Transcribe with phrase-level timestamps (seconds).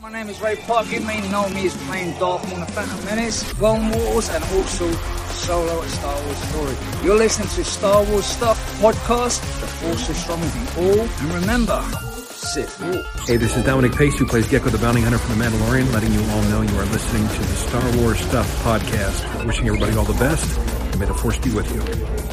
[0.00, 0.90] My name is Ray Park.
[0.90, 4.42] You may know me as playing Darth Maul in the Phantom Menace, Clone Wars, and
[4.44, 4.90] also
[5.32, 7.04] Solo at Star Wars Story.
[7.04, 9.40] You're listening to Star Wars Stuff Podcast.
[9.60, 11.00] The Force is strong with you all.
[11.00, 11.82] And remember,
[12.30, 13.26] Sith Walk.
[13.28, 16.12] Hey, this is Dominic Pace, who plays Gekko the Bounty Hunter from The Mandalorian, letting
[16.12, 19.44] you all know you are listening to the Star Wars Stuff podcast.
[19.46, 20.58] Wishing everybody all the best,
[20.92, 21.80] and may the Force be with you.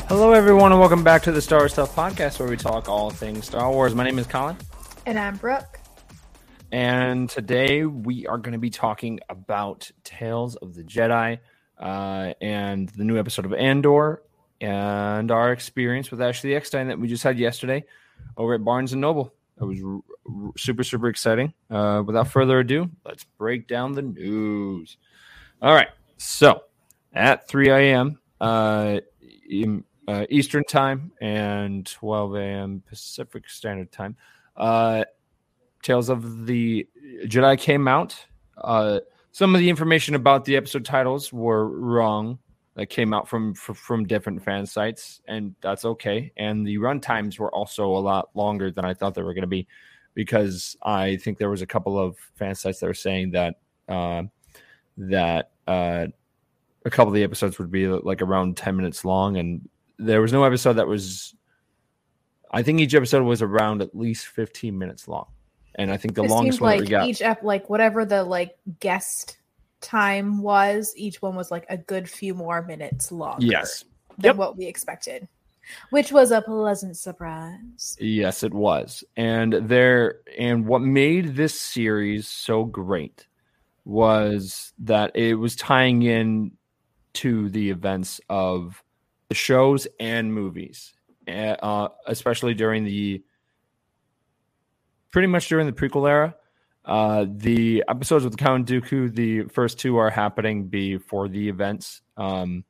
[0.07, 3.09] Hello, everyone, and welcome back to the Star Wars Stuff podcast, where we talk all
[3.09, 3.93] things Star Wars.
[3.93, 4.55] My name is Colin,
[5.05, 5.79] And I'm Brooke.
[6.71, 11.39] And today we are going to be talking about Tales of the Jedi
[11.79, 14.23] uh, and the new episode of Andor
[14.59, 17.83] and our experience with Ashley Eckstein that we just had yesterday
[18.35, 19.33] over at Barnes and Noble.
[19.59, 21.53] It was r- r- super, super exciting.
[21.69, 24.97] Uh, without further ado, let's break down the news.
[25.61, 25.89] All right.
[26.17, 26.63] So
[27.13, 28.19] at 3 a.m.
[28.39, 28.99] Uh,
[30.07, 32.83] uh, Eastern Time and 12 a.m.
[32.87, 34.15] Pacific Standard Time,
[34.55, 35.03] uh,
[35.83, 36.87] Tales of the
[37.25, 38.15] Jedi came out.
[38.57, 38.99] Uh,
[39.31, 42.39] some of the information about the episode titles were wrong.
[42.75, 46.31] That came out from from, different fan sites, and that's okay.
[46.37, 49.41] And the run times were also a lot longer than I thought they were going
[49.41, 49.67] to be,
[50.13, 53.55] because I think there was a couple of fan sites that were saying that
[53.89, 54.25] uh,
[54.97, 56.05] that uh,
[56.85, 60.31] a couple of the episodes would be like around ten minutes long, and there was
[60.31, 61.33] no episode that was.
[62.51, 65.25] I think each episode was around at least fifteen minutes long,
[65.77, 67.07] and I think the it longest one like we got.
[67.07, 69.37] each ep like whatever the like guest
[69.81, 73.85] time was, each one was like a good few more minutes longer yes,
[74.17, 74.35] than Yep.
[74.37, 75.27] what we expected.
[75.89, 77.97] Which was a pleasant surprise.
[77.99, 79.03] Yes, it was.
[79.17, 83.27] And there and what made this series so great
[83.83, 86.51] was that it was tying in
[87.15, 88.81] to the events of
[89.27, 90.93] the shows and movies,
[91.27, 93.21] eh, uh, especially during the
[95.11, 96.35] pretty much during the prequel era.
[96.85, 102.63] Uh, the episodes with Count Dooku, the first two are happening before the events um,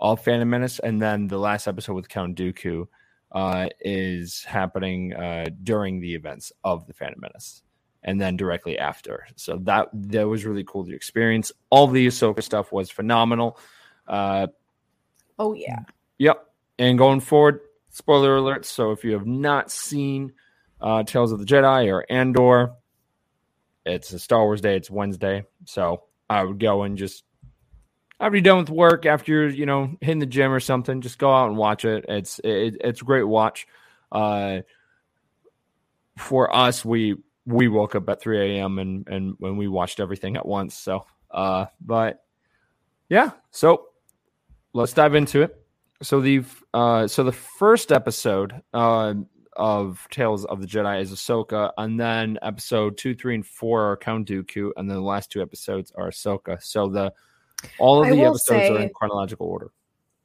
[0.00, 2.86] of Phantom Menace, and then the last episode with Count Dooku
[3.32, 7.62] uh, is happening uh, during the events of the Phantom Menace,
[8.02, 9.26] and then directly after.
[9.36, 11.52] So that that was really cool to experience.
[11.68, 13.58] All the Ahsoka stuff was phenomenal.
[14.06, 14.46] Uh,
[15.38, 15.80] Oh yeah.
[16.18, 16.46] Yep.
[16.78, 17.60] And going forward,
[17.90, 18.64] spoiler alert.
[18.64, 20.32] So if you have not seen
[20.80, 22.72] uh, Tales of the Jedi or Andor,
[23.84, 24.76] it's a Star Wars Day.
[24.76, 25.44] It's Wednesday.
[25.64, 27.24] So I would go and just
[28.20, 31.18] after you're done with work, after you're you know hitting the gym or something, just
[31.18, 32.04] go out and watch it.
[32.08, 33.66] It's it, it's a great watch.
[34.12, 34.60] Uh,
[36.18, 38.78] for us, we we woke up at 3 a.m.
[38.78, 40.76] and and when we watched everything at once.
[40.76, 42.24] So uh, but
[43.08, 43.86] yeah, so
[44.72, 45.64] let's dive into it.
[46.02, 46.44] So the
[46.74, 49.14] uh, so the first episode uh,
[49.58, 53.96] of Tales of the Jedi is Ahsoka, and then episode two, three, and four are
[53.96, 56.62] Count Dooku, and then the last two episodes are Ahsoka.
[56.62, 57.12] So the
[57.78, 59.70] all of the episodes are in chronological order.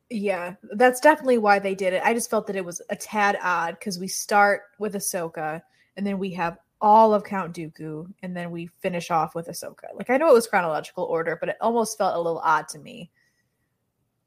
[0.10, 0.56] Yeah.
[0.74, 2.04] That's definitely why they did it.
[2.04, 5.62] I just felt that it was a tad odd because we start with Ahsoka
[5.98, 9.86] and then we have all of Count Dooku and then we finish off with Ahsoka.
[9.96, 12.80] Like I know it was chronological order, but it almost felt a little odd to
[12.80, 13.10] me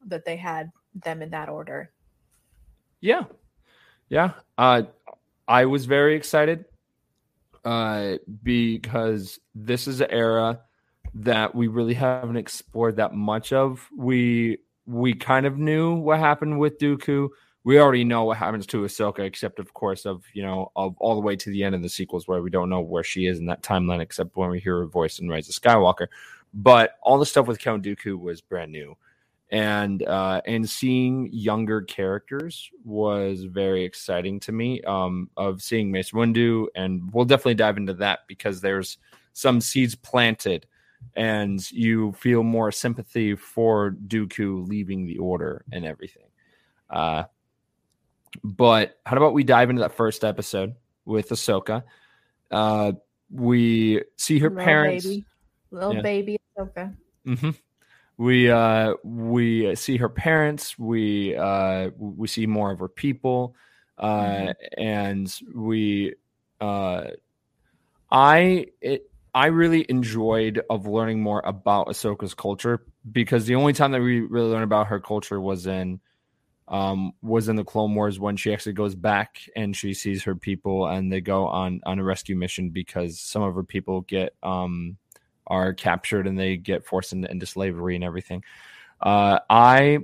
[0.07, 1.91] that they had them in that order.
[2.99, 3.23] Yeah,
[4.09, 4.31] yeah.
[4.57, 4.83] Uh,
[5.47, 6.65] I was very excited
[7.63, 10.61] uh, because this is an era
[11.13, 13.87] that we really haven't explored that much of.
[13.95, 17.29] We we kind of knew what happened with Dooku.
[17.63, 21.15] We already know what happens to Ahsoka, except of course of you know of all
[21.15, 23.39] the way to the end of the sequels where we don't know where she is
[23.39, 26.07] in that timeline, except when we hear her voice in Rise of Skywalker.
[26.53, 28.95] But all the stuff with Count Dooku was brand new
[29.49, 36.11] and uh and seeing younger characters was very exciting to me um of seeing Mace
[36.11, 38.97] Windu and we'll definitely dive into that because there's
[39.31, 40.67] some seeds planted
[41.15, 46.27] and you feel more sympathy for Dooku leaving the order and everything
[46.89, 47.23] uh
[48.43, 50.75] but how about we dive into that first episode
[51.05, 51.83] with Ahsoka
[52.51, 52.91] uh
[53.31, 55.25] we see her Little parents baby.
[55.71, 56.01] Little Yeah.
[56.01, 56.93] baby Ahsoka.
[57.25, 57.49] hmm
[58.17, 60.77] We uh we see her parents.
[60.77, 63.55] We uh we see more of her people,
[63.97, 66.15] uh, and we
[66.59, 67.05] uh,
[68.11, 73.91] I it I really enjoyed of learning more about Ahsoka's culture because the only time
[73.91, 75.99] that we really learned about her culture was in
[76.67, 80.35] um was in the Clone Wars when she actually goes back and she sees her
[80.35, 84.33] people and they go on on a rescue mission because some of her people get
[84.41, 84.97] um
[85.47, 88.43] are captured and they get forced into, into slavery and everything.
[89.01, 89.99] Uh, I,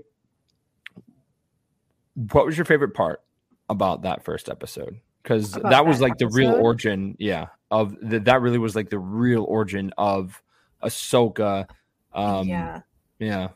[2.16, 3.22] what was your favorite part
[3.69, 5.00] about that first episode?
[5.22, 8.75] Because About that was that like the real origin, yeah, of that that really was
[8.75, 10.42] like the real origin of
[10.84, 11.68] Ahsoka.
[12.13, 12.81] Um, yeah.
[13.19, 13.50] yeah.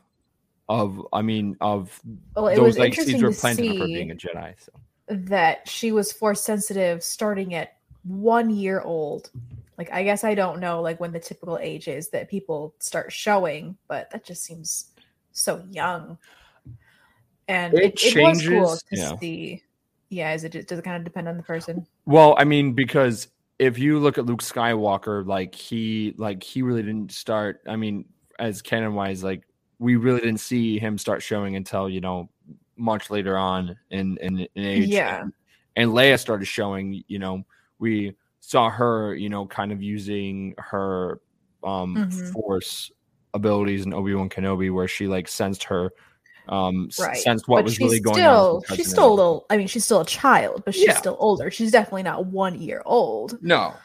[0.70, 2.00] Of I mean of
[2.36, 4.54] Well, it those was like seeds were planted of her being a Jedi.
[4.58, 4.72] So
[5.08, 9.30] that she was force sensitive starting at one year old.
[9.78, 13.12] Like, I guess I don't know like when the typical age is that people start
[13.12, 14.92] showing, but that just seems
[15.32, 16.18] so young.
[17.48, 19.18] And It it, it, was cool changes, to yeah.
[19.18, 19.64] see.
[20.10, 21.86] Yeah, is it does it kind of depend on the person?
[22.06, 23.28] Well, I mean, because
[23.60, 27.62] if you look at Luke Skywalker, like he like he really didn't start.
[27.68, 28.06] I mean,
[28.40, 29.44] as canon wise, like
[29.80, 32.30] we really didn't see him start showing until you know
[32.78, 34.88] much later on in in, in age.
[34.88, 35.22] Yeah.
[35.22, 35.34] and,
[35.76, 37.04] and Leia started showing.
[37.08, 37.44] You know,
[37.80, 38.14] we
[38.48, 41.20] saw her, you know, kind of using her
[41.64, 42.32] um Mhm.
[42.32, 42.90] force
[43.34, 45.92] abilities in Obi Wan Kenobi, where she like sensed her.
[46.48, 47.18] Um, Right.
[47.18, 48.78] sensed what but was really going still, on.
[48.78, 49.46] She's still a little.
[49.50, 50.98] I mean, she's still a child, but she's Yeah.
[50.98, 51.52] still older.
[51.52, 53.38] She's definitely not one year old.
[53.42, 53.76] No,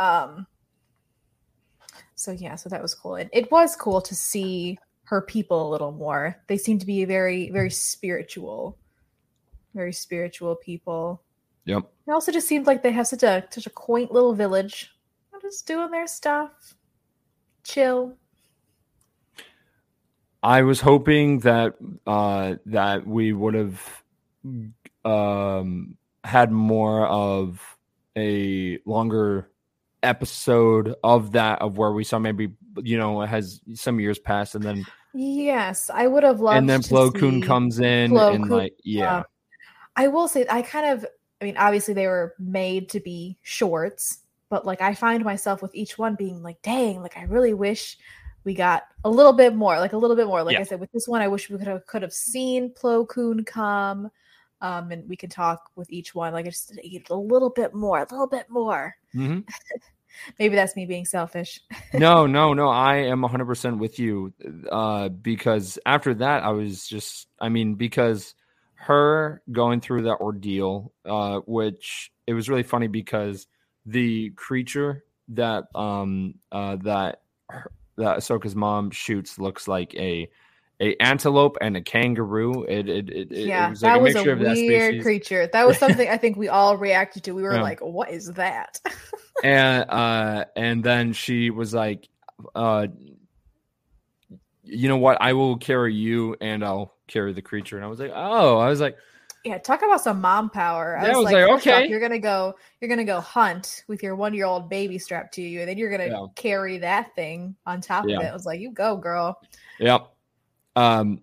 [0.00, 0.48] Um.
[2.16, 3.14] So yeah, so that was cool.
[3.14, 6.42] And it was cool to see her people a little more.
[6.48, 8.78] They seem to be very, very spiritual,
[9.74, 11.22] very spiritual people.
[11.64, 11.84] Yep.
[12.06, 14.90] It also just seemed like they have such a such a quaint little village.
[15.30, 16.74] They're just doing their stuff,
[17.64, 18.16] chill.
[20.42, 21.74] I was hoping that
[22.06, 24.02] uh that we would have
[25.04, 27.60] um had more of
[28.16, 29.48] a longer
[30.02, 32.50] episode of that of where we saw maybe
[32.82, 34.84] you know has some years passed and then
[35.14, 36.56] Yes, I would have loved.
[36.56, 39.22] and then Plo Koon comes in Plo and Koon, like yeah uh,
[39.94, 41.06] I will say I kind of
[41.42, 45.74] I mean obviously they were made to be shorts, but like I find myself with
[45.74, 47.98] each one being like, dang, like I really wish
[48.44, 50.44] we got a little bit more, like a little bit more.
[50.44, 53.08] Like I said, with this one, I wish we could have could have seen Plo
[53.08, 54.08] Koon come.
[54.60, 56.78] Um, and we can talk with each one, like I just
[57.10, 58.94] a little bit more, a little bit more.
[59.12, 59.44] Mhm.
[60.38, 61.58] Maybe that's me being selfish.
[61.94, 64.32] no no no I am 100% with you
[64.70, 68.34] uh because after that I was just I mean because
[68.82, 73.46] her going through that ordeal uh which it was really funny because
[73.86, 80.28] the creature that um uh that her- that Ahsoka's mom shoots looks like a
[80.80, 84.02] a antelope and a kangaroo it it it, it- it yeah, was like that a
[84.02, 85.46] was a of that weird creature.
[85.52, 87.32] That was something I think we all reacted to.
[87.32, 87.62] We were Yeah.
[87.62, 88.80] like, "What is that?"
[89.44, 92.08] and uh and then she was like
[92.54, 92.86] uh
[94.64, 98.00] you know what i will carry you and i'll carry the creature and i was
[98.00, 98.96] like oh i was like
[99.44, 100.96] Yeah, talk about some mom power.
[100.96, 101.88] I Yeah, I was, was like, like, off, okay.
[101.88, 105.42] you're gonna go, you're gonna go hunt with your one year old baby strapped to
[105.42, 106.26] you, and then you're gonna Yeah.
[106.36, 108.18] carry that thing on top Yeah.
[108.18, 108.26] of it.
[108.28, 109.36] I was like, you go, girl.
[109.80, 110.12] yep
[110.76, 111.20] um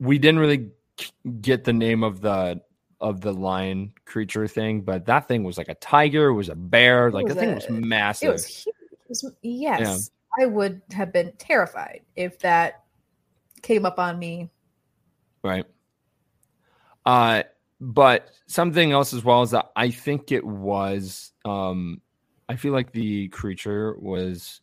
[0.00, 0.70] we didn't really
[1.40, 2.58] get the name of the
[3.00, 6.54] of the lion creature thing but that thing was like a tiger it was a
[6.54, 8.74] bear like the thing was massive It was huge.
[8.92, 10.10] It was, yes,
[10.40, 12.84] I would have been terrified if that
[13.62, 14.50] came up on me.
[15.42, 15.64] Right.
[17.04, 17.42] Uh
[17.80, 22.00] but something else as well is that i think it was um
[22.48, 24.60] i feel like the creature was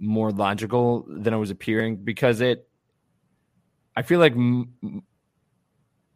[0.00, 2.68] more logical than it was appearing because it
[3.96, 4.72] i feel like m-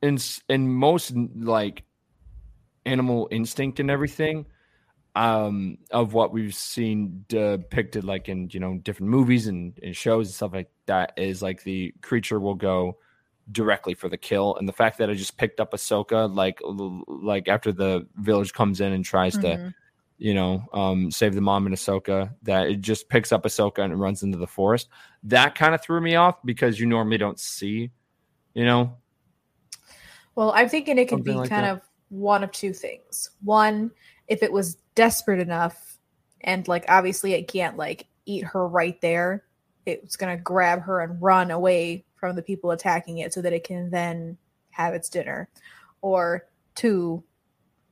[0.02, 0.18] in
[0.48, 1.84] in most like
[2.84, 4.46] animal instinct and everything
[5.14, 10.26] um of what we've seen depicted like in you know different movies and, and shows
[10.28, 12.98] and stuff like that is like the creature will go
[13.52, 16.60] directly for the kill and the fact that I just picked up Ahsoka like
[17.06, 19.74] like after the village comes in and tries to Mhm.
[20.18, 23.92] you know um save the mom and Ahsoka that it just picks up Ahsoka and
[23.92, 24.88] it runs into the forest
[25.22, 27.90] that kind of threw me off because you normally don't see
[28.54, 28.96] you know
[30.34, 31.72] Well, I'm thinking it could be like kind that.
[31.74, 33.30] of one of two things.
[33.42, 33.90] One,
[34.28, 35.98] if it was desperate enough,
[36.42, 39.44] and like obviously it can't like eat her right there,
[39.86, 43.64] it's gonna grab her and run away from the people attacking it so that it
[43.64, 44.36] can then
[44.70, 45.48] have its dinner.
[46.02, 47.22] Or two,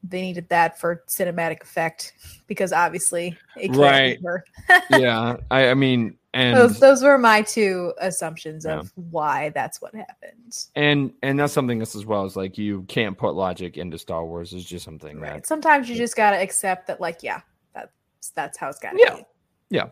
[0.03, 2.13] they needed that for cinematic effect
[2.47, 4.19] because obviously it can't Right.
[4.91, 8.81] yeah I I mean and Those, those were my two assumptions Yeah.
[8.81, 10.59] of why that's what happened.
[10.77, 14.23] and and that's something else as well is like you can't put logic into Star
[14.27, 15.35] Wars it's just something Right.
[15.37, 17.41] that Sometimes you just gotta accept that, like, yeah,
[17.75, 17.93] that's
[18.35, 19.15] that's how it's gotta Yeah.
[19.17, 19.23] be.
[19.71, 19.87] Yeah.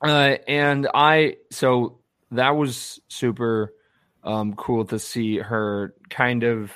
[0.00, 1.98] Uh, and I so
[2.34, 3.74] that was super
[4.22, 6.72] um, cool to see her kind of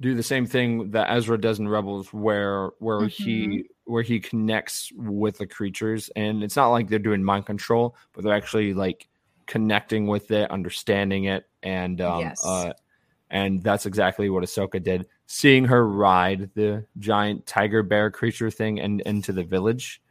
[0.00, 4.90] do the same thing that Ezra does in Rebels, where where he where he connects
[4.96, 9.08] with the creatures, and it's not like they're doing mind control, but they're actually like
[9.46, 12.44] connecting with it, understanding it, and um, Yes.
[12.44, 12.72] uh,
[13.30, 15.06] and that's exactly what Ahsoka did.
[15.26, 20.02] seeing her ride the giant tiger bear creature thing and into the village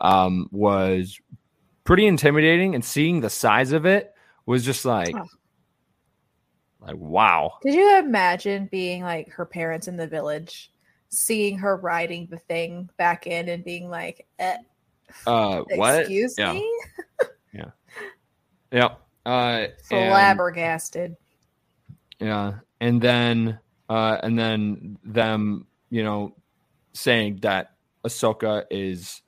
[0.00, 1.20] um, was
[1.86, 4.12] pretty intimidating, and seeing the size of it
[4.44, 5.26] was just like, Oh.
[6.80, 7.54] like wow.
[7.62, 10.70] Did you imagine being like her parents in the village,
[11.08, 14.58] seeing her riding the thing back in and being like, eh,
[15.26, 16.00] Uh, what?
[16.00, 16.52] excuse Yeah.
[16.52, 16.72] me?
[18.72, 18.96] Yeah.
[19.24, 21.16] Uh, and- Flabbergasted.
[22.18, 26.34] Yeah, and then uh, and then them, you know,
[26.92, 27.74] saying that
[28.04, 29.22] Ahsoka is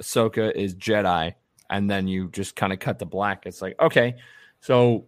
[0.00, 1.34] Ahsoka is Jedi,
[1.70, 3.46] and then you just kind of cut the black.
[3.46, 4.16] It's like, okay,
[4.60, 5.06] so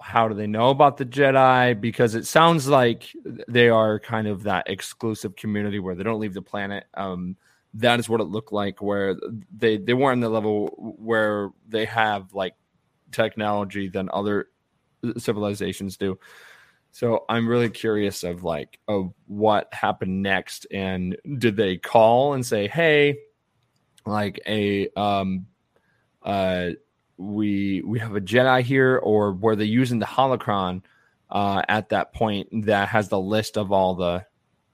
[0.00, 1.78] how do they know about the Jedi?
[1.78, 3.14] Because it sounds like
[3.48, 6.84] they are kind of that exclusive community where they don't leave the planet.
[6.94, 7.36] Um,
[7.74, 9.16] that is what it looked like, where
[9.56, 10.68] they they weren't in the level
[10.98, 12.54] where they have like
[13.12, 14.48] technology than other
[15.18, 16.18] civilizations do.
[16.92, 22.44] So I'm really curious of like of what happened next and did they call and
[22.44, 23.18] say, "Hey,
[24.10, 25.46] like a um
[26.22, 26.70] uh
[27.16, 30.82] we we have a Jedi here or were they using the holocron
[31.30, 34.24] uh at that point that has the list of all the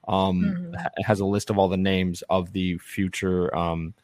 [0.09, 1.05] um Mhm.
[1.05, 3.95] has a list of all the names of the future um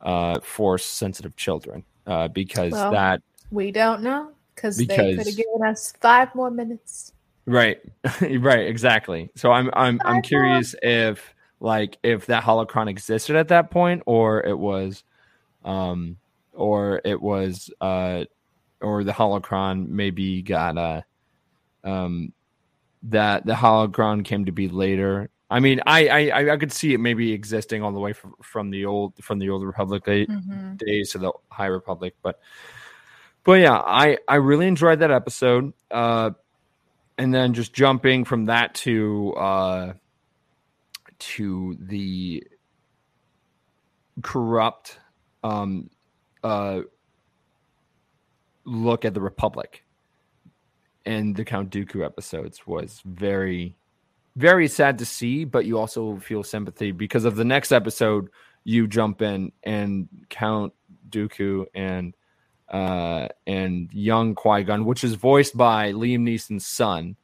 [0.00, 5.36] uh force sensitive children uh because Well, that We don't know because they could have
[5.36, 7.12] given us five more minutes.
[7.46, 7.80] Right.
[8.20, 9.30] right, exactly.
[9.36, 14.44] So I'm I'm I'm curious if like if that holocron existed at that point or
[14.44, 15.02] it was
[15.64, 16.16] um
[16.52, 18.24] or it was uh
[18.80, 21.02] or the holocron maybe got uh
[21.84, 22.32] um
[23.04, 25.30] that the holocron came to be later.
[25.50, 28.70] I mean, I I I could see it maybe existing all the way from, from
[28.70, 30.76] the old from the old republic day, Mhm.
[30.78, 32.38] days to the High Republic, but
[33.44, 35.72] but yeah, I I really enjoyed that episode.
[35.90, 36.32] Uh,
[37.16, 39.92] and then just jumping from that to uh,
[41.18, 42.44] to the
[44.22, 44.98] corrupt
[45.42, 45.90] um,
[46.42, 46.80] uh,
[48.64, 49.84] look at the Republic
[51.04, 53.76] and the Count Dooku episodes was very
[54.36, 58.28] very sad to see, but you also feel sympathy because of the next episode.
[58.62, 60.74] You jump in and Count
[61.08, 62.14] Dooku and
[62.68, 67.16] uh, and young Qui Gon, which is voiced by Liam Neeson's son,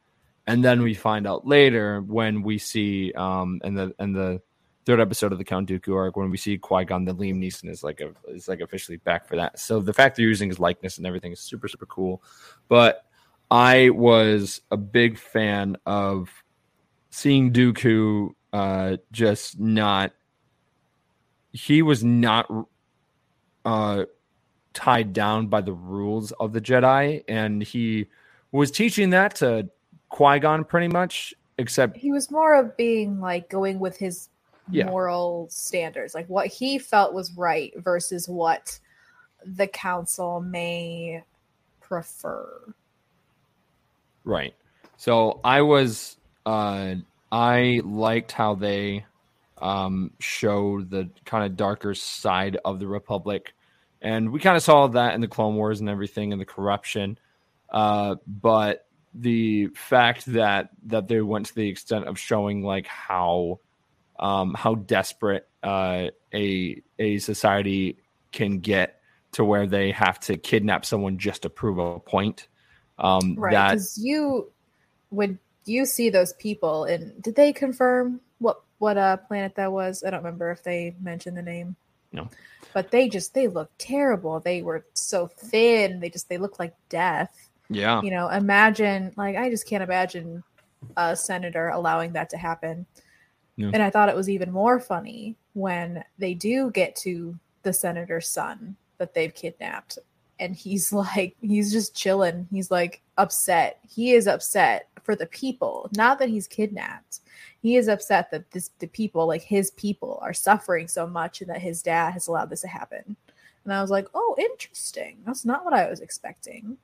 [0.47, 4.41] and then we find out later when we see um in the in the
[4.85, 7.69] third episode of the Count Dooku arc when we see Qui Gon that Liam Neeson
[7.69, 9.57] is like a, is like officially back for that.
[9.57, 12.21] So the fact they're using his likeness and everything is super super cool.
[12.67, 13.03] But
[13.49, 16.29] I was a big fan of
[17.09, 20.13] seeing Dooku uh, just not.
[21.51, 22.49] He was not
[23.63, 24.05] uh,
[24.73, 28.07] tied down by the rules of the Jedi, and he
[28.51, 29.69] was teaching that to
[30.15, 31.33] Qui Gon pretty much.
[31.57, 34.29] Except, He was more of being like going with his
[34.69, 34.85] Yeah.
[34.85, 38.79] moral standards, like what he felt was right versus what
[39.45, 41.23] the council may
[41.81, 42.73] prefer.
[44.23, 44.53] right.
[44.97, 46.95] So I was, uh,
[47.31, 49.05] I liked how they
[49.61, 53.53] um, showed the kind of darker side of the Republic,
[54.01, 57.17] and we kind of saw that in the Clone Wars and everything, and the corruption.
[57.69, 58.84] Uh, but
[59.17, 63.59] the fact that that they went to the extent of showing like how
[64.19, 67.97] um, how desperate uh, a a society
[68.31, 68.99] can get
[69.31, 72.47] to where they have to kidnap someone just to prove a point.
[72.97, 73.71] Um, Right.
[73.71, 74.51] Because you
[75.09, 80.03] when you see those people and did they confirm what what uh planet that was?
[80.05, 81.75] I don't remember if they mentioned the name.
[82.11, 82.29] No.
[82.73, 84.39] But they just they looked terrible.
[84.39, 85.99] They were so thin.
[85.99, 87.44] They just they looked like death.
[87.69, 90.43] Yeah, You know, imagine like I just can't imagine
[90.97, 92.85] a senator allowing that to happen.
[93.57, 93.71] No.
[93.73, 98.27] And I thought it was even more funny when they do get to the senator's
[98.27, 99.97] son that they've kidnapped
[100.39, 102.47] and he's like he's just chilling.
[102.51, 103.79] He's like upset.
[103.87, 105.89] He is upset for the people.
[105.95, 107.19] Not that he's kidnapped.
[107.61, 111.49] He is upset that this the people like his people are suffering so much and
[111.49, 113.15] that his dad has allowed this to happen.
[113.63, 115.17] And i was like oh interesting.
[115.25, 116.77] That's not what i was expecting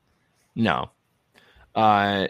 [0.55, 0.91] No.
[1.75, 2.27] Uh,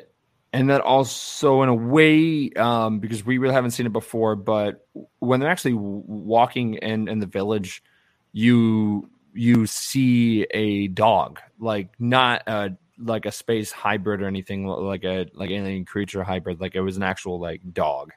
[0.53, 4.85] and that also, in a way, um, because we really haven't seen it before, but
[5.19, 7.83] when they're actually walking in in the village,
[8.33, 15.05] you you see a dog, like not a like a space hybrid or anything like
[15.05, 16.59] a like alien creature hybrid.
[16.59, 18.11] Like it was an actual like dog.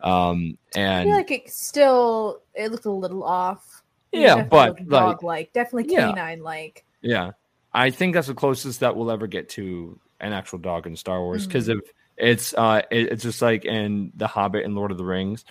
[0.00, 3.82] Um, i and feel like it still it looked a little off
[4.12, 7.32] yeah, but like dog-like definitely canine like Yeah,
[7.76, 11.20] I think that's the closest that we'll ever get to an actual dog in Star
[11.20, 11.46] Wars.
[11.46, 11.80] Because if
[12.16, 15.44] It's uh, it, it's just like in The Hobbit and Lord of the Rings.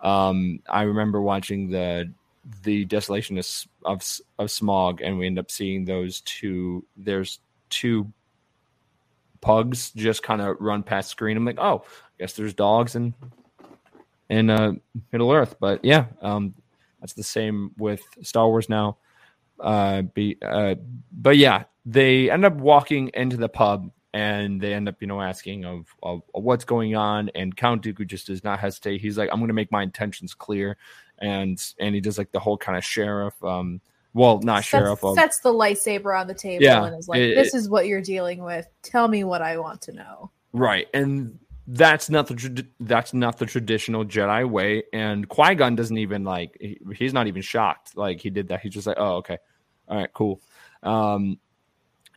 [0.00, 2.12] Um, I remember watching the
[2.62, 3.46] the Desolation of
[3.84, 4.00] of,
[4.38, 6.84] of Smaug, and we end up seeing those two.
[6.96, 8.10] There's two
[9.42, 11.36] pugs just kind of run past screen.
[11.36, 13.14] I'm like, oh, I guess there's dogs in
[14.30, 14.72] in uh,
[15.12, 15.56] Middle Earth.
[15.60, 16.54] But yeah, um,
[17.00, 18.96] that's the same with Star Wars now.
[19.60, 20.74] Uh, be, uh,
[21.12, 25.20] but yeah, they end up walking into the pub and they end up, you know,
[25.20, 27.30] asking of, of, of what's going on.
[27.34, 29.00] And Count Dooku just does not hesitate.
[29.00, 30.76] He's like, I'm going to make my intentions clear,
[31.18, 33.34] and and he does like the whole kind of sheriff.
[33.44, 33.80] Um,
[34.14, 35.04] well, not sets, sheriff.
[35.04, 37.86] Of, sets the lightsaber on the table Yeah, and is like, it- "This is what
[37.86, 38.66] you're dealing with.
[38.82, 43.38] Tell me what I want to know." Right, and that's not the trad- that's not
[43.38, 44.84] the traditional Jedi way.
[44.92, 48.60] And Qui Gon doesn't even like he, he's not even shocked like he did that.
[48.60, 49.38] He's just like, oh okay,
[49.88, 50.40] all right, cool.
[50.82, 51.38] Um,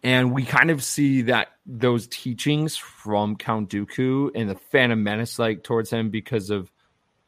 [0.03, 5.39] and we kind of see that those teachings from Count Dooku and the Phantom Menace
[5.39, 6.71] like towards him because of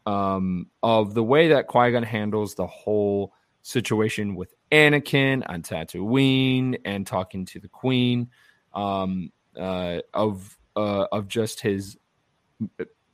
[0.06, 6.80] um of the way that Qui Gon handles the whole situation with Anakin on Tatooine
[6.86, 8.30] and talking to the Queen.
[8.74, 11.98] Um, uh, of uh, of just his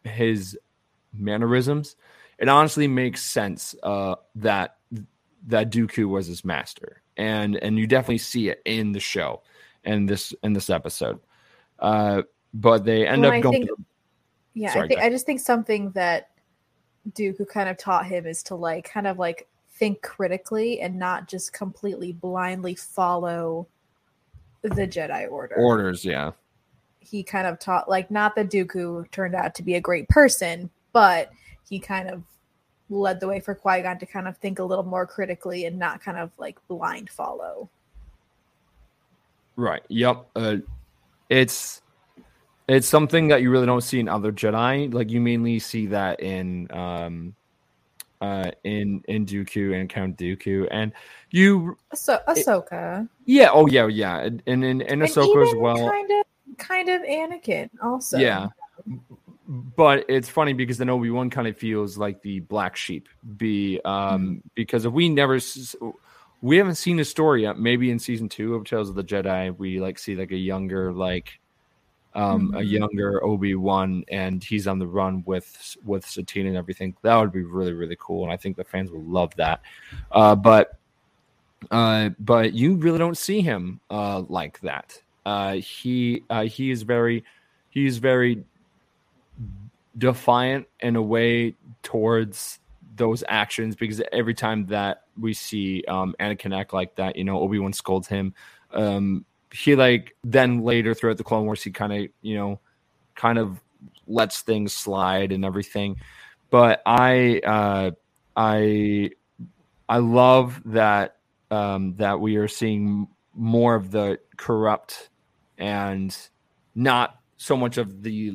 [0.04, 0.58] his
[1.14, 1.96] mannerisms,
[2.40, 4.78] it honestly makes sense uh, that
[5.48, 9.42] that Dooku was his master, and and you definitely see it in the show
[9.84, 11.20] and this in this episode.
[11.80, 12.24] Uh,
[12.54, 13.66] but they end Well, up I going.
[13.68, 13.80] think-
[14.54, 16.32] Yeah, Sorry, I think I just think something that
[17.12, 21.28] Dooku kind of taught him is to like kind of like think critically and not
[21.28, 23.68] just completely blindly follow
[24.64, 25.56] the Jedi Order.
[25.56, 26.32] orders, yeah,
[27.10, 30.70] he kind of taught like not that Dooku turned out to be a great person,
[30.94, 31.32] but
[31.68, 32.24] he kind of
[32.90, 35.78] led the way for Qui Gon to kind of think a little more critically and
[35.78, 37.70] not kind of like blind follow.
[39.56, 40.28] right, yep.
[40.36, 40.58] Uh,
[41.30, 41.82] it's
[42.68, 44.94] it's something that you really don't see in other Jedi.
[44.94, 47.36] Like you mainly see that in um,
[48.22, 50.92] uh, in in Dooku and Count Dooku, and
[51.32, 53.50] you So Ahsoka, Yeah.
[53.52, 55.90] Oh, yeah, yeah, and and in and And Ahsoka as well.
[55.90, 56.26] kind of,
[56.58, 58.18] kind of Anakin also.
[58.18, 58.48] Yeah.
[59.48, 63.80] But it's funny because then Obi Wan kind of feels like the black sheep, be
[63.86, 65.40] um because if we never
[66.42, 67.58] we haven't seen his story yet.
[67.58, 70.92] Maybe in season two of Tales of the Jedi, we like see like a younger
[70.92, 71.40] like
[72.14, 72.70] um a Mhm.
[72.70, 76.96] younger Obi Wan, and he's on the run with with Satine and everything.
[77.02, 79.62] That would be really really cool, and I think the fans will love that.
[80.12, 80.78] Uh, but
[81.72, 85.02] uh, but you really don't see him uh like that.
[85.28, 87.22] Uh, he uh, he is very
[87.70, 88.46] he's very
[89.98, 92.60] defiant in a way towards
[92.96, 97.42] those actions because every time that we see um Anakin act like that, you know,
[97.42, 98.34] Obi-Wan scolds him.
[98.72, 102.62] Um he like then later throughout the Clone Wars he kind of, you know,
[103.16, 103.60] kind of
[104.08, 105.98] lets things slide and everything.
[106.50, 107.92] But I uh
[108.38, 109.12] I
[109.90, 111.18] I love that
[111.52, 115.10] um that we are seeing more of the corrupt
[115.58, 116.16] and
[116.76, 118.34] not so much of the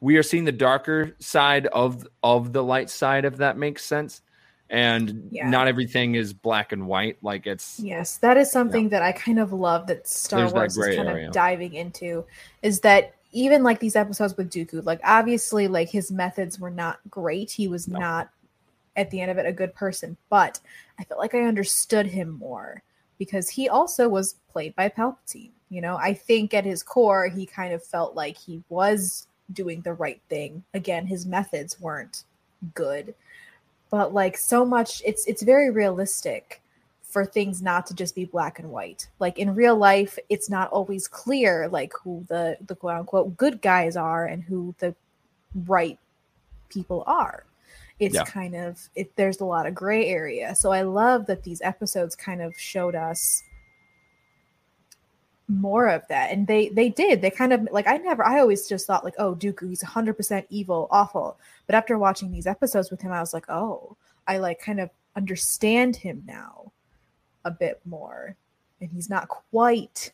[0.00, 4.20] we are seeing the darker side of of the light side if that makes sense
[4.70, 5.48] and Yeah.
[5.50, 9.38] not everything is black and white like it's Yes, that is something that I kind
[9.38, 11.28] of love that Star There's Wars is kind area.
[11.28, 12.24] of diving into
[12.62, 17.00] is that even like these episodes with Dooku, like obviously like his methods were not
[17.10, 17.50] great.
[17.50, 17.98] He was No.
[17.98, 18.30] not
[18.96, 20.60] at the end of it a good person, but
[20.98, 22.82] I felt like I understood him more
[23.18, 25.50] because he also was played by Palpatine.
[25.72, 29.80] You know, I think at his core he kind of felt like he was doing
[29.80, 30.62] the right thing.
[30.74, 32.24] Again, his methods weren't
[32.74, 33.14] good.
[33.90, 36.60] But like so much it's it's very realistic
[37.02, 39.08] for things not to just be black and white.
[39.18, 43.62] Like in real life, it's not always clear like who the the quote unquote good
[43.62, 44.94] guys are and who the
[45.66, 45.98] right
[46.68, 47.44] people are.
[47.98, 48.24] It's Yeah.
[48.24, 50.54] kind of it there's a lot of gray area.
[50.54, 53.42] So I love that these episodes kind of showed us
[55.60, 56.30] more of that.
[56.30, 57.20] And they they did.
[57.20, 60.46] They kind of like i never i always just thought like oh dooku he's 100%
[60.50, 61.38] evil awful.
[61.66, 64.90] But after watching these episodes with him i was like oh i like kind of
[65.16, 66.72] understand him now
[67.44, 68.36] a bit more.
[68.80, 70.12] And he's not quite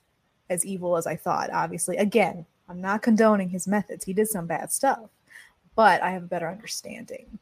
[0.51, 1.96] as evil as i thought obviously.
[1.96, 4.05] Again i'm not condoning his methods.
[4.05, 5.11] He did some bad stuff
[5.74, 7.38] but i have a better understanding.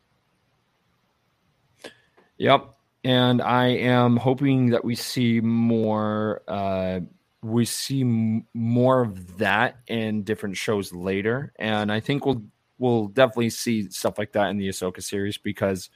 [2.38, 2.74] Yep.
[3.04, 7.00] And I am hoping that we see more uh
[7.46, 12.42] we see m- more of that in different shows later and I think we'll
[12.78, 15.90] we'll definitely see stuff like that in the Ahsoka series because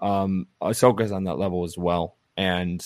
[0.00, 2.84] um Ahsoka's on that level as well and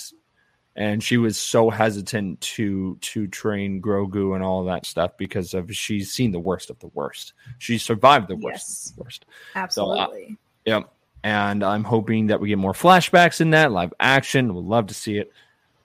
[0.77, 5.75] and she was so hesitant to to train Grogu and all that stuff because of
[5.75, 7.33] she's seen the worst of the worst.
[7.59, 8.93] She survived the worst Yes.
[8.97, 9.27] the worst.
[9.57, 10.37] Absolutely.
[10.67, 10.89] Yep.
[11.25, 14.55] And I'm hoping that we get more flashbacks in that live action.
[14.55, 15.33] Would love to see it.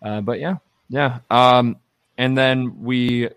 [0.04, 1.20] Uh, but yeah, yeah.
[1.32, 1.78] Um,
[2.18, 3.30] and then we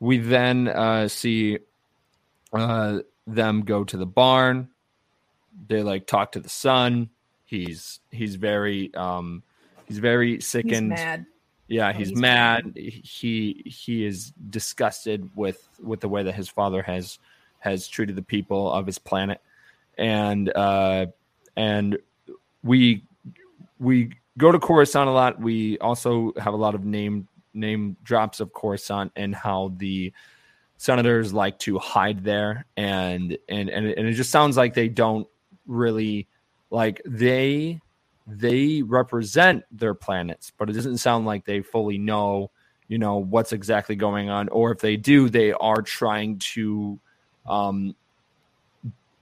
[0.00, 1.58] we then uh, see
[2.52, 4.68] uh, them go to the barn.
[5.68, 7.10] They like talk to the son.
[7.44, 9.42] He's he's very um,
[9.86, 10.90] he's very He's sickened.
[10.90, 11.26] mad.
[11.68, 12.72] Yeah, Oh, he's, he's mad.
[12.76, 17.18] He he is disgusted with with the way that his father has
[17.58, 19.40] has treated the people of his planet,
[19.98, 21.06] and uh,
[21.56, 21.98] and
[22.62, 23.02] we
[23.80, 25.40] we go to Coruscant a lot.
[25.40, 30.12] We also have a lot of name name drops of Coruscant and how the
[30.76, 35.26] senators like to hide there, and and and and it just sounds like they don't
[35.66, 36.28] really
[36.70, 37.80] like they
[38.26, 42.50] they represent their planets, but it doesn't sound like they fully know,
[42.88, 44.48] you know, what's exactly going on.
[44.48, 46.98] Or if they do, they are trying to
[47.46, 47.94] um,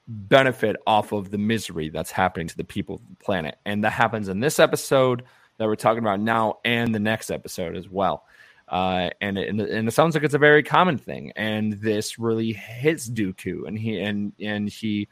[0.09, 3.59] benefit off of the misery that's happening to the people of the planet.
[3.67, 5.25] And that happens in this episode
[5.59, 8.25] that we're talking about now and the next episode as well.
[8.69, 11.33] Uh, and, it, and it- sounds like it's a very common thing.
[11.37, 15.07] And this really hits Dooku, and he and and he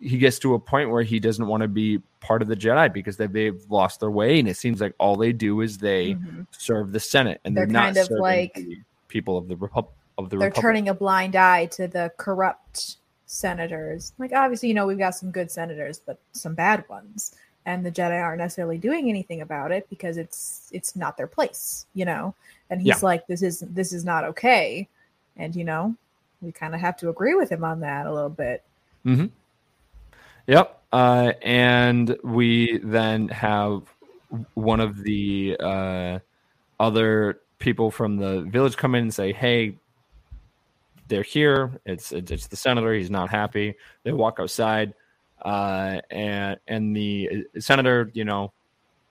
[0.00, 2.92] he gets to a point where he doesn't want to be part of the Jedi
[2.92, 6.14] because they, they've lost their way, and it seems like all they do is they
[6.14, 6.46] Mhm.
[6.50, 9.94] serve the Senate, and they're, They're not kind of like- the people of the Republic.
[10.18, 10.60] of the They're Republic.
[10.62, 14.12] turning a blind eye to the corrupt senators.
[14.18, 17.34] Like obviously, you know, we've got some good senators, but some bad ones.
[17.64, 21.86] And the Jedi aren't necessarily doing anything about it because it's it's not their place,
[21.94, 22.34] you know.
[22.70, 23.06] And he's Yeah.
[23.06, 24.88] like, This is this is not okay.
[25.36, 25.94] And you know,
[26.40, 28.64] we kind of have to agree with him on that a little bit.
[29.06, 29.26] Mm-hmm.
[30.48, 30.82] Yep.
[30.92, 33.82] Uh, and we then have
[34.54, 36.18] one of the uh,
[36.80, 39.76] other people from the village come in and say, "Hey,
[41.08, 41.80] they're here.
[41.86, 42.92] It's it's, it's the senator.
[42.92, 44.94] He's not happy." They walk outside,
[45.42, 48.52] uh, and and the senator, you know,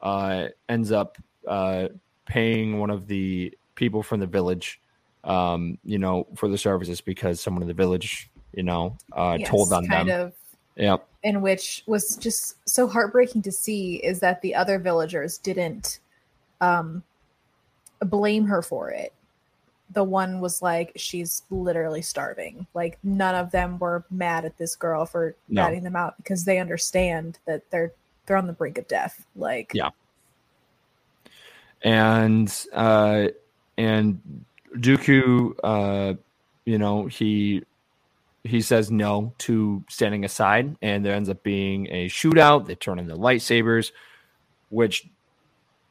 [0.02, 1.18] uh, ends up
[1.48, 1.88] uh,
[2.26, 4.82] paying one of the people from the village,
[5.24, 9.50] um, you know, for the services because someone in the village, you know, uh, Yes,
[9.50, 10.28] told on kind them.
[10.28, 10.34] of
[10.78, 11.06] Yep.
[11.24, 16.00] in which was just so heartbreaking to see is that the other villagers didn't
[16.62, 17.04] um
[18.00, 19.14] blame her for it
[19.94, 24.76] the one was like she's literally starving like none of them were mad at this
[24.76, 25.64] girl for No.
[25.64, 27.92] ratting them out because they understand that they're
[28.26, 29.90] they're on the brink of death like Yeah.
[31.84, 33.28] and uh
[33.78, 34.22] and
[34.76, 36.14] Dooku uh
[36.66, 37.64] you know he
[38.44, 43.00] he says no to standing aside and there ends up being a shootout they turn
[43.00, 43.92] into lightsabers
[44.70, 45.08] which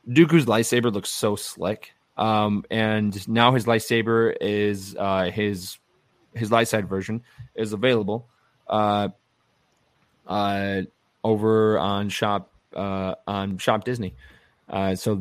[0.08, 5.78] Dooku's lightsaber looks so slick um and now his lightsaber is uh his
[6.34, 7.22] his light side version
[7.56, 8.28] is available
[8.68, 9.08] uh
[10.28, 10.82] uh
[11.24, 14.14] over on shop uh on shop disney
[14.68, 15.20] uh so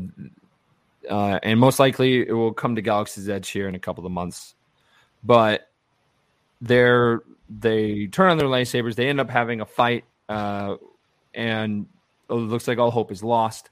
[1.10, 4.12] uh, and most likely it will come to Galaxy's Edge here in a couple of
[4.12, 4.56] months.
[5.24, 5.70] But
[6.62, 8.96] they're they turn on their lightsabers.
[8.96, 10.76] They end up having a fight, uh,
[11.34, 11.88] and
[12.30, 13.70] it looks like all hope is lost.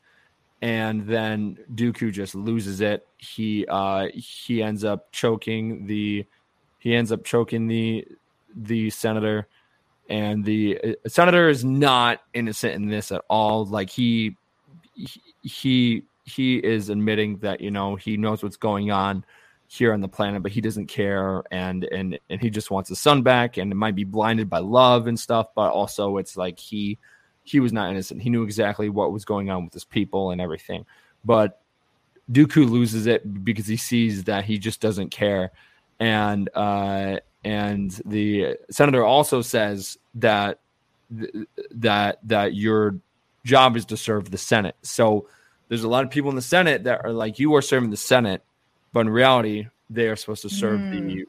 [0.61, 3.07] And then Dooku just loses it.
[3.17, 6.25] He uh, he ends up choking the
[6.79, 8.07] he ends up choking the
[8.55, 9.47] the senator,
[10.09, 13.65] and the uh, senator is not innocent in this at all.
[13.65, 14.35] Like he
[15.43, 19.23] he- he is admitting that you know he knows what's going on
[19.67, 22.99] here on the planet but he doesn't care and and and he just wants his
[22.99, 26.59] son back and it might be blinded by love and stuff but also it's like
[26.59, 26.97] he
[27.49, 30.41] he was not innocent he knew exactly what was going on with his people and
[30.41, 30.85] everything
[31.25, 31.61] but
[32.31, 35.51] Dooku loses it because he sees that he just doesn't care
[35.99, 40.59] and uh and the senator also says that
[41.71, 42.95] that that your
[43.45, 45.27] job is to serve the senate so
[45.69, 47.97] there's a lot of people in the Senate that are like, you are serving the
[47.97, 48.41] Senate,
[48.93, 51.25] but in reality, they are supposed to serve the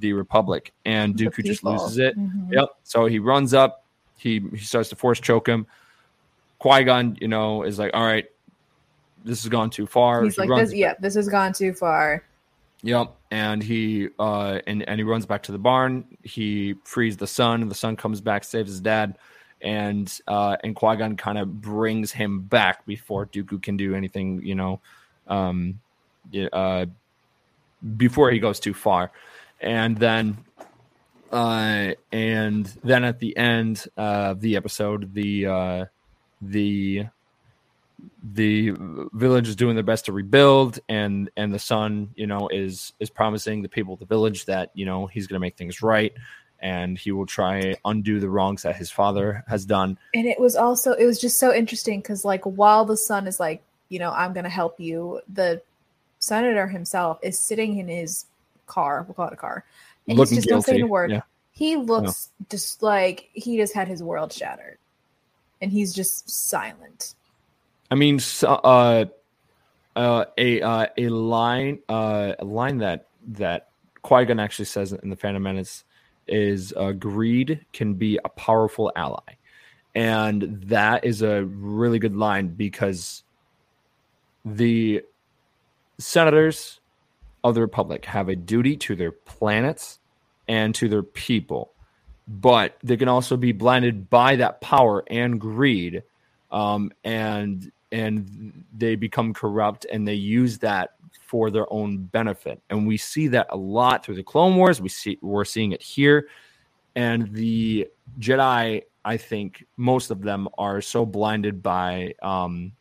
[0.00, 0.72] the Republic.
[0.84, 2.18] And Dooku just loses it.
[2.18, 2.52] Mhm.
[2.52, 2.68] Yep.
[2.82, 3.84] So he runs up,
[4.16, 5.66] he he starts to force choke him.
[6.58, 8.26] Qui Gon, you know, is like, all right,
[9.24, 10.24] this has gone too far.
[10.24, 12.22] he's He like runs this yeah this has gone too far
[12.82, 13.16] Yep.
[13.30, 16.04] And he uh and, and he runs back to the barn.
[16.22, 19.18] He frees the son, and the son comes back, saves his dad,
[19.60, 24.54] and uh and Qui-Gon kind of brings him back before Dooku can do anything, you
[24.54, 24.80] know,
[25.26, 25.80] um
[26.52, 26.86] uh
[27.96, 29.10] before he goes too far.
[29.60, 30.36] And then
[31.32, 35.84] uh and then at the end of the episode, the uh
[36.40, 37.06] the
[38.22, 38.72] the
[39.12, 43.08] village is doing their best to rebuild and and the son you know is is
[43.08, 46.12] promising the people of the village that you know he's going to make things right
[46.60, 49.98] and he will try undo the wrongs that his father has done.
[50.14, 53.38] And it was also it was just so interesting because like while the son is
[53.40, 55.62] like you know i'm going to help you the
[56.18, 58.26] senator himself is sitting in his
[58.66, 59.64] car we'll call it a car
[60.08, 61.22] and Looking he's just not saying a word yeah.
[61.50, 64.78] he looks just like he just had his world shattered.
[65.62, 67.14] And he's just silent.
[67.90, 69.06] I mean, so, uh,
[69.96, 73.70] uh, a uh, a line uh, a line that that
[74.02, 75.84] Qui Gon actually says in the Phantom Menace
[76.28, 79.36] is uh, greed can be a powerful ally,
[79.94, 83.22] and that is a really good line because
[84.44, 85.02] the
[85.98, 86.80] senators
[87.48, 89.98] of the Republic have a duty to their planets
[90.48, 91.72] and to their people,
[92.28, 96.02] but they can also be blinded by that power and greed
[96.50, 100.94] um, and and they become corrupt and they use that
[101.26, 102.60] for their own benefit.
[102.68, 104.80] And we see that a lot through the clone wars.
[104.80, 106.28] We see we're seeing it here.
[106.94, 112.72] And the jedi i think most of them are so blinded by um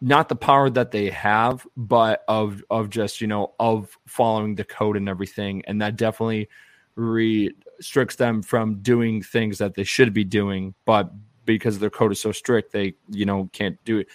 [0.00, 4.64] not the power that they have but of of just you know of following the
[4.64, 5.62] code and everything.
[5.66, 6.48] And that definitely
[6.94, 10.74] restricts them from doing things that they should be doing.
[10.84, 11.12] But
[11.44, 14.08] because their code is so strict they you know can't do it.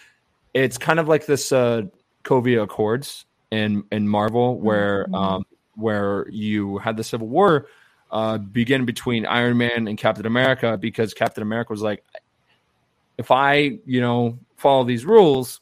[0.53, 1.83] It's kind of like this uh
[2.23, 5.15] covia accords in in marvel where Mhm.
[5.15, 7.67] um where you had the civil war
[8.11, 12.03] uh begin between iron man and captain america because captain america was like
[13.17, 15.61] if i you know follow these rules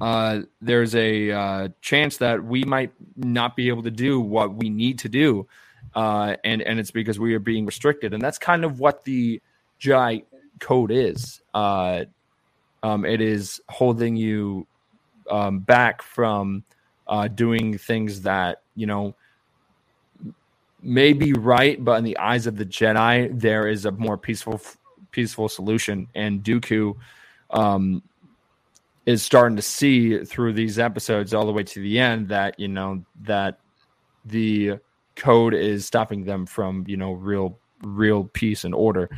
[0.00, 4.68] uh there's a uh chance that we might not be able to do what we
[4.68, 5.46] need to do
[5.94, 9.40] uh and and it's because we are being restricted and that's kind of what the
[9.80, 10.24] Jedi
[10.60, 11.40] code is.
[11.54, 12.04] Uh,
[12.82, 14.66] um, it is holding you
[15.30, 16.64] um, back from
[17.06, 19.14] uh, doing things that you know
[20.82, 24.60] may be right, but in the eyes of the Jedi, there is a more peaceful,
[25.10, 26.06] peaceful solution.
[26.14, 26.94] And Dooku
[27.50, 28.02] um,
[29.06, 32.68] is starting to see through these episodes all the way to the end that you
[32.68, 33.60] know that
[34.24, 34.74] the
[35.14, 39.08] code is stopping them from you know real, real peace and order.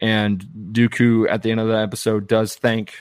[0.00, 2.94] And Dooku at the end of the episode does thank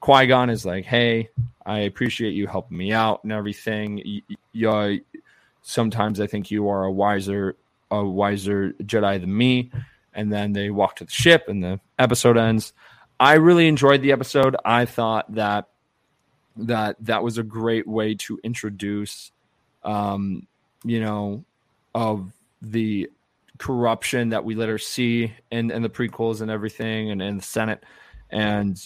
[0.00, 1.28] Qui Gon is like, "Hey,
[1.66, 3.96] I appreciate you helping me out and everything.
[4.04, 5.18] Y- y- y- uh,
[5.62, 7.56] sometimes I think you are a wiser,
[7.90, 9.70] a wiser Jedi than me."
[10.14, 12.72] And then they walk to the ship, and the episode ends.
[13.20, 14.56] I really enjoyed the episode.
[14.64, 15.68] I thought that
[16.56, 19.30] that that was a great way to introduce,
[19.84, 20.46] um,
[20.84, 21.44] you know,
[21.94, 23.10] of the
[23.58, 27.82] corruption that we later see in, in the prequels and everything and in the Senate.
[28.30, 28.80] And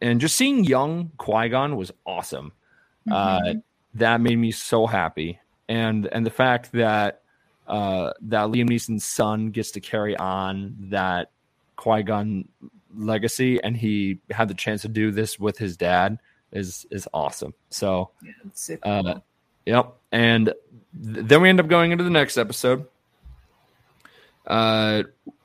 [0.00, 2.52] and just seeing young Qui-Gon was awesome.
[3.10, 3.62] Uh, Mhm.
[3.94, 5.40] that made me so happy.
[5.68, 7.22] And and the fact that
[7.66, 11.30] uh, that Liam Neeson's son gets to carry on that
[11.76, 12.48] Qui-Gon
[12.96, 16.18] legacy and he had the chance to do this with his dad
[16.52, 17.54] is is awesome.
[17.70, 19.20] So Yeah, uh.
[19.68, 19.92] Yep.
[20.12, 22.86] And th- then we end up going into the next episode,
[24.46, 25.02] uh,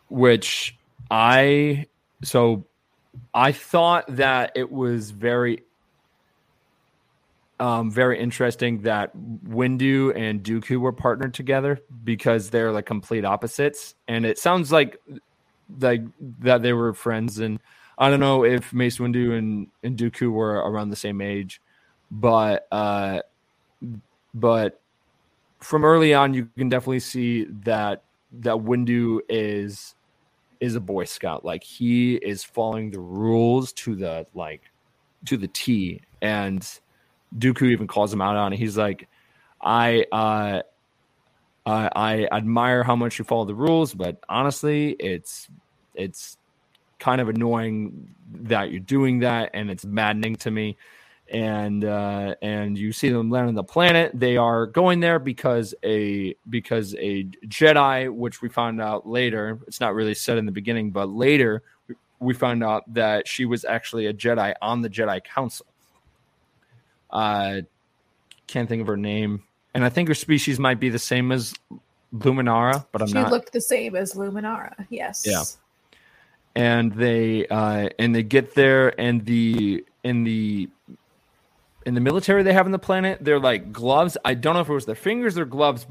[0.07, 0.77] which
[1.11, 1.87] I
[2.23, 2.65] so
[3.33, 5.63] I thought that it was very,
[7.59, 13.93] um, very interesting that Windu and Dooku were partnered together because they're like complete opposites,
[14.07, 15.01] and it sounds like
[15.79, 16.03] like
[16.39, 17.39] that they were friends.
[17.39, 17.59] And
[17.97, 21.61] I don't know if Mace Windu and and Dooku were around the same age,
[22.11, 23.19] but uh,
[24.33, 24.79] but
[25.59, 28.03] from early on, you can definitely see that
[28.39, 29.95] that Windu is
[30.59, 31.43] is a Boy Scout.
[31.43, 34.61] Like he is following the rules to the like
[35.25, 36.01] to the T.
[36.21, 36.67] And
[37.37, 38.59] Dooku even calls him out on it.
[38.59, 39.07] He's like,
[39.61, 40.61] I uh
[41.65, 45.47] I, I admire how much you follow the rules, but honestly, it's
[45.93, 46.37] it's
[46.99, 50.77] kind of annoying that you're doing that, and it's maddening to me
[51.33, 54.11] and uh, and you see them land on the planet.
[54.13, 59.79] They are going there because a because a Jedi, which we found out later, it's
[59.79, 61.63] not really said in the beginning, but later
[62.19, 65.65] we found out that she was actually a Jedi on the Jedi Council.
[67.09, 67.61] Uh,
[68.47, 69.43] can't think of her name,
[69.73, 71.53] and I think her species might be the same as
[72.15, 73.27] Luminara, but I'm she not.
[73.27, 74.85] She looked the same as Luminara.
[74.89, 75.23] Yes.
[75.25, 75.43] Yeah.
[76.55, 80.69] and they uh and they get there and the in the
[81.85, 84.69] in the military they have on the planet they're like gloves i don't know if
[84.69, 85.85] it was their fingers or gloves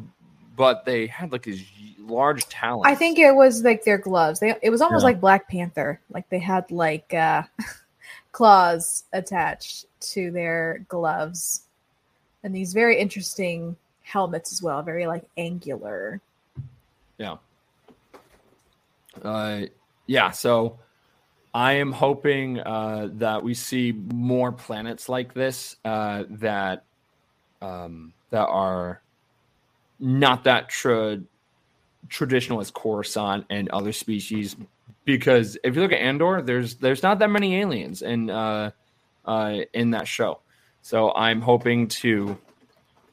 [0.57, 1.65] but they had like these
[1.99, 4.39] large talons I think it was like their gloves.
[4.41, 5.07] They it was almost Yeah.
[5.07, 6.01] like Black Panther.
[6.11, 7.43] Like they had like uh
[8.33, 11.63] claws attached to their gloves,
[12.43, 16.21] and these very interesting helmets as well, very like angular.
[17.19, 17.37] Yeah.
[19.23, 19.63] Uh,
[20.07, 20.31] yeah.
[20.31, 20.79] So
[21.55, 26.85] I am hoping uh, that we see more planets like this uh, that
[27.61, 29.01] um, that are
[30.01, 31.21] not that tra-
[32.09, 34.57] traditional as Coruscant and other species.
[35.05, 38.71] Because if you look at Andor, there's there's not that many aliens in uh,
[39.25, 40.41] uh, in that show.
[40.83, 42.37] So I'm hoping to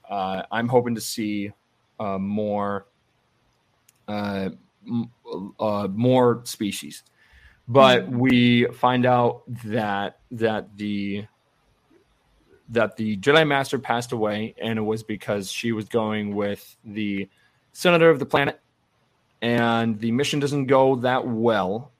[0.10, 1.52] uh, I'm hoping to see
[2.00, 2.88] uh, more
[4.08, 4.50] uh,
[4.86, 5.12] m-
[5.60, 7.04] uh, more species,
[7.68, 11.28] but we find out that that the
[12.70, 17.30] that the Jedi Master passed away, and it was because she was going with the
[17.72, 18.60] senator of the planet,
[19.44, 21.92] and the mission doesn't go that well,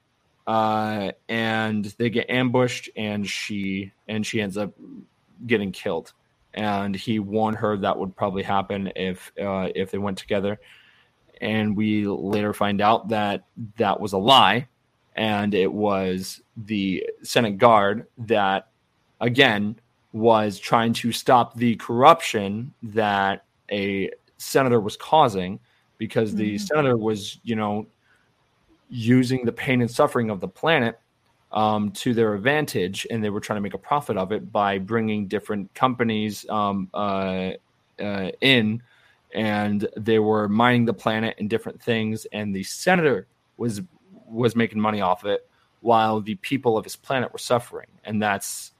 [0.48, 4.72] uh, and they get ambushed, and she and she ends up
[5.46, 6.12] getting killed.
[6.54, 10.58] And he warned her that would probably happen if uh, if they went together.
[11.40, 13.44] And we later find out that
[13.76, 14.68] that was a lie,
[15.16, 18.68] and it was the Senate guard that,
[19.20, 19.76] again,
[20.12, 25.60] was trying to stop the corruption that a senator was causing
[25.98, 26.60] because the Mhm.
[26.60, 27.86] senator was, you know,
[28.88, 30.98] using the pain and suffering of the planet
[31.52, 34.78] um, to their advantage, and they were trying to make a profit of it by
[34.78, 37.50] bringing different companies um, uh,
[38.00, 38.82] uh, in,
[39.34, 43.82] and they were mining the planet and different things, and the senator was
[44.26, 45.46] was making money off it,
[45.80, 48.72] while the people of his planet were suffering, and that's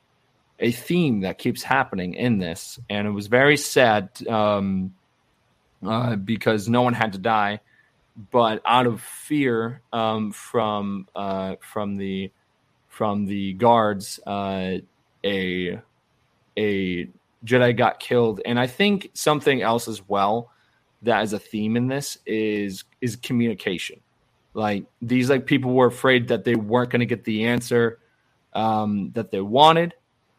[0.61, 4.95] a theme that keeps happening in this, and it was very sad um,
[5.85, 7.61] uh, because no one had to die,
[8.31, 12.31] but out of fear um, from uh, from the
[13.01, 14.77] from the guards, uh,
[15.25, 15.81] a
[16.59, 17.09] a
[17.47, 20.51] Jedi got killed, and I think something else as well
[21.01, 24.01] that is a theme in this is is communication.
[24.53, 28.01] Like these, like people were afraid that they weren't going to get the answer
[28.53, 29.95] um, that they wanted,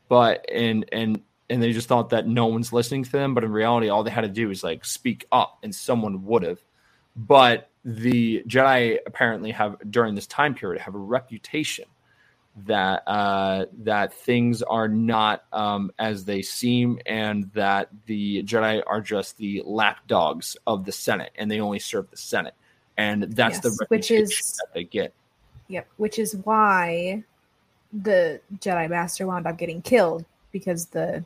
[0.08, 1.20] but and and
[1.50, 3.34] and they just thought that no one's listening to them.
[3.34, 6.44] But in reality, all they had to do is like speak up, and someone would
[6.44, 6.60] have.
[7.16, 11.86] But the Jedi apparently have during this time period have a reputation
[12.66, 19.02] that uh, that things are not um, as they seem, and that the Jedi are
[19.02, 22.54] just the lapdogs of the Senate, and they only serve the Senate,
[22.98, 25.14] and that's the which is- that they get.
[25.68, 27.24] Yep, which is why
[27.94, 31.24] the Jedi Master wound up getting killed because the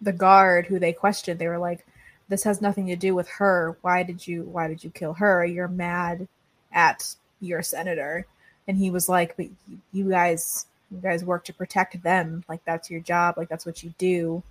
[0.00, 1.86] the guard who they questioned, they were like,
[2.28, 3.76] "This has nothing to do with her.
[3.82, 5.44] Why did you Why did you kill her?
[5.44, 6.26] You're mad
[6.72, 8.26] at your senator."
[8.68, 9.46] And he was like, "But
[9.92, 12.44] you guys, you guys work to protect them.
[12.48, 13.36] Like that's your job.
[13.36, 14.42] Like that's what you do.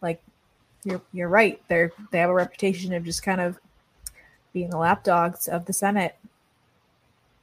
[0.00, 0.22] Like
[0.84, 1.60] you're you're right.
[1.68, 3.58] They're they have a reputation of just kind of
[4.52, 6.16] being the lapdogs of the Senate."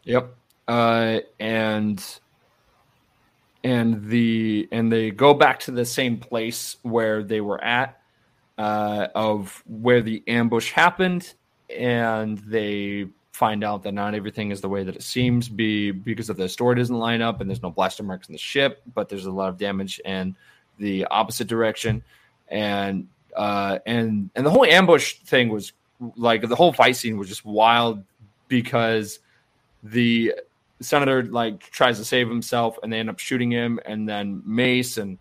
[0.03, 0.35] Yep.
[0.67, 2.19] Uh, and
[3.63, 7.99] and the and they go back to the same place where they were at
[8.57, 11.33] uh, of where the ambush happened,
[11.69, 13.07] and they
[13.39, 15.47] find out that not everything is the way that it seems.
[15.47, 18.39] Be because of the story doesn't line up, and there's no blaster marks in the
[18.39, 20.35] ship, but there's a lot of damage in
[20.77, 22.03] the opposite direction,
[22.49, 25.71] and uh, and and the whole ambush thing was
[26.17, 28.03] like the whole fight scene was just wild
[28.49, 29.19] because
[29.83, 30.33] the
[30.81, 34.97] senator like tries to save himself and they end up shooting him and then mace
[34.97, 35.17] and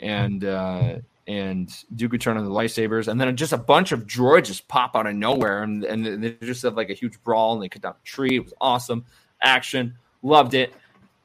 [0.00, 0.96] and uh
[1.30, 4.96] and Dooku turn on the lightsabers and then just a bunch of droids just pop
[4.96, 7.82] out of nowhere and and they just have like a huge brawl and they cut
[7.82, 8.36] down a tree.
[8.36, 9.04] It was awesome.
[9.40, 9.94] Action.
[10.22, 10.74] Loved it.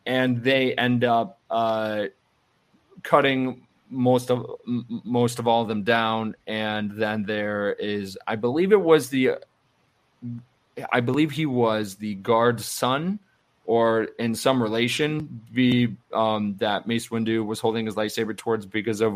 [0.06, 2.06] And they end up uh
[3.02, 8.36] cutting most of m- most of all of them down and then there is i
[8.36, 9.38] believe it was the
[10.92, 13.20] I believe he was the guard's son
[13.66, 19.02] or in some relation be um, that Mace Windu was holding his lightsaber towards because
[19.02, 19.14] of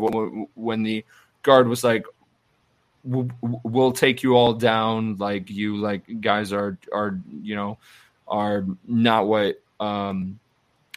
[0.56, 1.06] when the
[1.44, 2.04] guard was like
[3.08, 7.78] "W- w- we'll take you all down like you like guys are are you know
[8.28, 10.40] are not what um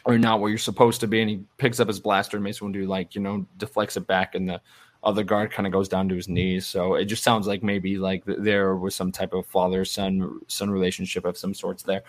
[0.05, 2.59] or not what you're supposed to be and he picks up his blaster and Mace
[2.59, 4.61] Windu like you know deflects it back and the
[5.03, 6.65] other guard kind of goes down to his knees.
[6.65, 10.69] So it just sounds like maybe like there was some type of father son son
[10.69, 12.03] relationship of some sorts there.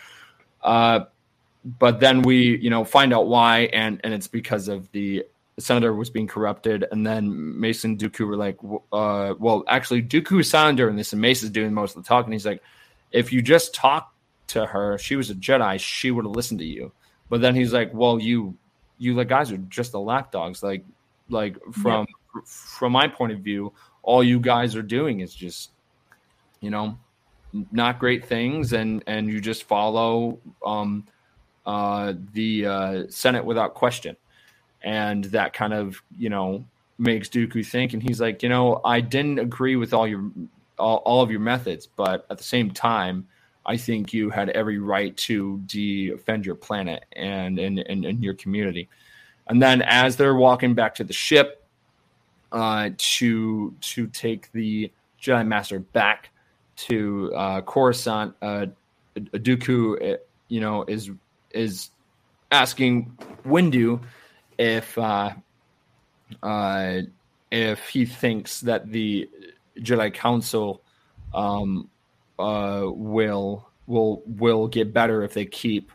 [0.63, 1.01] Uh,
[1.65, 5.25] but then we you know find out why, and and it's because of the
[5.59, 8.59] senator was being corrupted, and then Mason Dooku were like,
[8.93, 12.09] uh, well, actually Dooku is silent during this, and Mace is doing most of the
[12.09, 12.33] talking.
[12.33, 12.63] He's like,
[13.13, 14.13] if you just talk
[14.49, 16.93] to her, she was a Jedi, she would have listened to you.
[17.31, 18.57] But then he's like, well, you
[18.99, 20.63] you like guys are just the lapdogs.
[20.63, 20.85] Like
[21.29, 22.07] like from
[22.45, 25.71] from my point of view, all you guys are doing is just
[26.61, 26.99] you know
[27.71, 31.07] not great things and and you just follow um
[31.67, 34.17] uh the uh senate without question.
[34.83, 36.65] And that kind of you know
[36.99, 37.93] makes Dooku think.
[37.93, 40.31] And he's like you know I didn't agree with all your
[40.79, 43.27] all, all of your methods but at the same time
[43.65, 48.35] I think you had every right to defend your planet and and, and, and your
[48.35, 48.89] community.
[49.47, 51.65] And then as they're walking back to the ship
[52.53, 54.91] uh to to take the
[55.25, 56.31] Jedi Master back
[56.77, 58.67] to uh, Coruscant, uh,
[59.17, 60.17] Dooku, uh,
[60.49, 61.11] you know, is
[61.55, 61.91] is
[62.51, 64.03] asking Windu
[64.59, 65.31] if uh,
[66.43, 67.01] uh,
[67.51, 69.29] if he thinks that the
[69.79, 70.83] Jedi Council
[71.33, 71.89] um,
[72.39, 75.91] uh, will will will get better if they keep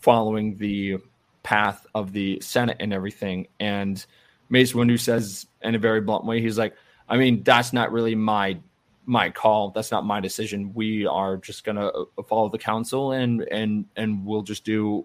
[0.00, 0.98] following the
[1.42, 3.46] path of the Senate and everything.
[3.60, 4.04] And
[4.48, 6.74] Mace Windu says in a very blunt way, he's like,
[7.08, 8.58] I mean, that's not really my
[9.06, 9.70] my call.
[9.70, 10.72] That's not my decision.
[10.74, 15.04] We are just going to uh, follow the council and and and we'll just do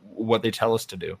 [0.00, 1.18] what they tell us to do.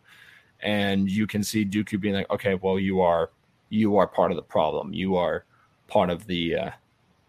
[0.60, 3.30] And you can see Dooku being like, okay, well, you are
[3.68, 4.92] you are part of the problem.
[4.92, 5.44] You are
[5.88, 6.70] part of the uh,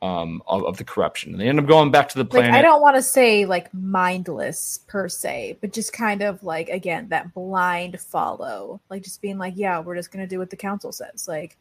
[0.01, 1.33] um of, of the corruption.
[1.33, 2.51] And they end up going back to the planet.
[2.51, 6.69] Like, I don't want to say like mindless per se, but just kind of like
[6.69, 10.55] again that blind follow, like just being like, yeah, we're just gonna do what the
[10.55, 11.57] council says, like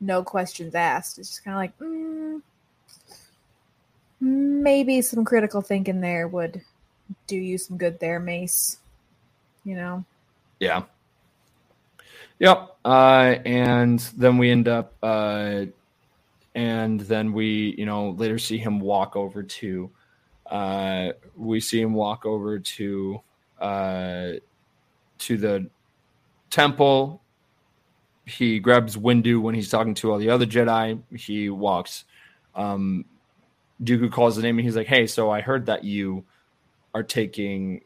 [0.00, 1.18] no questions asked.
[1.18, 1.78] It's just kind of like.
[1.78, 2.42] Mm,
[4.20, 6.60] maybe some critical thinking there would
[7.26, 8.78] do you some good there, Mace.
[9.64, 10.04] You know?
[10.60, 10.84] Yeah.
[12.38, 12.76] Yep.
[12.84, 15.64] Uh, and then we end up, uh,
[16.54, 19.90] and then we, you know, later see him walk over to,
[20.46, 23.20] uh, we see him walk over to,
[23.60, 24.32] uh,
[25.18, 25.68] to the
[26.50, 27.20] temple.
[28.24, 31.00] He grabs Windu when he's talking to all the other Jedi.
[31.16, 32.04] He walks
[32.54, 33.04] um,
[33.82, 36.24] Dooku calls the name and he's like, "Hey, so I heard that you
[36.94, 37.82] are taking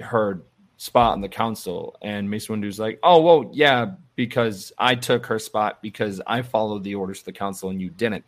[0.00, 0.42] her
[0.76, 5.38] spot in the council." And Mace Windu's like, "Oh, well, yeah, because I took her
[5.38, 8.24] spot because I followed the orders of the council and you didn't."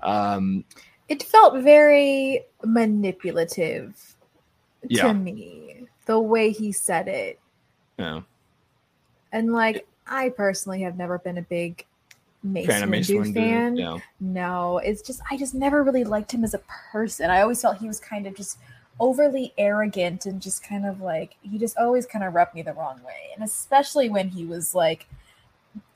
[0.00, 0.64] Um,
[1.08, 4.16] it felt very manipulative
[4.86, 5.08] yeah.
[5.08, 7.40] to me the way he said it.
[7.98, 8.20] Yeah.
[9.32, 11.84] And like, I personally have never been a big
[12.42, 13.76] Mace fan of Mace Windu fan.
[13.76, 13.98] yeah.
[14.20, 16.60] No, it's just I just never really liked him as a
[16.92, 17.30] person.
[17.30, 18.58] I always felt he was kind of just
[19.00, 22.72] overly arrogant and just kind of like he just always kind of rubbed me the
[22.72, 23.30] wrong way.
[23.34, 25.06] And especially when he was like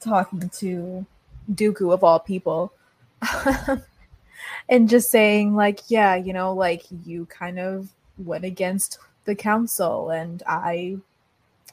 [0.01, 1.07] talking to
[1.51, 2.73] Dooku of all people.
[4.69, 7.89] and just saying like, yeah, you know, like you kind of
[8.19, 10.99] went against the council and I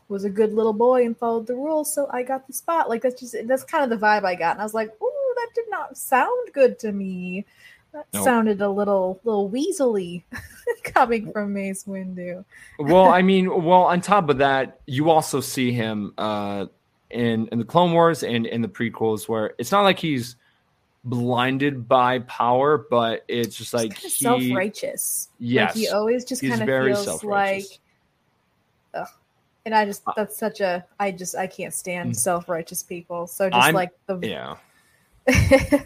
[0.09, 2.89] was a good little boy and followed the rules, so I got the spot.
[2.89, 5.33] Like that's just that's kind of the vibe I got, and I was like, "Ooh,
[5.35, 7.45] that did not sound good to me."
[7.93, 8.23] That Nope.
[8.23, 10.23] sounded a little little weaselly
[10.83, 12.43] coming from Mace Windu.
[12.77, 16.65] well, I mean, well, on top of that, you also see him uh,
[17.09, 20.35] in in the Clone Wars and in the prequels, where it's not like he's
[21.03, 25.29] blinded by power, but it's just like of he, self righteous.
[25.39, 27.65] yes, like he always just kind of feels like.
[29.69, 32.15] And I just Uh, that's such a I just I can't stand Mm.
[32.15, 33.27] self righteous people.
[33.27, 34.55] So just I'm- like the yeah.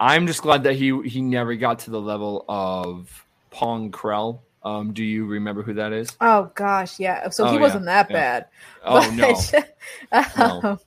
[0.00, 4.40] I'm just glad that he he never got to the level of Pong Krell.
[4.64, 6.16] Um, do you remember who that is?
[6.20, 7.28] oh gosh, yeah.
[7.30, 8.16] So Oh, he yeah, wasn't that yeah.
[8.16, 8.46] bad.
[8.84, 9.36] Oh no.
[10.10, 10.26] But-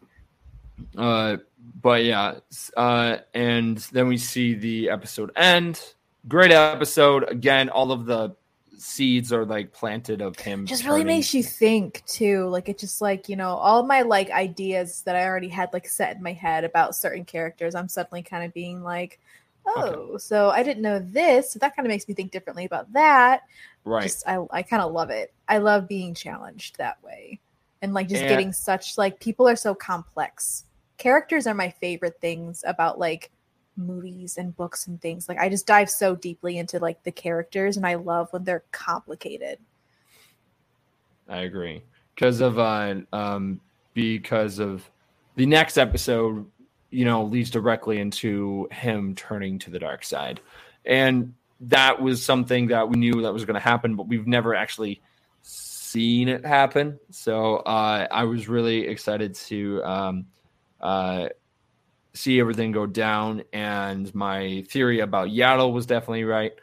[0.96, 1.02] No.
[1.02, 1.38] Uh,
[1.82, 2.36] but yeah,
[2.76, 5.82] uh, and then we see the episode end.
[6.28, 7.30] Great episode.
[7.32, 8.36] Again, all of the
[8.78, 10.66] seeds are like planted of him.
[10.66, 14.30] just really makes you think too like it just like you know all my like
[14.32, 18.22] ideas that i already had like set in my head about certain characters i'm suddenly
[18.22, 19.20] kind of being like
[19.68, 22.92] oh so i didn't know this so that kind of makes me think differently about
[22.94, 23.42] that
[23.86, 24.04] right.
[24.04, 27.40] just i, I kind of love it i love being challenged that way
[27.82, 30.66] and like just And- getting such like people are so complex
[30.98, 33.30] characters are my favorite things about like
[33.76, 35.28] movies and books and things.
[35.28, 38.64] Like i just dive so deeply into like the characters and i love when they're
[38.72, 39.60] complicated.
[41.28, 41.84] I agree.
[42.16, 43.60] Because of uh, um,
[43.94, 44.90] because of
[45.36, 46.46] the next episode,
[46.90, 50.40] you know, leads directly into him turning to the dark side,
[50.86, 54.54] and that was something that we knew that was going to happen, but we've never
[54.54, 55.02] actually
[55.42, 57.00] seen it happen.
[57.10, 60.26] So uh, I was really excited to um,
[60.82, 61.30] uh,
[62.14, 66.54] see everything go down, and my theory about Yaddle was definitely right.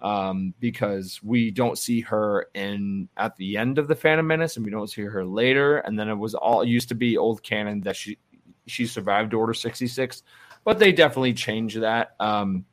[0.00, 4.64] um, because we don't see her in at the end of the Phantom Menace, and
[4.64, 5.78] we don't see her later.
[5.78, 8.18] And then it was all used to be old canon that she
[8.66, 10.22] she survived Order sixty six,
[10.64, 12.14] but they definitely changed that.
[12.20, 12.64] Um,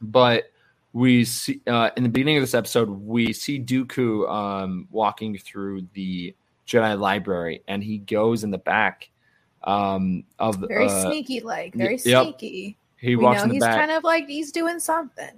[0.00, 0.44] but
[0.92, 5.86] we see uh, in the beginning of this episode, we see Dooku um, walking through
[5.92, 6.34] the
[6.66, 9.10] Jedi library, and he goes in the back
[9.64, 12.24] um, of very uh, sneaky, like very yep.
[12.24, 12.76] sneaky.
[12.96, 13.78] He we walks know in the he's back.
[13.78, 15.30] kind of like he's doing something.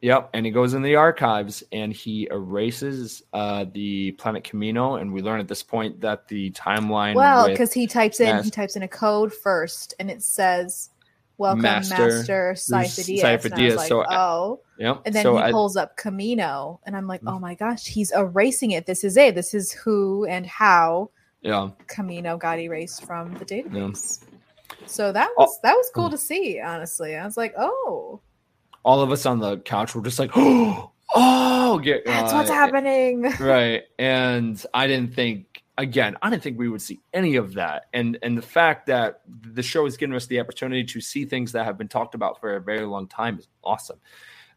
[0.00, 5.12] Yep, and he goes in the archives and he erases uh, the planet Camino, and
[5.12, 7.16] we learn at this point that the timeline.
[7.16, 10.90] Well, because he types in Mas- he types in a code first, and it says
[11.36, 15.02] "Welcome, Master Master, Scythe Diaz." Sifo And I was Dyas, like, so oh, yep.
[15.04, 17.34] and then so he I- pulls up Camino, and I'm like, Mhm.
[17.34, 18.86] oh my gosh, he's erasing it.
[18.86, 19.34] This is it.
[19.34, 21.10] This is who and how
[21.42, 23.62] yeah, Camino got erased from the Yeah.
[23.64, 24.24] database.
[24.86, 25.42] So that Oh.
[25.42, 26.60] was that was cool to see.
[26.60, 28.20] Honestly, I was like, oh,
[28.84, 33.22] all of us on the couch were just like, oh, get, that's uh, what's happening.
[33.40, 37.84] right and i didn't think again i didn't think we would see any of that
[37.92, 39.20] and and the fact that
[39.52, 42.40] the show has given us the opportunity to see things that have been talked about
[42.40, 44.00] for a very long time is awesome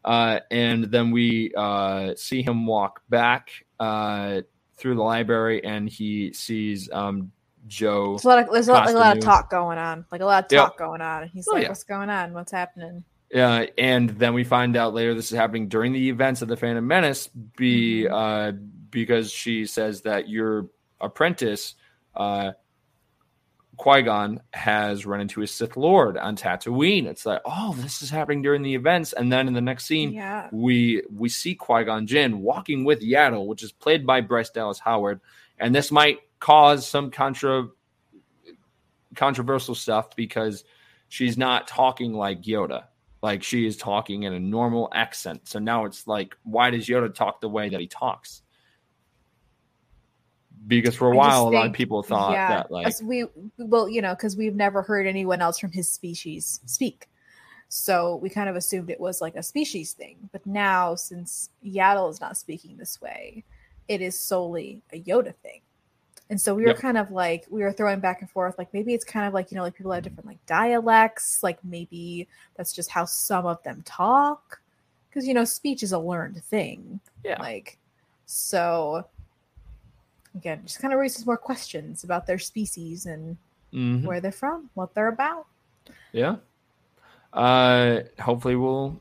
[0.04, 4.42] uh, and then we uh, see him walk back uh,
[4.82, 7.32] through the library and he sees um,
[7.68, 10.04] joe There's a lot of there's a lot, like a lot of talk going on,
[10.12, 10.60] like a lot of Yep.
[10.64, 11.22] talk going on.
[11.22, 11.70] And he's Oh, like, yeah.
[11.70, 12.34] "What's going on?
[12.34, 13.04] What's happening?"
[13.34, 16.58] Uh, and then we find out later this is happening during the events of the
[16.58, 18.12] Phantom Menace, be Mhm.
[18.12, 18.52] uh,
[18.90, 20.68] because she says that your
[21.00, 21.76] apprentice,
[22.16, 22.52] uh,
[23.82, 27.08] Qui Gon, has run into his Sith Lord on Tatooine.
[27.08, 30.14] It's like, oh, this is happening during the events, and then in the next scene,
[30.14, 34.52] Yeah, we we see Qui Gon Jinn walking with Yaddle, which is played by Bryce
[34.52, 35.20] Dallas Howard,
[35.58, 37.70] and this might cause some contra
[39.16, 40.64] controversial stuff because
[41.10, 42.84] she's not talking like Yoda,
[43.24, 45.48] like she is talking in a normal accent.
[45.48, 48.44] So now it's like, why does Yoda talk the way that he talks?
[50.68, 52.48] Because for a I just while, a lot of people thought yeah.
[52.50, 53.26] that like we
[53.58, 57.10] well, you know, because we've never heard anyone else from his species speak,
[57.68, 60.30] so we kind of assumed it was like a species thing.
[60.32, 63.44] But now, since Yaddle is not speaking this way,
[63.88, 65.62] it is solely a Yoda thing.
[66.30, 66.78] And so we were Yep.
[66.78, 69.52] kind of like we were throwing back and forth, like maybe it's kind of like
[69.52, 73.62] you know, like people have different like dialects, like maybe that's just how some of
[73.64, 74.62] them talk,
[75.10, 77.00] because you know, speech is a learned thing.
[77.26, 77.40] Yeah.
[77.40, 77.78] Like,
[78.28, 79.08] so
[80.36, 83.38] again, just kind of raises more questions about their species and
[83.74, 84.04] mhm.
[84.04, 85.48] where they're from, what they're about.
[86.12, 86.38] Yeah.
[87.34, 89.00] Uh, hopefully, we'll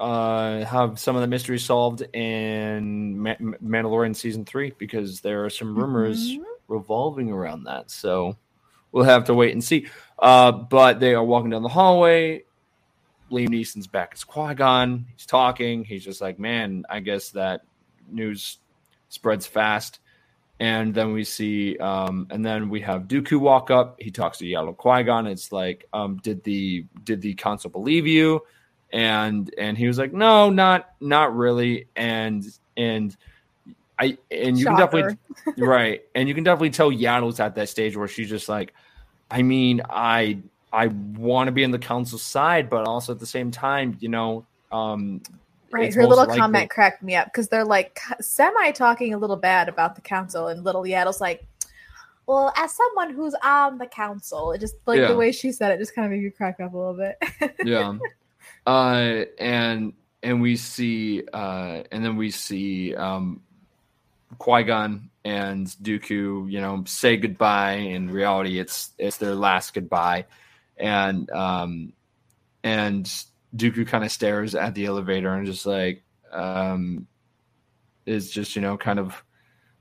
[0.00, 5.44] uh, have some of the mysteries solved in Ma- Ma- Mandalorian season three because there
[5.44, 6.44] are some rumors Mhm.
[6.68, 7.90] revolving around that.
[7.90, 8.36] So
[8.90, 9.86] we'll have to wait and see.
[10.18, 12.44] Uh, but they are walking down the hallway.
[13.30, 15.06] Liam Neeson's back as Qui Gon.
[15.16, 15.84] He's talking.
[15.84, 17.62] He's just like, man, I guess that
[18.10, 18.58] news
[19.08, 20.00] spreads fast.
[20.62, 23.96] And then we see, um, and then we have Dooku walk up.
[24.00, 25.26] He talks to Yaddle Qui Gon.
[25.26, 28.42] It's like, um, did the did the council believe you?
[28.92, 31.88] And and he was like, no, not not really.
[31.96, 32.46] And
[32.76, 33.16] and
[33.98, 35.16] I and you can definitely
[35.56, 38.74] right and you can definitely tell yaddle's at that stage where she's just like
[39.30, 40.38] i mean i
[40.72, 44.08] i want to be on the council side but also at the same time you
[44.08, 45.20] know um
[45.72, 45.92] Right.
[45.94, 49.68] Her little likely- comment cracked me up because they're like semi talking a little bad
[49.68, 51.46] about the council, and little Yaddle's like,
[52.26, 55.08] well, as someone who's on the council, it just like Yeah.
[55.08, 57.16] the way she said it just kind of made me crack up a little bit.
[57.64, 57.96] yeah
[58.66, 59.92] uh and
[60.22, 63.40] and we see uh and then we see um
[64.38, 67.72] Qui-Gon and Dooku, you know, say goodbye.
[67.74, 70.24] In reality, it's it's their last goodbye,
[70.76, 71.92] and um,
[72.64, 73.08] and
[73.56, 77.06] Dooku kind of stares at the elevator and just like um,
[78.06, 79.22] is just you know kind of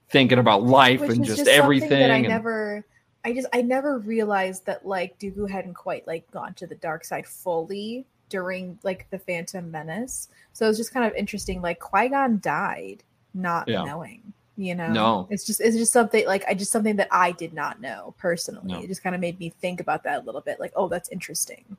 [0.10, 1.90] thinking about life Which and is just, everything.
[1.90, 2.86] that I and- never,
[3.24, 7.06] I just, I never realized that like Dooku hadn't quite like gone to the dark
[7.06, 10.28] side fully during like the Phantom Menace.
[10.54, 11.62] So it was just kind of interesting.
[11.62, 13.04] Like Qui Gon died
[13.34, 13.84] not Yeah.
[13.86, 14.34] knowing.
[14.58, 15.28] You know, No.
[15.30, 18.74] it's just it's just something like I just something that I did not know personally.
[18.74, 18.82] No.
[18.82, 20.60] It just kind of made me think about that a little bit.
[20.60, 21.78] Like, oh, that's interesting.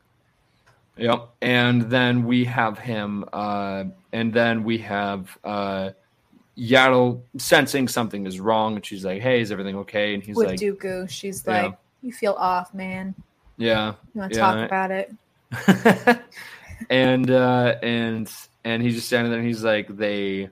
[0.96, 1.28] Yep.
[1.40, 5.90] And then we have him, uh, and then we have uh,
[6.56, 10.48] Yaddle sensing something is wrong, and she's like, "Hey, is everything okay?" And he's With
[10.48, 11.62] like, Dooku, she's Yeah.
[11.62, 13.14] like, "You feel off, man.
[13.56, 15.12] "Yeah." You want to Yeah, talk about it?"
[16.90, 18.30] and uh, and
[18.64, 20.50] and he's just standing there, and he's like, "They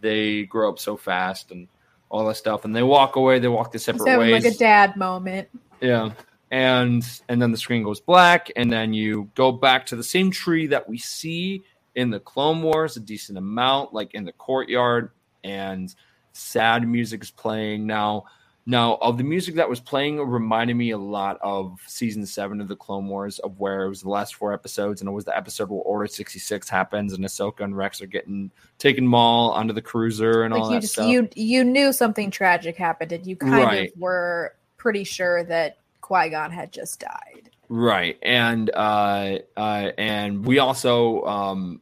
[0.00, 1.68] they grow up so fast, and
[2.08, 3.38] all that stuff." And they walk away.
[3.38, 4.44] They walk the separate having ways.
[4.44, 5.48] like a dad moment.
[5.80, 6.10] Yeah.
[6.50, 10.30] And and then the screen goes black, and then you go back to the same
[10.30, 11.64] tree that we see
[11.96, 15.10] in the Clone Wars a decent amount, like in the courtyard,
[15.42, 15.92] and
[16.32, 18.24] sad music is playing now.
[18.68, 22.66] Now, of the music that was playing, reminded me a lot of season seven of
[22.66, 25.36] the Clone Wars, of where it was the last four episodes, and it was the
[25.36, 29.72] episode where Order sixty six happens, and Ahsoka and Rex are getting taken Maul onto
[29.72, 31.08] the cruiser and like all you that just stuff.
[31.08, 33.92] you you knew something tragic happened, and you kind Right.
[33.92, 37.50] of were pretty sure that Qui Gon had just died.
[37.68, 41.80] Right, and uh, uh, and we also um,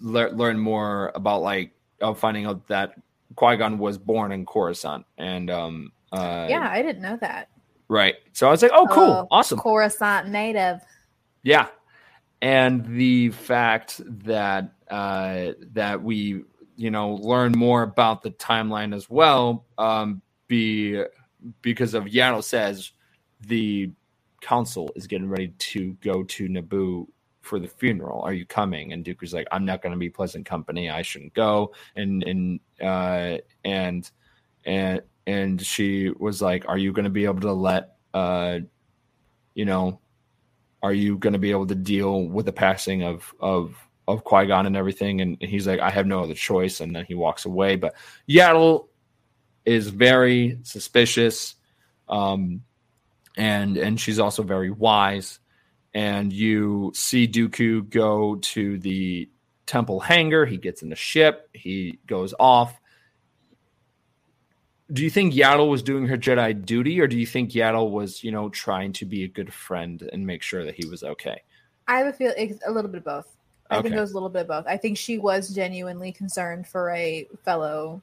[0.00, 1.70] lear- learn more about like
[2.00, 2.94] of finding out that
[3.36, 7.48] Qui Gon was born in Coruscant, and um, uh, yeah, I didn't know that.
[7.86, 8.16] right.
[8.32, 10.80] So I was like, oh, cool, Oh, awesome, Coruscant native.
[11.44, 11.68] yeah.
[12.40, 16.42] And the fact that uh, that we
[16.76, 21.04] you know learn more about the timeline as well, um, be
[21.60, 22.90] because of Yaddle says
[23.46, 23.90] the
[24.40, 27.06] council is getting ready to go to Naboo
[27.42, 28.22] for the funeral.
[28.22, 28.92] Are you coming?
[28.92, 30.90] And Dooku's like, I'm not going to be pleasant company.
[30.90, 31.72] I shouldn't go.
[31.96, 34.10] And and uh, and
[34.64, 38.60] and and she was like, Are you going to be able to let uh,
[39.54, 40.00] you know,
[40.82, 43.76] are you going to be able to deal with the passing of of
[44.08, 45.20] of Qui Gon and everything?
[45.20, 46.80] And he's like, I have no other choice.
[46.80, 47.76] And then he walks away.
[47.76, 47.94] But
[48.28, 48.88] Yaddle
[49.64, 51.54] is very suspicious.
[52.08, 52.62] Um,
[53.36, 55.38] and and she's also very wise.
[55.94, 59.28] And you see Dooku go to the
[59.66, 60.46] temple hangar.
[60.46, 61.50] He gets in the ship.
[61.52, 62.78] He goes off.
[64.92, 68.22] Do you think Yaddle was doing her Jedi duty, or do you think Yaddle was,
[68.22, 71.40] you know, trying to be a good friend and make sure that he was okay?
[71.88, 73.36] I have a feel it's a little bit of both.
[73.70, 74.66] I think it was a little bit of both.
[74.66, 78.02] I think she was genuinely concerned for a fellow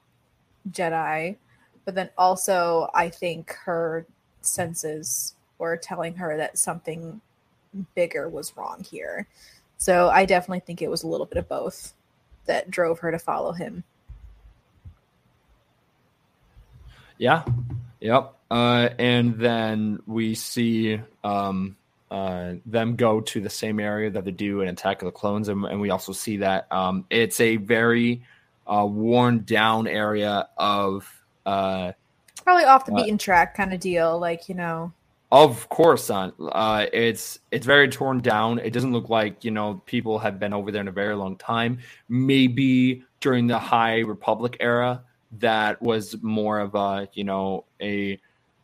[0.71, 1.37] Jedi,
[1.85, 4.07] but then also I think her
[4.41, 7.21] senses were telling her that something
[7.95, 9.27] bigger was wrong here.
[9.77, 11.93] So I definitely think it was a little bit of both
[12.45, 13.83] that drove her to follow him.
[17.17, 17.43] Yeah.
[17.99, 18.33] Yep.
[18.49, 21.77] Uh, and then we see um,
[22.09, 25.47] uh, them go to the same area that they do in Attack of the Clones,
[25.47, 28.23] and, and we also see that um, it's a very
[28.65, 31.07] uh, worn down area of
[31.45, 31.91] uh,
[32.49, 34.91] Probably off the Uh, beaten track kind of deal, like you know.
[35.31, 36.33] of Coruscant.
[36.39, 38.57] Uh, it's it's very torn down.
[38.57, 41.37] It doesn't look like you know people have been over there in a very long
[41.37, 41.77] time.
[42.07, 48.19] Maybe during the High Republic era, that was more of a you know a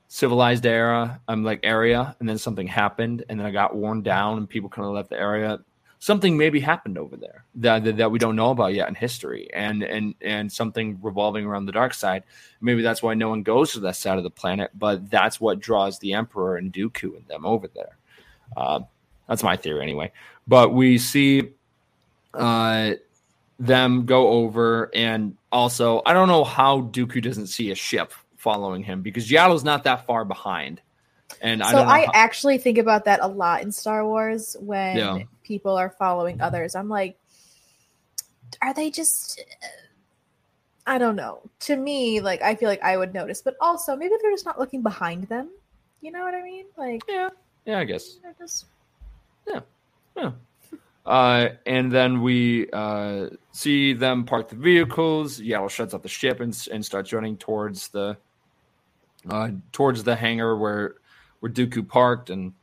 [0.08, 4.40] civilized era, um, like area, and then something happened, and then it got worn down,
[4.40, 5.60] and people kind of left the area.
[6.06, 9.50] Something maybe happened over there that, that that we don't know about yet in history,
[9.54, 12.22] and and and something revolving around the dark side.
[12.62, 15.60] Maybe that's why no one goes to that side of the planet, but that's what
[15.60, 17.98] draws the Emperor and Dooku and them over there.
[18.56, 18.82] Uh,
[19.28, 20.12] that's my theory, anyway.
[20.48, 21.50] But we see
[22.36, 22.92] uh,
[23.60, 28.84] them go over, and also I don't know how Dooku doesn't see a ship following
[28.84, 30.82] him because Yaddle's not that far behind.
[31.42, 34.06] And I so don't know I how- actually think about that a lot in Star
[34.06, 35.20] Wars when Yeah.
[35.46, 36.76] People are following others.
[36.76, 37.18] I'm like,
[38.62, 39.44] are they just?
[40.88, 41.42] I don't know.
[41.62, 44.60] To me, like I feel like I would notice, but also maybe they're just not
[44.60, 45.50] looking behind them.
[46.02, 46.66] You know what I mean?
[46.78, 47.30] Like yeah,
[47.66, 48.18] yeah, I guess.
[48.38, 48.66] just
[51.06, 55.40] Uh, and then we uh, see them park the vehicles.
[55.40, 58.18] Yaddle shuts up the ship and, and starts running towards the
[59.30, 60.96] uh, towards the hangar where
[61.42, 62.54] where Dooku parked, and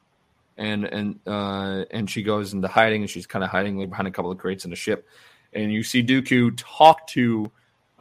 [0.56, 4.10] and and uh, and she goes into hiding, and she's kind of hiding behind a
[4.10, 5.08] couple of crates in the ship.
[5.52, 7.50] And you see Dooku talk to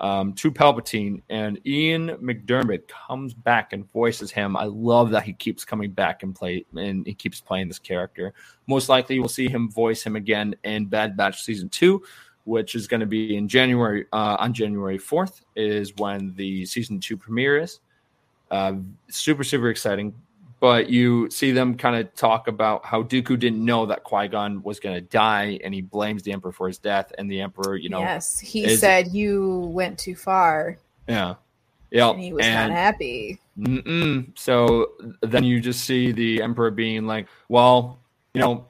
[0.02, 4.58] um, to Palpatine, and Ian McDiarmid comes back and voices him.
[4.58, 8.34] I love that he keeps coming back and play, and he keeps playing this character.
[8.68, 12.04] Most likely, we'll see him voice him again in Bad Batch season two,
[12.45, 14.08] which is going to be in January.
[14.12, 17.80] Uh, on January fourth is when the season two premiere is.
[18.49, 18.74] Uh,
[19.10, 20.16] super super exciting.
[20.62, 24.62] But you see them kind of talk about how Dooku didn't know that Qui Gon
[24.62, 27.12] was going to die, and he blames the Emperor for his death.
[27.18, 28.39] And the Emperor, you know, yes.
[28.39, 30.78] He is- said you went too far,
[31.09, 31.34] yeah,
[31.89, 33.39] yeah, he was and- not happy.
[33.59, 34.38] Mm-mm.
[34.38, 34.91] So
[35.22, 37.99] then you just see the emperor being like, "Well,
[38.34, 38.68] you know,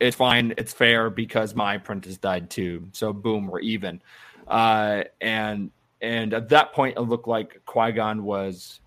[0.00, 2.88] it's fine, it's fair because my apprentice died too.
[2.92, 4.02] So boom, we're even."
[4.46, 5.70] Uh, and
[6.02, 8.80] and at that point, it looked like Qui Gon was.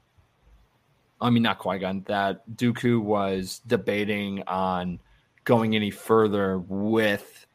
[1.22, 2.04] I mean, not Qui Gon.
[2.08, 5.00] That Dooku was debating on
[5.44, 7.46] going any further with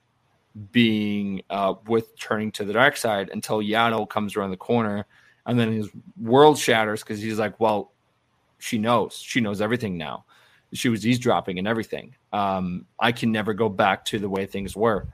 [0.73, 5.07] being uh, with turning to the dark side until Yaddle comes around the corner
[5.47, 5.89] and then his
[6.21, 7.93] world shatters because he's like, well,
[8.59, 9.15] she knows.
[9.17, 10.25] She knows everything now.
[10.73, 12.15] She was eavesdropping and everything.
[12.33, 15.09] Um, I can never go back to the way things were.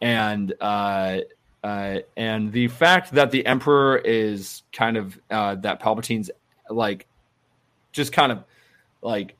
[0.00, 1.18] and uh,
[1.64, 6.30] uh, and the fact that the Emperor is kind of uh, that Palpatine's
[6.70, 7.06] like
[7.98, 8.42] just kind of
[9.02, 9.36] like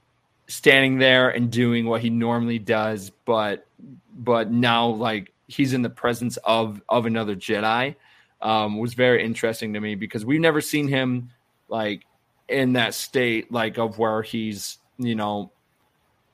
[0.49, 3.67] standing there and doing what he normally does, but
[4.15, 7.95] but now like he's in the presence of of another Jedi
[8.43, 11.31] um, was very interesting to me because we've never seen him
[11.69, 12.05] like
[12.49, 15.51] in that state like of where he's you know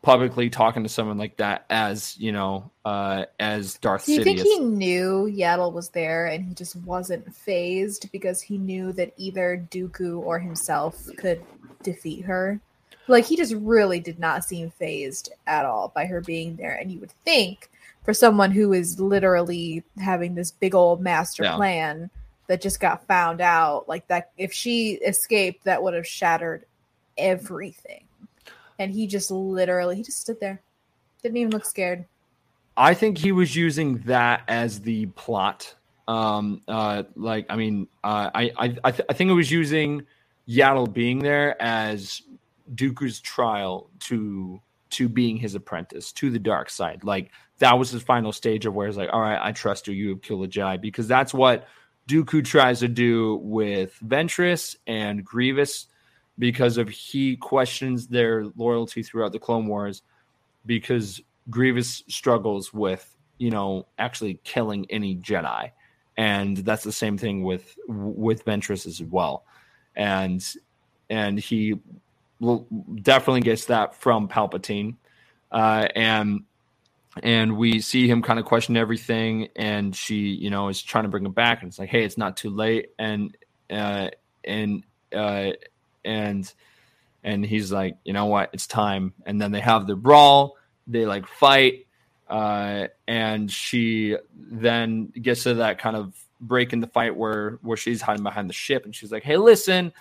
[0.03, 4.25] publicly talking to someone like that as you know uh as Darth Do you Sidious.
[4.25, 9.15] think he knew Yaddle was there and he just wasn't phased because he knew that
[9.17, 11.43] either Dooku or himself could
[11.85, 12.61] defeat her?
[13.07, 16.75] Like he just really did not seem phased at all by her being there.
[16.75, 17.71] And you would think
[18.05, 21.57] for someone who is literally having this big old master Yeah.
[21.57, 22.11] plan
[22.47, 26.65] that just got found out, like that if she escaped, that would have shattered
[27.17, 28.05] everything.
[28.79, 30.61] And he just literally he just stood there.
[31.23, 32.07] Didn't even look scared.
[32.77, 35.75] I think he was using that as the plot.
[36.09, 40.05] Um, uh, like, I mean, uh, I, I, I, th- I think it was using
[40.49, 42.23] Yaddle being there as
[42.75, 47.03] Dooku's trial to to being his apprentice to the dark side.
[47.03, 49.95] Like that was his final stage of where it's like, all right, I trust you.
[49.95, 51.67] You have killed a Jedi because that's what
[52.09, 55.87] Dooku tries to do with Ventress and Grievous
[56.39, 60.03] because of he questions their loyalty throughout the Clone Wars
[60.67, 61.21] because
[61.51, 65.71] Grievous struggles with you know actually killing any Jedi,
[66.17, 69.45] and that's the same thing with with Ventress as well,
[69.97, 70.45] and
[71.11, 71.79] and he
[72.41, 72.67] will
[73.03, 74.97] definitely gets that from Palpatine,
[75.53, 76.45] uh, and
[77.23, 81.11] and we see him kind of question everything, and she you know is trying to
[81.11, 83.37] bring him back, and it's like hey, it's not too late, and
[83.71, 84.09] uh,
[84.45, 84.85] and
[85.15, 85.51] uh,
[86.05, 86.53] and
[87.23, 91.07] and he's like you know what, it's time, and then they have their brawl they
[91.07, 91.87] like fight
[92.29, 96.15] uh and she then gets to that kind of
[96.47, 99.37] break in the fight where where she's hiding behind the ship and she's like hey
[99.37, 99.93] listen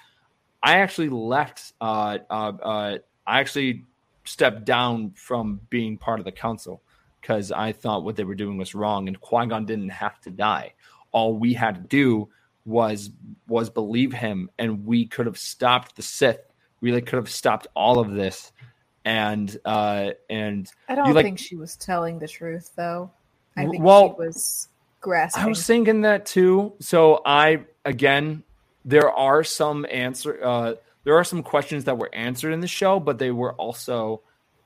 [0.62, 3.84] i actually left uh uh, uh i actually
[4.26, 6.82] stepped down from being part of the council
[7.22, 10.74] because i thought what they were doing was wrong and qui-gon didn't have to die
[11.12, 12.30] all we had to do
[12.66, 13.10] was
[13.48, 16.40] was believe him and we could have stopped the sith
[16.82, 18.52] we like could have stopped all of this
[19.06, 23.12] and uh and I don't You like- think she was telling the truth, though.
[23.58, 24.68] I think Well, she was
[25.04, 25.44] grasping.
[25.44, 26.74] I was thinking that too.
[26.80, 28.42] So I again,
[28.84, 30.44] there are some answer.
[30.44, 30.74] Uh,
[31.04, 34.22] there are some questions that were answered in the show, but they were also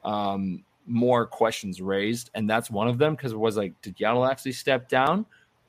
[0.06, 4.30] um, more questions raised, and that's one of them because it was like, did Yaddle
[4.30, 5.26] actually step down,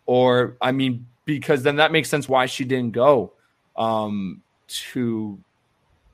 [0.06, 3.32] or I mean, because then that makes sense why she didn't go
[3.76, 5.38] um, to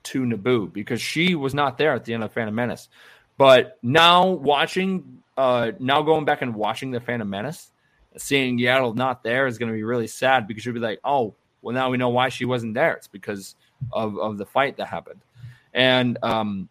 [0.05, 2.89] to Naboo because she was not there at the end of Phantom Menace.
[3.37, 7.71] But now watching, uh, now going back and watching the Phantom Menace,
[8.17, 11.35] seeing Yaddle not there is going to be really sad because you'll be like, oh,
[11.63, 12.95] well, now we know why she wasn't there.
[12.95, 13.57] It's because
[13.93, 15.21] of, of the fight that happened.
[15.73, 16.69] And, um,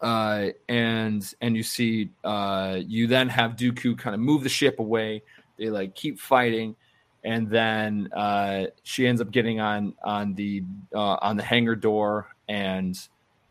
[0.00, 4.78] uh, and, and you see, uh, you then have Dooku kind of move the ship
[4.78, 5.22] away.
[5.58, 6.76] They like keep fighting.
[7.24, 10.62] And then, uh, she ends up getting on, on the,
[10.94, 12.28] uh, on the hangar door.
[12.48, 12.98] And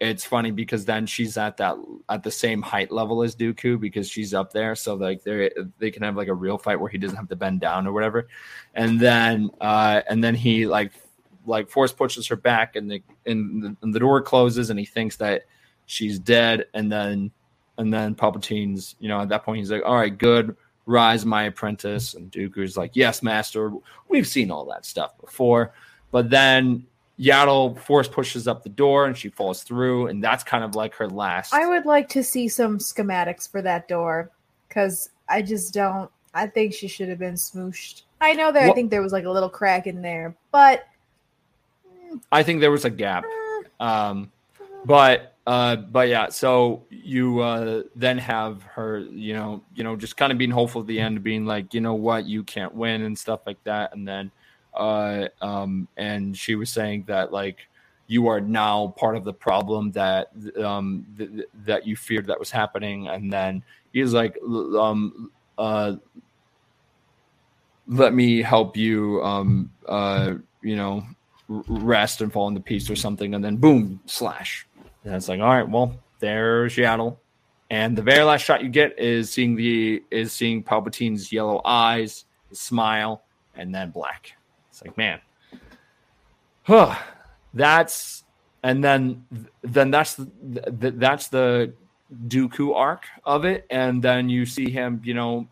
[0.10, 1.78] it's funny because then she's at that,
[2.10, 4.76] at the same height level as Dooku because she's up there.
[4.76, 7.36] So like they they can have like a real fight where he doesn't have to
[7.36, 8.28] bend down or whatever.
[8.74, 10.92] And then uh and then he like
[11.46, 14.86] like force pushes her back and the and the, and the door closes and he
[14.86, 15.44] thinks that
[15.86, 16.66] she's dead.
[16.74, 17.32] And then
[17.78, 20.56] and then Palpatine's you know at that point he's like all right good.
[20.88, 22.14] Rise my apprentice.
[22.14, 23.72] And Dooku's like yes master.
[24.08, 25.74] We've seen all that stuff before.
[26.12, 26.86] But then
[27.20, 30.94] Yaddle force pushes up the door and she falls through and that's kind of like
[30.96, 34.32] her last I would like to see some schematics for that door
[34.68, 36.10] because I just don't.
[36.34, 38.04] I think she should have been smooshed.
[38.20, 40.88] I know that I think there was like a little crack in there, but
[42.32, 43.24] I think there was a gap.
[43.80, 44.32] Um,
[44.86, 50.18] but uh, but yeah, so you uh, then have her, you know, you know, just
[50.18, 53.04] kind of being hopeful at the end, being like, you know what, you can't win
[53.04, 54.32] and stuff like that, and then
[54.76, 57.68] uh, um, and she was saying that like
[58.08, 60.30] you are now part of the problem that
[60.64, 63.64] um th- th- that you feared that was happening, and then
[63.94, 65.96] he's like, um, uh,
[67.88, 71.04] let me help you, um, uh, you know,
[71.48, 74.68] rest and fall into peace or something, and then boom, slash.
[75.04, 77.18] And it's like, all right, well, there's Yaddle.
[77.70, 82.26] And the very last shot you get is seeing the is seeing Palpatine's yellow eyes,
[82.50, 83.24] his smile,
[83.56, 84.34] and then black.
[84.76, 85.22] It's like, man,
[86.64, 86.98] huh,
[87.54, 88.26] that's
[88.62, 89.26] and then
[89.62, 91.74] then that's the, the that's the
[92.28, 95.48] Dooku arc of it, and then you see him, you know,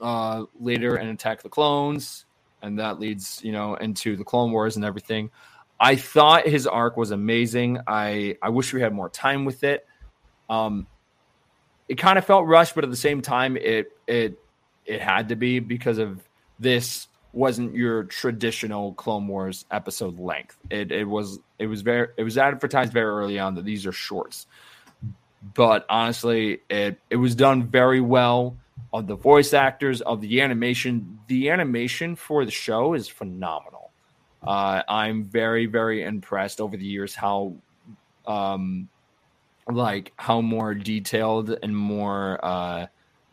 [0.00, 2.24] uh, later and attack the clones,
[2.62, 5.30] and that leads you know into the Clone Wars and everything.
[5.78, 7.80] I thought his arc was amazing.
[7.86, 9.86] I I wish we had more time with it.
[10.48, 10.86] Um,
[11.88, 14.42] it kind of felt rushed, but at the same time, it it
[14.86, 16.26] it had to be because of
[16.58, 20.58] this wasn't your traditional Clone Wars episode length.
[20.70, 23.92] It it was it was very it was advertised very early on that these are
[23.92, 24.46] shorts.
[25.54, 28.56] But honestly, it it was done very well
[28.92, 31.20] of the voice actors of the animation.
[31.28, 33.90] The animation for the show is phenomenal.
[34.42, 37.54] Uh, I'm very very impressed over the years how
[38.26, 38.88] um
[39.70, 42.86] like how more detailed and more uh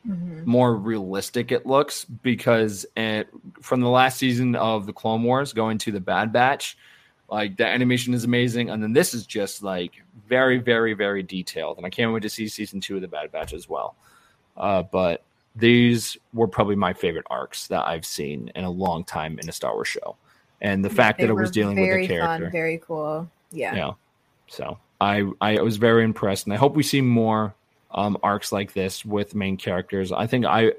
[0.08, 0.50] Mm-hmm.
[0.50, 3.28] more realistic it looks because it,
[3.62, 6.78] from the last season of the Clone Wars going to the Bad Batch,
[7.30, 11.76] like the animation is amazing, and then this is just like very, very, very detailed,
[11.76, 13.96] and I can't wait to see season two of the Bad Batch as well.
[14.56, 15.24] Uh, but
[15.58, 19.52] these were probably my favorite arcs that I've seen in a long time in a
[19.52, 20.16] Star Wars show,
[20.62, 23.30] and the fact that it was dealing with a character, fun, very cool.
[23.52, 23.76] Yeah.
[23.76, 23.92] yeah.
[24.48, 27.56] So I I was very impressed, and I hope we see more
[27.92, 30.12] um, arcs like this with main characters.
[30.12, 30.74] I think I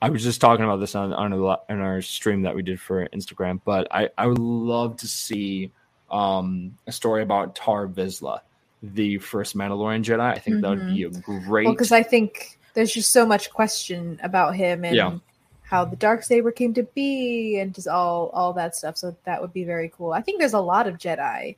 [0.00, 2.80] I was just talking about this on on, a, on our stream that we did
[2.80, 5.70] for Instagram, but I I would love to see
[6.10, 8.40] um, a story about Tar Vizsla,
[8.82, 10.20] the first Mandalorian Jedi.
[10.20, 11.66] I think that would be a great.
[11.66, 15.18] Well, because I think there's just so much question about him and Yeah.
[15.62, 18.96] how the dark saber came to be and just all all that stuff.
[18.96, 20.12] So that would be very cool.
[20.12, 21.56] I think there's a lot of Jedi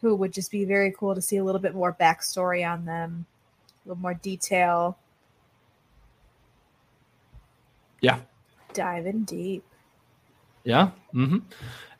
[0.00, 3.24] who would just be very cool to see a little bit more backstory on them,
[3.84, 4.98] a little more detail.
[8.00, 8.20] yeah,
[8.74, 9.64] Diving deep.
[10.64, 10.90] Yeah.
[11.12, 11.38] hmm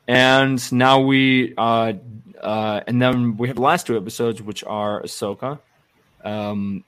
[0.08, 1.92] And now we, uh,
[2.40, 5.60] uh, and then we have the last two episodes, which are Ahsoka.
[6.24, 6.84] Um,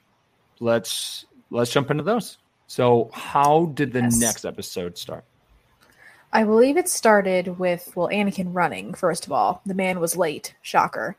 [0.60, 2.38] let's let's jump into those.
[2.66, 4.20] So, how did the Yes.
[4.20, 5.24] next episode start?
[6.32, 8.94] I believe it started with well, Anakin running.
[8.94, 10.54] First of all, the man was late.
[10.62, 11.16] Shocker.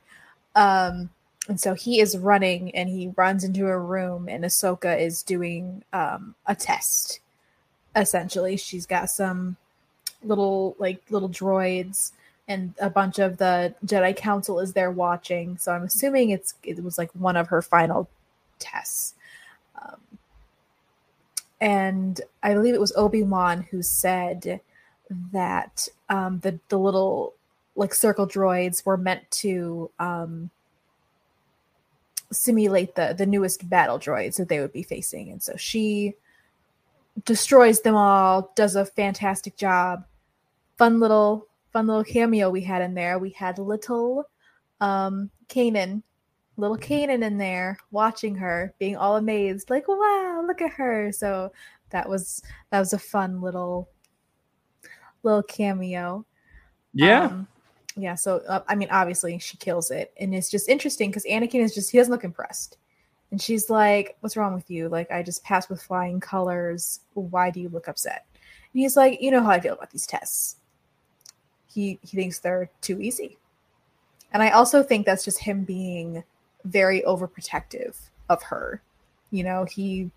[0.55, 1.09] Um,
[1.47, 5.83] and so he is running, and he runs into a room, and Ahsoka is doing
[5.93, 7.19] um, a test.
[7.95, 9.57] Essentially, she's got some
[10.23, 12.11] little like little droids,
[12.47, 15.57] and a bunch of the Jedi Council is there watching.
[15.57, 18.09] So I'm assuming it's it was like one of her final
[18.57, 19.13] tests.
[19.79, 19.99] Um,
[21.61, 24.61] and I believe it was Obi Wan who said
[25.31, 27.33] that um, the the little
[27.75, 30.49] like circle droids were meant to um,
[32.31, 36.13] simulate the the newest battle droids that they would be facing, and so she
[37.23, 40.05] destroys them all, does a fantastic job.
[40.77, 43.19] Fun little fun little cameo we had in there.
[43.19, 44.29] We had little
[44.81, 46.01] um Kanan,
[46.57, 51.11] little Kanan in there watching her, being all amazed, like, wow, look at her.
[51.11, 51.51] So
[51.91, 53.89] that was that was a fun little
[55.23, 56.25] little cameo.
[57.25, 57.47] Um,
[57.95, 58.15] yeah.
[58.15, 61.73] So uh, I mean, obviously she kills it, and it's just interesting because Anakin is
[61.73, 62.77] just he doesn't look impressed,
[63.31, 64.89] and she's like, "What's wrong with you?
[64.89, 67.01] Like I just passed with flying colors.
[67.13, 68.25] Why do you look upset?"
[68.73, 70.57] And he's like, "You know how I feel about these tests."
[71.67, 73.37] He he thinks they're too easy,
[74.33, 76.23] and I also think that's just him being
[76.65, 77.95] very overprotective
[78.29, 78.81] of her.
[79.31, 80.11] You know, he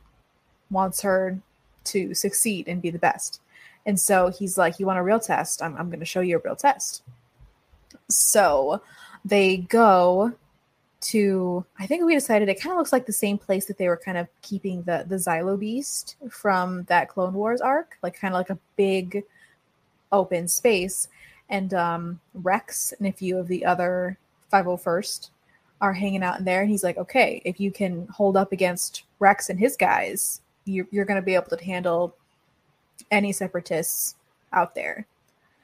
[0.70, 1.38] wants her
[1.84, 3.40] to succeed and be the best.
[3.86, 5.62] And so he's like, You want a real test?
[5.62, 7.02] I'm, I'm going to show you a real test.
[8.10, 8.82] So
[9.24, 10.32] they go
[11.00, 13.88] to, I think we decided it kind of looks like the same place that they
[13.88, 18.34] were kind of keeping the, the Zillo Beast from that Clone Wars arc, like kind
[18.34, 19.24] of like a big
[20.10, 21.08] open space.
[21.48, 24.18] And um, Rex and a few of the other
[24.52, 25.30] 501st
[25.80, 26.62] are hanging out in there.
[26.62, 30.88] And he's like, Okay, if you can hold up against Rex and his guys, you're,
[30.90, 32.14] you're going to be able to handle
[33.10, 34.16] any separatists
[34.52, 35.06] out there.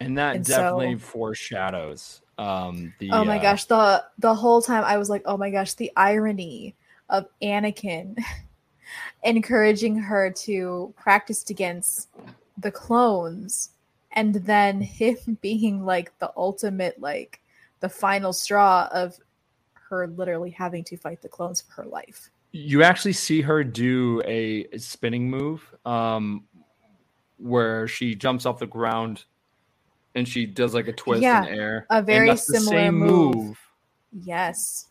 [0.00, 3.10] and that and so- definitely foreshadows um, the.
[3.10, 5.92] oh my uh, gosh, the the whole time I was like, oh my gosh, the
[5.96, 6.74] irony
[7.08, 8.18] of Anakin
[9.22, 12.08] encouraging her to practice against
[12.58, 13.70] the clones
[14.12, 17.40] and then him being like the ultimate like
[17.80, 19.18] the final straw of
[19.72, 22.30] her literally having to fight the clones for her life.
[22.52, 26.44] you actually see her do a spinning move um,
[27.36, 29.24] where she jumps off the ground
[30.14, 31.86] and she does like a twist Yeah, in air.
[31.90, 33.58] a very similar same move.
[34.22, 34.86] Yes.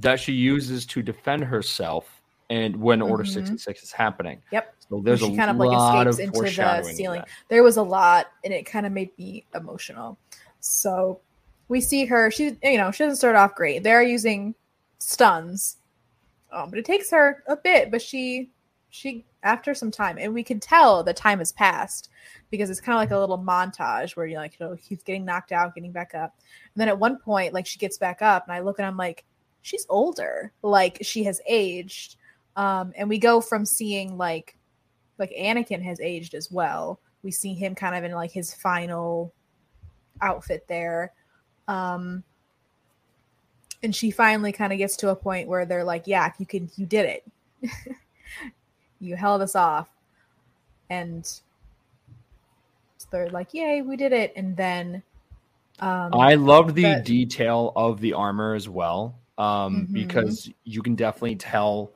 [0.00, 2.20] that she uses to defend herself
[2.50, 3.28] and when Order Mhm.
[3.32, 4.42] 66 is happening.
[4.50, 4.74] Yep.
[4.88, 7.20] So there's she a kind of like lot escapes of into the ceiling.
[7.20, 7.28] that.
[7.48, 10.18] There was a lot, and it kind of made me emotional.
[10.58, 11.20] So
[11.68, 12.30] we see her.
[12.32, 13.84] She, you know, she doesn't start off great.
[13.84, 14.54] They're using
[14.98, 15.76] stuns,
[16.52, 17.90] um, but it takes her a bit.
[17.92, 18.50] But she,
[18.90, 22.10] she after some time, and we can tell the time has passed
[22.50, 25.24] because it's kind of like a little montage where you're like, you know, he's getting
[25.24, 26.34] knocked out, getting back up,
[26.74, 28.96] and then at one point, like she gets back up, and I look and I'm
[28.96, 29.24] like,
[29.62, 32.16] she's older, like she has aged,
[32.56, 34.56] um, and we go from seeing like,
[35.18, 36.98] like Anakin has aged as well.
[37.22, 39.32] We see him kind of in like his final
[40.20, 41.12] outfit there.
[41.68, 42.24] Um,
[43.82, 46.70] and she finally kind of gets to a point where they're like, "Yeah, you can,
[46.76, 47.70] you did it.
[49.04, 49.88] you held us off."
[50.90, 51.30] And
[53.10, 55.02] they're like, "Yay, we did it!" And then
[55.80, 59.44] um, I loved the detail of the armor as well, um,
[59.82, 59.92] mm-hmm.
[59.92, 61.92] because you can definitely tell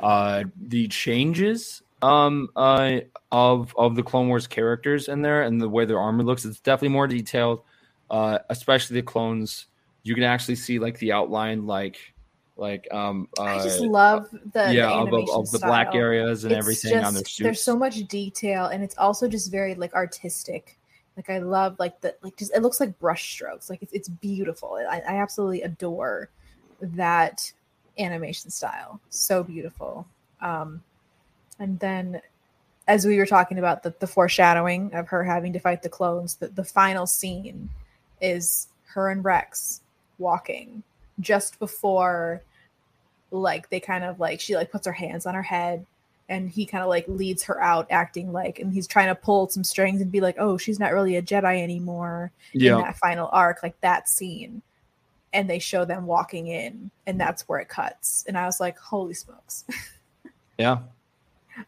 [0.00, 3.00] uh, the changes um, uh,
[3.30, 6.44] of of the Clone Wars characters in there and the way their armor looks.
[6.44, 7.62] It's definitely more detailed,
[8.10, 9.66] uh, especially the clones
[10.02, 12.14] you can actually see like the outline, like
[12.56, 16.52] like um uh, I just love the yeah the of, of, the black areas and
[16.52, 17.38] it's everything just, on their suits.
[17.38, 20.78] There's so much detail, and it's also just very like artistic.
[21.16, 23.70] Like I love like the like just it looks like brush strokes.
[23.70, 24.78] Like it's it's beautiful.
[24.88, 26.28] I, I absolutely adore
[26.80, 27.50] that
[27.98, 29.00] animation style.
[29.08, 30.06] So beautiful.
[30.40, 30.82] Um,
[31.58, 32.20] and then
[32.88, 36.34] as we were talking about the, the foreshadowing of her having to fight the clones,
[36.36, 37.70] the, the final scene
[38.20, 39.82] is her and Rex
[40.18, 40.82] walking
[41.20, 42.42] just before
[43.30, 45.86] like they kind of like she like puts her hands on her head
[46.28, 49.48] and he kind of like leads her out acting like and he's trying to pull
[49.48, 52.76] some strings and be like oh she's not really a jedi anymore yeah.
[52.76, 54.62] in that final arc like that scene.
[55.34, 58.24] And they show them walking in and that's where it cuts.
[58.28, 59.64] And i was like holy smokes.
[60.58, 60.80] Yeah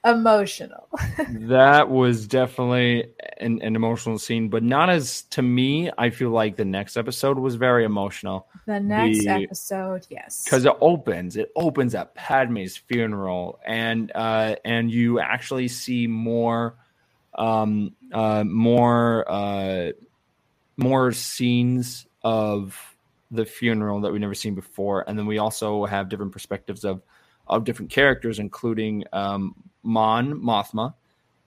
[0.04, 0.88] emotional.
[1.28, 3.04] that was definitely
[3.38, 5.90] an, an, emotional scene, but not as to me.
[5.96, 8.48] I feel like the next episode was very emotional.
[8.66, 11.36] The next the, episode, yes, because it opens.
[11.36, 16.76] It opens at Padme's funeral, and uh, and you actually see more,
[17.34, 19.92] um, uh, more, uh,
[20.76, 22.96] more scenes of
[23.30, 27.02] the funeral that we've never seen before, and then we also have different perspectives of
[27.46, 29.54] of different characters, including um,
[29.84, 30.94] Mon Mothma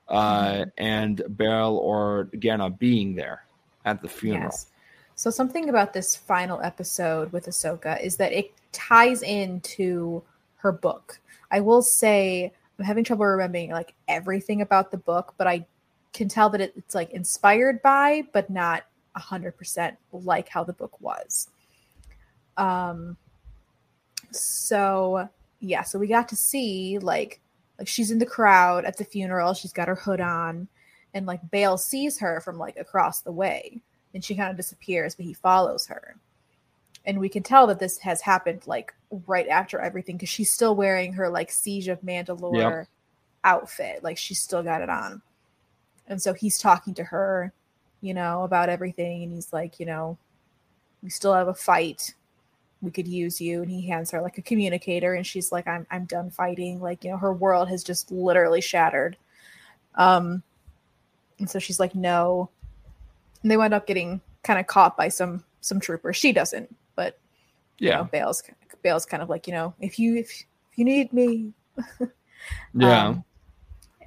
[0.07, 0.69] uh, mm-hmm.
[0.77, 3.43] and Bail Organa being there
[3.85, 4.45] at the funeral.
[4.45, 4.67] Yes.
[5.15, 10.21] So something about this final episode with Ahsoka is that it ties into
[10.57, 11.19] her book.
[11.49, 15.65] I will say I'm having trouble remembering like everything about the book, but I
[16.13, 18.83] can tell that it's like inspired by, but not
[19.15, 21.47] hundred percent like how the book was.
[22.55, 23.17] Um.
[24.31, 25.27] So
[25.59, 27.41] yeah, so we got to see like
[27.77, 29.53] like she's in the crowd at the funeral.
[29.53, 30.67] She's got her hood on.
[31.13, 33.81] And like Bail sees her from like across the way.
[34.13, 36.15] And she kind of disappears but he follows her.
[37.05, 38.93] And we can tell that this has happened like
[39.25, 42.87] right after everything because she's still wearing her like siege of mandalore yep.
[43.43, 44.03] outfit.
[44.03, 45.21] Like she's still got it on.
[46.07, 47.53] And so he's talking to her
[48.01, 49.23] you know about everything.
[49.23, 50.17] And he's like you know
[51.01, 52.13] we still have a fight
[52.81, 53.61] we could use you.
[53.61, 56.79] And he hands her like a communicator and she's like i'm i'm done fighting.
[56.79, 59.17] Like you know her world has just literally shattered.
[59.95, 60.43] Um
[61.39, 62.49] and so she's like no.
[63.41, 66.17] And they wind up getting kind of caught by some some troopers.
[66.17, 67.19] She doesn't but
[67.79, 68.43] yeah you know, Bail's
[68.81, 70.29] Bail's kind of like you know if you if,
[70.71, 71.53] if you need me.
[72.73, 73.07] Yeah.
[73.07, 73.23] Um,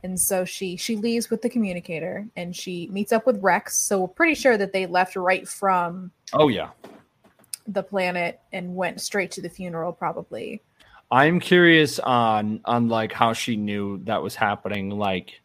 [0.02, 4.00] and so she she leaves with the communicator and she meets up with rex so
[4.00, 6.70] we're pretty sure that they left right from oh yeah
[7.66, 10.62] the planet and went straight to the funeral probably.
[11.10, 14.90] I'm curious on on like how she knew that was happening.
[14.90, 15.40] Like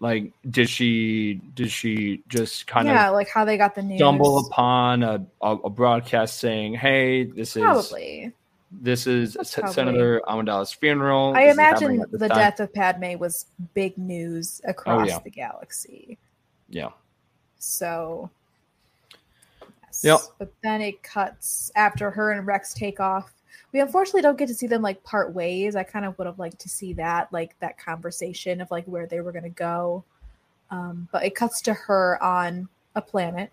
[0.00, 3.82] like did she did she just kind yeah, of yeah like how they got the
[3.82, 3.98] news.
[3.98, 8.32] stumble upon a, a, a broadcast saying hey this is probably.
[8.72, 11.34] this is senator amidala's funeral.
[11.36, 12.38] I this imagine the time.
[12.38, 15.18] death of padme was big news oh, across oh, yeah.
[15.22, 16.18] the galaxy.
[16.70, 16.90] Yeah.
[17.58, 18.30] So
[20.04, 20.20] Yep.
[20.38, 23.32] But then it cuts after her and Rex take off.
[23.72, 25.76] We unfortunately don't get to see them like part ways.
[25.76, 29.06] I kind of would have liked to see that, like that conversation of like where
[29.06, 30.04] they were going to go.
[30.70, 33.52] Um, but it cuts to her on a planet.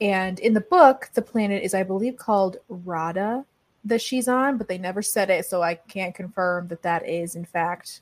[0.00, 3.44] And in the book, the planet is, I believe, called Raada
[3.84, 5.46] that she's on, but they never said it.
[5.46, 8.00] So I can't confirm that that is, in fact,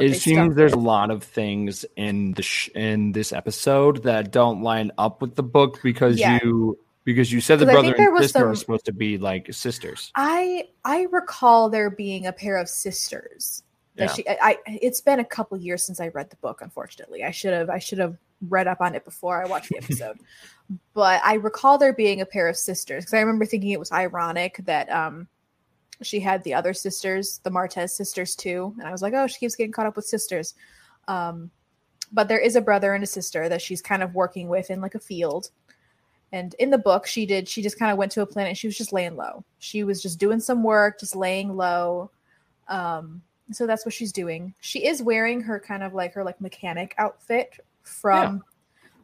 [0.00, 0.80] it seems there's with.
[0.80, 5.34] a lot of things in the sh- in this episode that don't line up with
[5.34, 6.38] the book because yeah.
[6.42, 10.12] you because you said the brother and sister some, are supposed to be like sisters.
[10.14, 13.62] I I recall there being a pair of sisters.
[13.96, 14.12] Yeah.
[14.12, 16.60] She, I, I, it's been a couple years since I read the book.
[16.62, 18.16] Unfortunately, I should have I should have
[18.48, 20.18] read up on it before I watched the episode.
[20.94, 23.92] but I recall there being a pair of sisters because I remember thinking it was
[23.92, 25.28] ironic that um
[26.02, 29.38] she had the other sisters, the Martez sisters too, and I was like, oh, she
[29.38, 30.54] keeps getting caught up with sisters.
[31.08, 31.50] Um,
[32.12, 34.80] but there is a brother and a sister that she's kind of working with in
[34.80, 35.50] like a field.
[36.32, 38.56] And in the book, she did, she just kind of went to a planet.
[38.56, 39.44] she was just laying low.
[39.58, 42.10] She was just doing some work, just laying low.
[42.68, 43.22] Um,
[43.52, 44.54] so that's what she's doing.
[44.60, 48.42] She is wearing her kind of like her like mechanic outfit from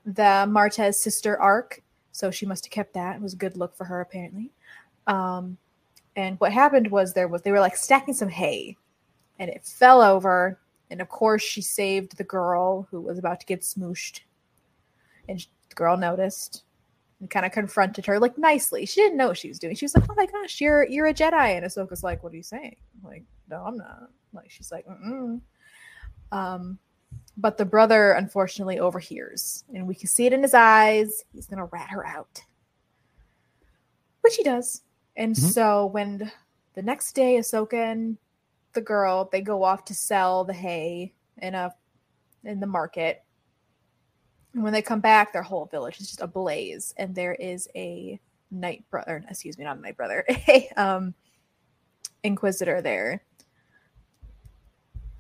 [0.07, 0.45] yeah.
[0.47, 1.83] the Martez sister arc.
[2.13, 3.17] So she must have kept that.
[3.17, 4.53] It was a good look for her apparently.
[5.07, 5.59] Um,
[6.17, 8.77] and what happened was there was they were like stacking some hay
[9.39, 10.59] and it fell over
[10.91, 14.21] and of course she saved the girl who was about to get smooshed.
[15.29, 16.65] And the girl noticed
[17.21, 18.87] and kind of confronted her like nicely.
[18.87, 19.77] She didn't know what she was doing.
[19.77, 21.57] She was like oh my gosh you're you're a jedi.
[21.57, 22.77] And ahsoka's like what are you saying?
[22.97, 24.09] I'm like no i'm not.
[24.33, 25.41] Like she's like Mm-mm.
[26.33, 26.79] um
[27.37, 31.25] but the brother unfortunately overhears and we can see it in his eyes.
[31.35, 32.41] He's gonna rat her out.
[34.23, 34.83] Which he does
[35.17, 35.49] and mm-hmm.
[35.49, 36.31] so when
[36.75, 38.19] the next day, Ahsoka and
[38.75, 41.75] the girl they go off to sell the hay in a
[42.45, 43.25] in the market.
[44.55, 48.21] And when they come back, their whole village is just ablaze, and there is a
[48.51, 49.25] night brother.
[49.29, 50.25] Excuse me, not a night brother.
[50.49, 51.15] A um,
[52.23, 53.23] inquisitor there,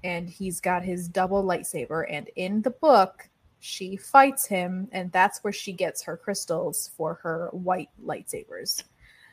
[0.04, 2.06] and he's got his double lightsaber.
[2.08, 3.28] And in the book,
[3.60, 8.84] she fights him, and that's where she gets her crystals for her white lightsabers.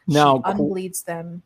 [0.08, 1.44] Now she unbleeds them.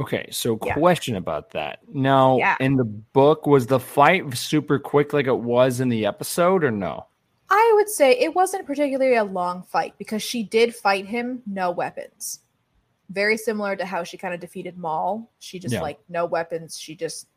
[0.00, 0.74] Okay, so yeah.
[0.74, 1.78] question about that.
[1.92, 2.56] Now, yeah.
[2.58, 6.72] in the book, was the fight super quick like it was in the episode, or
[6.72, 7.06] no?
[7.48, 11.70] I would say it wasn't particularly a long fight because she did fight him no
[11.70, 12.40] weapons.
[13.10, 15.30] Very similar to how she kind of defeated Maul.
[15.38, 15.82] She just yeah.
[15.82, 16.76] like no weapons.
[16.76, 17.28] She just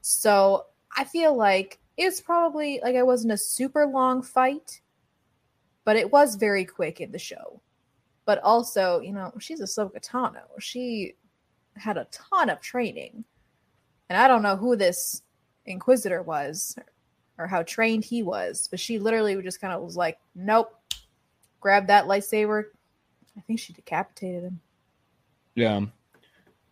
[0.00, 4.80] so I feel like it's probably like it wasn't a super long fight,
[5.84, 7.60] but it was very quick in the show
[8.24, 10.42] but also, you know, she's Ahsoka Tano.
[10.58, 11.14] She
[11.76, 13.24] had a ton of training.
[14.08, 15.22] And I don't know who this
[15.66, 16.76] Inquisitor was
[17.38, 20.74] or how trained he was, but she literally just kind of was like, nope,
[21.60, 22.64] grab that lightsaber.
[23.36, 24.60] I think she decapitated him.
[25.54, 25.80] Yeah.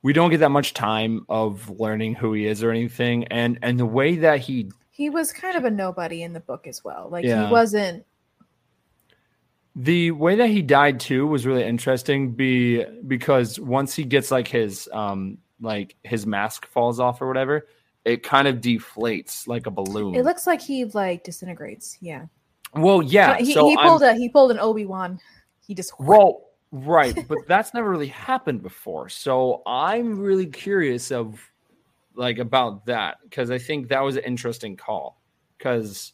[0.03, 3.25] We don't get that much time of learning who he is or anything.
[3.29, 6.67] And and the way that he he was kind of a nobody in the book
[6.67, 7.09] as well.
[7.11, 7.47] Like yeah.
[7.47, 8.05] he wasn't
[9.75, 14.47] the way that he died too was really interesting be because once he gets like
[14.47, 17.69] his um like his mask falls off or whatever,
[18.05, 20.15] it kind of deflates like a balloon.
[20.15, 21.97] It looks like he like disintegrates.
[22.01, 22.27] Yeah.
[22.75, 23.39] Well, yeah.
[23.39, 25.21] he, so he pulled I'm, a he pulled an Obi Wan.
[25.67, 29.09] He just well, right, but that's never really happened before.
[29.09, 31.41] So I'm really curious of
[32.15, 35.21] like about that because I think that was an interesting call
[35.57, 36.13] because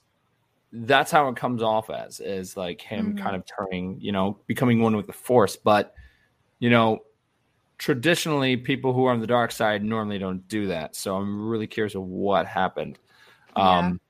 [0.72, 3.24] that's how it comes off as is like him mm-hmm.
[3.24, 5.56] kind of turning, you know, becoming one with the force.
[5.56, 5.94] But,
[6.58, 7.00] you know,
[7.78, 10.94] traditionally people who are on the dark side normally don't do that.
[10.94, 12.98] So I'm really curious of what happened.
[13.56, 13.78] Yeah.
[13.78, 14.00] Um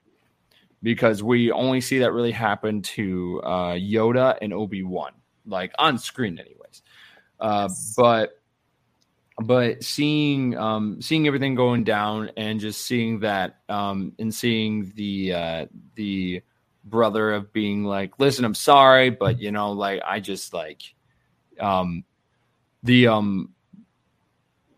[0.81, 5.13] because we only see that really happen to uh Yoda and Obi-Wan,
[5.47, 6.83] like on screen anyways.
[7.39, 7.95] Uh yes.
[7.97, 8.38] but
[9.41, 15.33] but seeing um seeing everything going down and just seeing that um and seeing the
[15.33, 16.43] uh the
[16.85, 20.83] brother of being like, listen, I'm sorry, but you know, like I just like
[21.61, 22.05] um
[22.83, 23.55] the um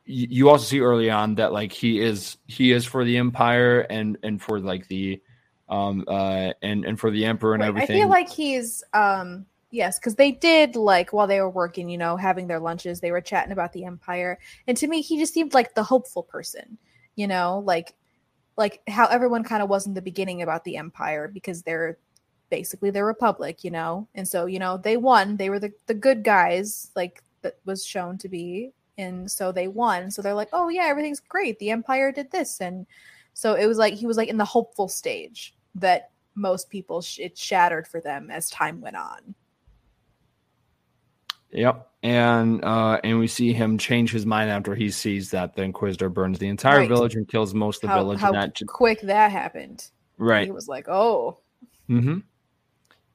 [0.05, 4.19] you also see early on that like he is he is for the empire and
[4.23, 5.23] and for like the
[5.69, 7.97] um uh and and for the emperor and everything.
[7.97, 11.99] I feel like he's um yes, because they did like while they were working, you
[11.99, 14.39] know, having their lunches, they were chatting about the empire.
[14.67, 16.79] And to me, he just seemed like the hopeful person,
[17.17, 17.95] you know, like
[18.57, 21.99] like how everyone kind of was in the beginning about the empire because they're
[22.51, 25.95] basically the republic you know and so you know they won they were the, the
[25.95, 30.51] good guys like that was shown to be and so they won so they're like
[30.53, 32.87] oh yeah everything's great the empire did this and
[33.33, 37.21] so it was like he was like in the hopeful stage that most people sh-
[37.21, 39.35] it shattered for them as time went on
[41.53, 45.63] Yep, and uh, and we see him change his mind after he sees that the
[45.63, 46.89] Inquisitor burns the entire right.
[46.89, 48.21] village and kills most of the how, village.
[48.21, 49.91] How that quick that happened!
[50.17, 51.39] Right, he was like, "Oh."
[51.89, 52.19] Mm-hmm.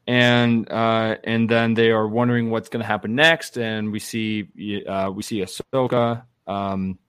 [0.07, 4.49] And uh, and then they are wondering what's going to happen next, and we see
[4.87, 6.23] uh, we see Ahsoka.
[6.45, 6.99] Um,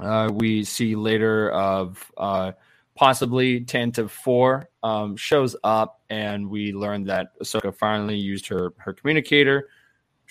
[0.00, 2.52] uh, we see later of uh,
[2.96, 8.94] possibly Tantive Four um, shows up, and we learn that Ahsoka finally used her her
[8.94, 9.68] communicator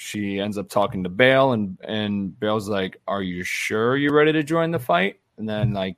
[0.04, 4.34] she ends up talking to Bail, and and Bail's like, "Are you sure you're ready
[4.34, 5.96] to join the fight?" And then like,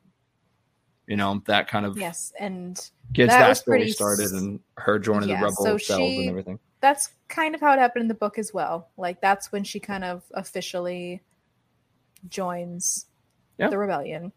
[1.07, 2.75] you know, that kind of yes, and
[3.11, 6.29] gets that, that story started, and her joining yeah, the rebel so cells she, and
[6.29, 6.59] everything.
[6.81, 8.89] That's kind of how it happened in the book as well.
[8.95, 11.23] Like that's when she kind of officially
[12.29, 13.07] joins
[13.57, 13.69] Yeah.
[13.69, 14.31] the rebellion.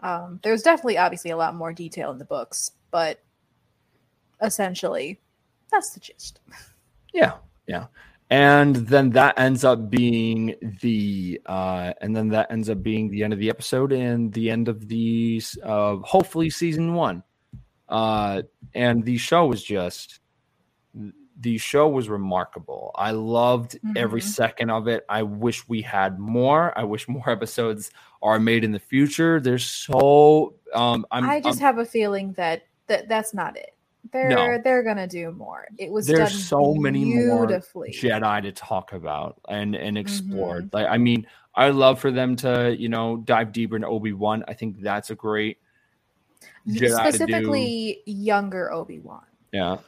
[0.00, 3.20] Um, there's definitely obviously a lot more detail in the books, but
[4.40, 5.20] essentially,
[5.70, 6.40] that's the gist.
[7.12, 7.36] Yeah,
[7.66, 7.86] yeah.
[8.30, 13.22] And then that ends up being the uh and then that ends up being the
[13.22, 17.22] end of the episode and the end of the uh hopefully season 1.
[17.88, 18.42] Uh
[18.74, 20.18] and the show was just
[21.38, 22.90] the show was remarkable.
[22.96, 24.24] I loved every Mhm.
[24.24, 25.04] second of it.
[25.08, 26.76] I wish we had more.
[26.76, 27.90] I wish more episodes
[28.22, 29.38] are made in the future.
[29.38, 33.75] There's so um I'm i just I'm- have a feeling that, that that's not it.
[34.12, 35.66] They're they're gonna do more.
[35.78, 37.46] It was There's done so many more.
[37.46, 40.62] Jedi to talk about and and explore.
[40.62, 40.74] Mhm.
[40.74, 44.44] Like I mean, I love for them to you know dive deeper into Obi Wan.
[44.48, 45.58] I think that's a great
[46.68, 46.88] Jedi to do.
[46.88, 49.22] Specifically, younger Obi Wan.
[49.52, 49.78] Yeah,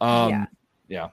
[0.00, 0.46] um, Yeah.
[0.88, 1.08] yeah,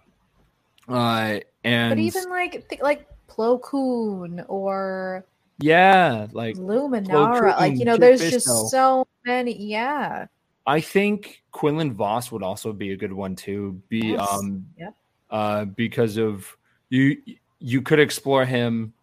[0.88, 5.26] Uh, and But even like th- like Plo Koon or
[5.60, 9.57] yeah, like Luminara, like you know, there's just so many.
[9.57, 10.27] Yeah,
[10.67, 13.81] I think Quinlan Vos would also be a good one too.
[13.89, 14.27] Be Yes.
[14.29, 14.95] um Yep.
[15.29, 16.55] uh because of
[16.89, 17.17] you
[17.59, 18.93] you could explore him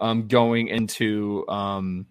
[0.00, 2.06] um going into um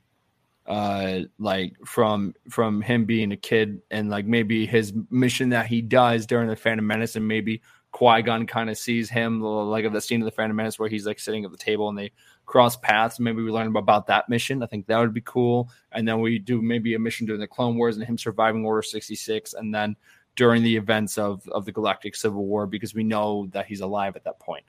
[0.67, 5.81] uh like from from him being a kid and like maybe his mission that he
[5.81, 10.01] does during the Phantom Menace and maybe Qui-Gon kind of sees him like of the
[10.01, 12.11] scene of the Phantom Menace where he's like sitting at the table and they
[12.47, 13.19] cross paths.
[13.19, 14.63] Maybe we learn about that mission.
[14.63, 15.69] I think that would be cool.
[15.91, 18.81] And then we do maybe a mission during the Clone Wars and him surviving Order
[18.81, 19.95] 66 and then
[20.35, 24.15] during the events of of the Galactic Civil War because we know that he's alive
[24.15, 24.63] at that point.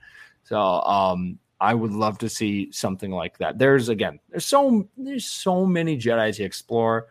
[0.44, 3.58] So um I would love to see something like that.
[3.58, 7.06] There's again, there's so there's so many Jedi to explore.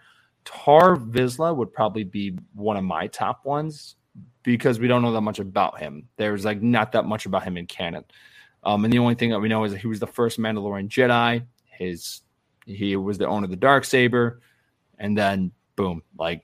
[0.45, 3.95] Tarre Vizsla would probably be one of my top ones
[4.43, 6.07] because we don't know that much about him.
[6.15, 8.05] There's like not that much about him in canon.
[8.67, 10.89] Um, and the only thing that we know is that he was the first Mandalorian
[10.89, 11.45] Jedi.
[11.69, 12.21] His
[12.65, 14.41] he was the owner of the dark saber,
[14.99, 16.43] and then boom, like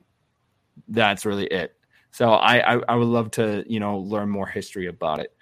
[0.87, 1.75] that's really it.
[2.11, 5.35] So I, I I would love to you know learn more history about it,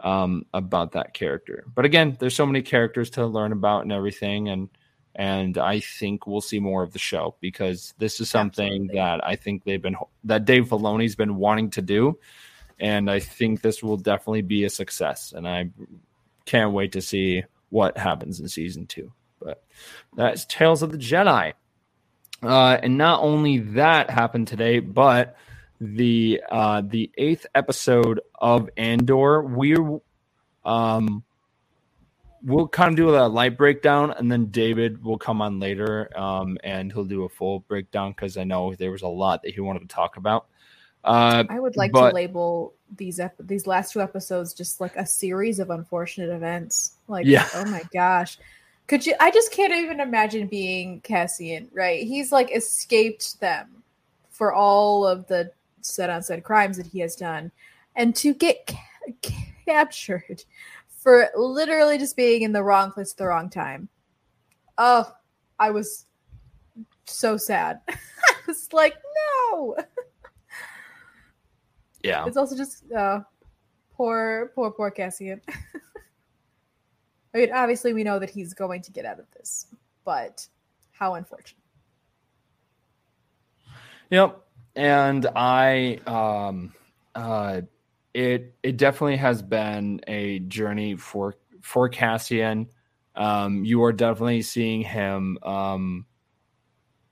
[0.00, 1.64] um, about that character.
[1.74, 4.68] But again, there's so many characters to learn about and everything, and
[5.14, 8.94] and I think we'll see more of the show because this is something Absolutely.
[8.94, 12.18] that I think they've been that Dave Filoni's been wanting to do,
[12.78, 15.32] and I think this will definitely be a success.
[15.34, 15.70] And I
[16.46, 19.12] can't wait to see what happens in season two.
[19.40, 19.62] But
[20.16, 21.52] that's Tales of the Jedi.
[22.42, 25.36] Uh, and not only that happened today, but
[25.80, 29.42] the uh, the eighth episode of Andor.
[29.42, 29.76] We
[30.64, 31.22] um
[32.42, 36.58] we'll kind of do a light breakdown, and then David will come on later, um,
[36.62, 39.60] and he'll do a full breakdown because I know there was a lot that he
[39.60, 40.46] wanted to talk about.
[41.04, 44.94] Uh, I would like But- to label these ep- these last two episodes just like
[44.96, 46.92] a series of unfortunate events.
[47.08, 47.48] Like, Yeah.
[47.54, 48.38] oh my gosh,
[48.86, 49.14] could you?
[49.20, 51.68] I just can't even imagine being Cassian.
[51.72, 52.06] Right?
[52.06, 53.82] He's like escaped them
[54.30, 55.50] for all of the
[55.80, 57.50] said unsaid crimes that he has done,
[57.96, 59.32] and to get ca-
[59.66, 60.44] captured
[60.88, 63.88] for literally just being in the wrong place at the wrong time.
[64.78, 65.10] Oh,
[65.58, 66.06] I was
[67.06, 67.80] so sad.
[67.88, 67.96] I
[68.46, 68.94] was like,
[69.52, 69.76] no.
[72.06, 73.20] Yeah, It's also just uh,
[73.92, 75.40] poor, poor, poor Cassian.
[77.34, 79.66] I mean, obviously, we know that he's going to get out of this,
[80.04, 80.46] but
[80.92, 81.60] how unfortunate.
[84.10, 84.40] Yep.
[84.76, 86.72] And I um
[87.14, 87.62] uh
[88.14, 92.68] it it definitely has been a journey for for Cassian.
[93.14, 96.06] Um you are definitely seeing him um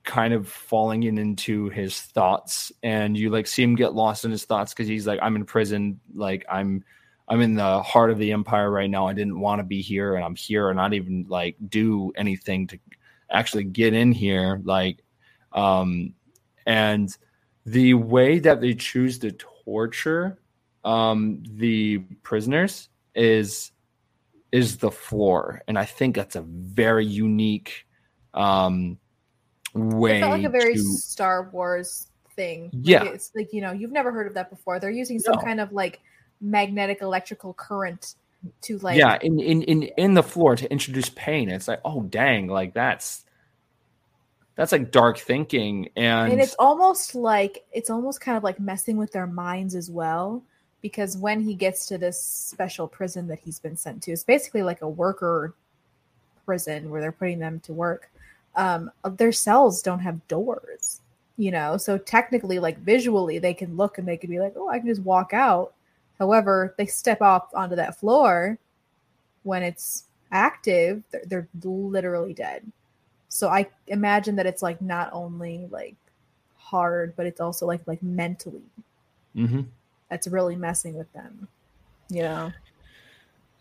[0.05, 4.31] kind of falling in into his thoughts and you like see him get lost in
[4.31, 5.99] his thoughts because he's like I'm in prison.
[6.13, 6.83] Like I'm
[7.27, 9.07] I'm in the heart of the empire right now.
[9.07, 12.67] I didn't want to be here and I'm here and not even like do anything
[12.67, 12.79] to
[13.29, 14.61] actually get in here.
[14.63, 15.03] Like
[15.53, 16.13] um
[16.65, 17.15] and
[17.65, 20.39] the way that they choose to torture
[20.85, 23.71] um, the prisoners is
[24.51, 27.85] is the floor, and I think that's a very unique
[28.33, 28.99] um,
[29.75, 30.83] way It felt like a very to.
[30.83, 32.65] Star Wars thing.
[32.65, 33.03] Like, Yeah.
[33.03, 34.79] it's like you know you've never heard of that before.
[34.79, 35.41] They're using some No.
[35.41, 36.01] kind of like
[36.41, 38.15] magnetic electrical current
[38.61, 41.49] to like yeah, in, in in in the floor to introduce pain.
[41.49, 43.25] It's like, oh dang, like that's
[44.55, 48.97] that's like dark thinking, and, and it's almost like it's almost kind of like messing
[48.97, 50.43] with their minds as well
[50.81, 54.61] because when he gets to this special prison that he's been sent to it's basically
[54.61, 55.55] like a worker
[56.45, 58.11] prison where they're putting them to work
[58.55, 61.01] um their cells don't have doors
[61.37, 64.69] you know so technically like visually they can look and they could be like oh
[64.69, 65.73] i can just walk out
[66.19, 68.57] however they step off onto that floor
[69.45, 72.69] when it's active, they're, they're literally dead.
[73.29, 75.95] So I imagine that it's like not only like
[76.57, 78.61] hard, but it's also like like mentally
[79.35, 79.63] Mm-hmm.
[80.09, 81.49] that's really messing with them.
[82.09, 82.53] You know.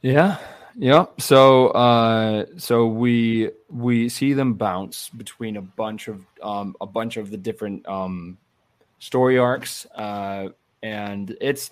[0.05, 0.36] Yeah.
[0.76, 1.06] Yeah.
[1.18, 7.16] So uh so we we see them bounce between a bunch of um a bunch
[7.16, 8.36] of the different um
[8.98, 10.48] story arcs uh
[10.82, 11.70] and it's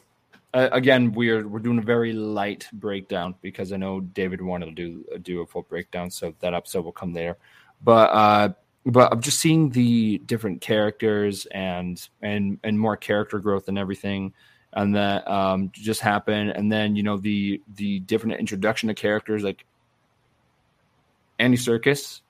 [0.54, 4.72] uh, again we're we're doing a very light breakdown because I know David wanted to
[4.72, 7.36] do do a full breakdown so that episode will come there.
[7.84, 8.48] But uh
[8.86, 14.32] but I'm just seeing the different characters and and and more character growth and everything
[14.74, 16.50] and that um, just happened.
[16.50, 19.64] And then you know the the different introduction of characters like
[21.38, 22.20] Andy Serkis,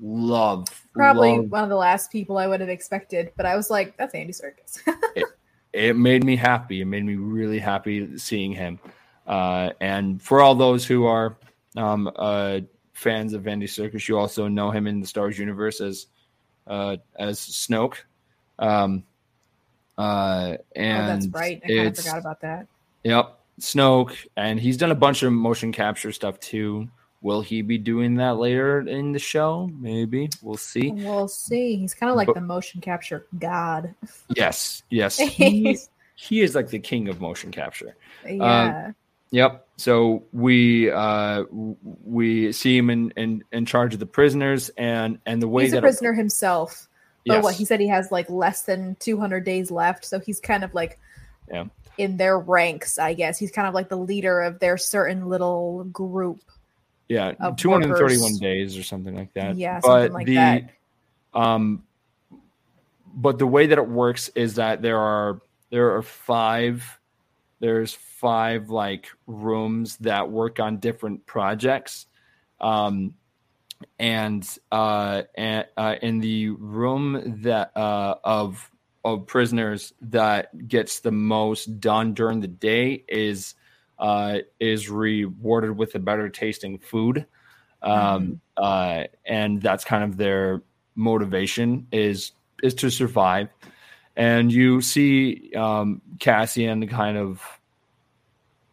[0.00, 3.70] love Probably love- one of the last people I would have expected, but I was
[3.70, 4.80] like, that's Andy Serkis.
[5.72, 6.80] it made me happy.
[6.80, 8.78] It made me really happy seeing him.
[9.26, 11.36] Uh, and for all those who are
[11.76, 12.60] um, uh,
[12.92, 16.06] fans of Andy Serkis, you also know him in the Star Wars universe as
[16.66, 17.96] uh, as Snoke.
[18.58, 19.04] Um,
[19.98, 21.60] uh, and oh, that's right.
[21.64, 22.66] I kind of forgot about that.
[23.04, 26.88] Yep, Snoke, and he's done a bunch of motion capture stuff too.
[27.20, 29.70] Will he be doing that later in the show?
[29.78, 30.90] Maybe we'll see.
[30.90, 31.76] We'll see.
[31.76, 33.94] He's kind of like But- the motion capture god.
[34.34, 35.78] Yes, yes, he,
[36.16, 37.96] he is like the king of motion capture.
[38.28, 38.92] yeah.
[39.30, 39.66] Yep.
[39.78, 45.40] So we uh we see him in in, in charge of the prisoners and and
[45.40, 46.86] the way he's that a prisoner himself.
[47.26, 50.40] But yes, what he said he has like less than 200 days left, so he's
[50.40, 50.98] kind of like
[51.50, 51.64] Yeah.
[51.98, 53.38] in their ranks, I guess.
[53.38, 56.40] He's kind of like the leader of their certain little group.
[57.08, 58.40] yeah, two hundred thirty one workers.
[58.40, 59.56] days or something like that.
[59.56, 60.70] Yeah, but something like the that.
[61.34, 61.84] um,
[63.14, 66.98] but the way that it works is that there are there are five
[67.60, 72.06] there's five like rooms that work on different projects
[72.60, 73.14] um
[73.98, 78.70] and uh and uh in the room that uh of
[79.04, 83.54] of prisoners that gets the most done during the day is
[83.98, 87.26] uh is rewarded with a better tasting food.
[87.82, 90.62] Um uh and that's kind of their
[90.94, 92.32] motivation is
[92.62, 93.48] is to survive.
[94.16, 97.42] And you see um cassian kind of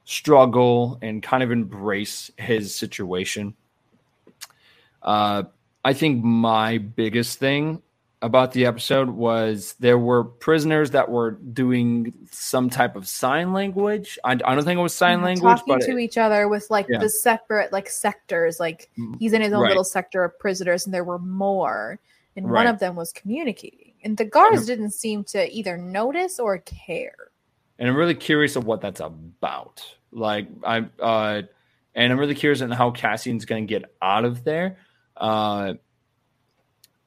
[0.06, 3.56] struggle and kind of embrace his situation
[5.04, 5.44] uh
[5.86, 7.82] i think my biggest thing
[8.22, 14.20] about the episode was there were prisoners that were doing some type of sign language
[14.26, 16.88] i, I don't think it was sign language talking to it- each other with like
[16.90, 17.00] Yeah.
[17.00, 18.60] the separate like sectors.
[18.60, 18.90] Like
[19.20, 19.70] he's in his own Right.
[19.70, 21.98] little sector of prisoners, and there were more,
[22.36, 23.94] and one of them was communicating.
[24.04, 27.16] And the guards didn't seem to either notice or care.
[27.78, 29.82] and I'm really curious of what that's about.
[30.12, 31.44] Like I uh
[31.96, 34.78] and I'm really curious on how Cassian's going to get out of there.
[35.20, 35.74] Uh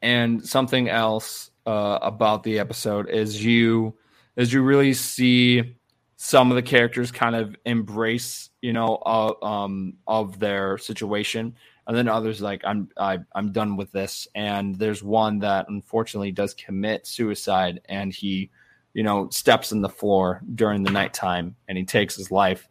[0.03, 3.95] and something else uh about the episode is you
[4.37, 5.77] is you really see
[6.17, 11.55] some of the characters kind of embrace, you know, uh, um of their situation
[11.87, 16.33] and then others like I'm I, I'm done with this and there's one that unfortunately
[16.33, 18.51] does commit suicide and he
[18.95, 22.69] you know, steps in the floor during the nighttime and he takes his life.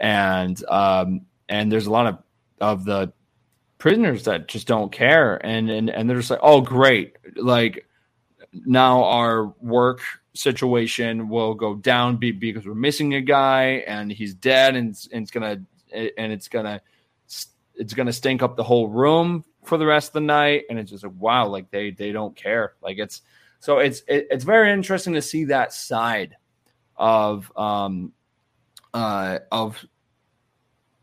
[0.00, 2.18] And um and there's a lot of
[2.60, 3.12] of the
[3.78, 5.36] prisoners that just don't care.
[5.44, 7.16] And and, and they're just like, oh great.
[7.36, 7.86] Like
[8.52, 10.00] now our work
[10.34, 15.08] situation will go down be, because we're missing a guy and he's dead and, it's-
[15.12, 15.60] and it's gonna
[15.92, 16.80] and it's gonna
[17.74, 20.64] it's gonna stink up the whole room for the rest of the night.
[20.68, 22.74] And it's just like wow like they they don't care.
[22.82, 23.22] Like it's
[23.60, 26.36] so it's it, it's very interesting to see that side
[26.96, 28.12] of um
[28.94, 29.84] uh of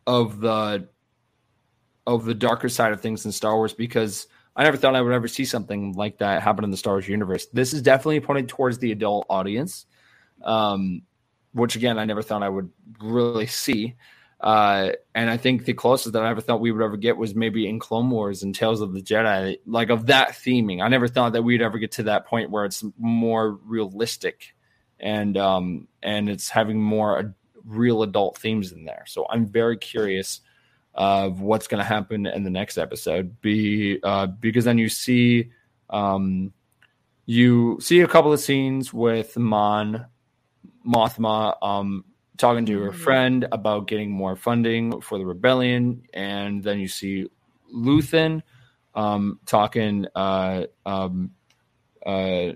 [0.07, 0.87] of the
[2.07, 5.13] of the darker side of things in Star Wars because I never thought I would
[5.13, 7.47] ever see something like that happen in the Star Wars universe.
[7.47, 9.85] This is definitely pointed towards the adult audience,
[10.43, 11.01] um,
[11.53, 12.69] which again I never thought I would
[13.01, 13.95] really see.
[14.39, 17.33] Uh, and I think the closest that I ever thought we would ever get was
[17.33, 20.83] maybe in Clone Wars and Tales of the Jedi, like of that theming.
[20.83, 24.55] I never thought that we'd ever get to that point where it's more realistic
[24.99, 27.33] and um, and it's having more
[27.65, 29.03] real adult themes in there.
[29.07, 30.41] So I'm very curious
[30.95, 33.39] of what's going to happen in the next episode.
[33.41, 35.51] Be uh, because then you see
[35.89, 36.53] um,
[37.25, 40.05] you see a couple of scenes with Mon
[40.87, 42.05] Mothma um,
[42.37, 42.95] talking to her Mhm.
[42.95, 47.27] friend about getting more funding for the rebellion, and then you see
[47.73, 48.41] Luthen
[48.93, 51.31] um, talking uh, um,
[52.05, 52.51] uh,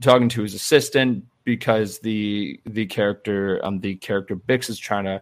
[0.00, 5.20] talking to his assistant because the the character um, the character Bix is trying to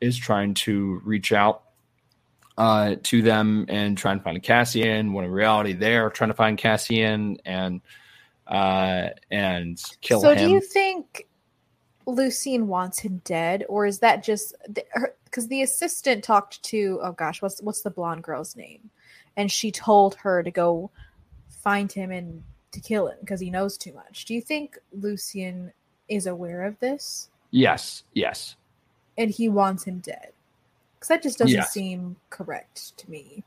[0.00, 1.62] is trying to reach out
[2.58, 5.12] uh, to them and try and find a Cassian.
[5.12, 7.80] When in reality, they're trying to find Cassian and
[8.46, 10.38] uh, and kill so him.
[10.38, 11.26] do you think
[12.06, 14.54] Lucien wants him dead, or is that just
[15.24, 18.90] because the assistant talked to oh gosh, what's what's the blonde girl's name,
[19.36, 20.90] and she told her to go
[21.48, 22.42] find him and
[22.72, 24.24] to kill him because he knows too much.
[24.24, 25.72] Do you think Lucien
[26.08, 28.56] is aware of this yes, yes.
[29.22, 30.32] And he wants him dead?
[30.94, 31.72] Because that just doesn't Yes.
[31.72, 33.42] seem correct to me.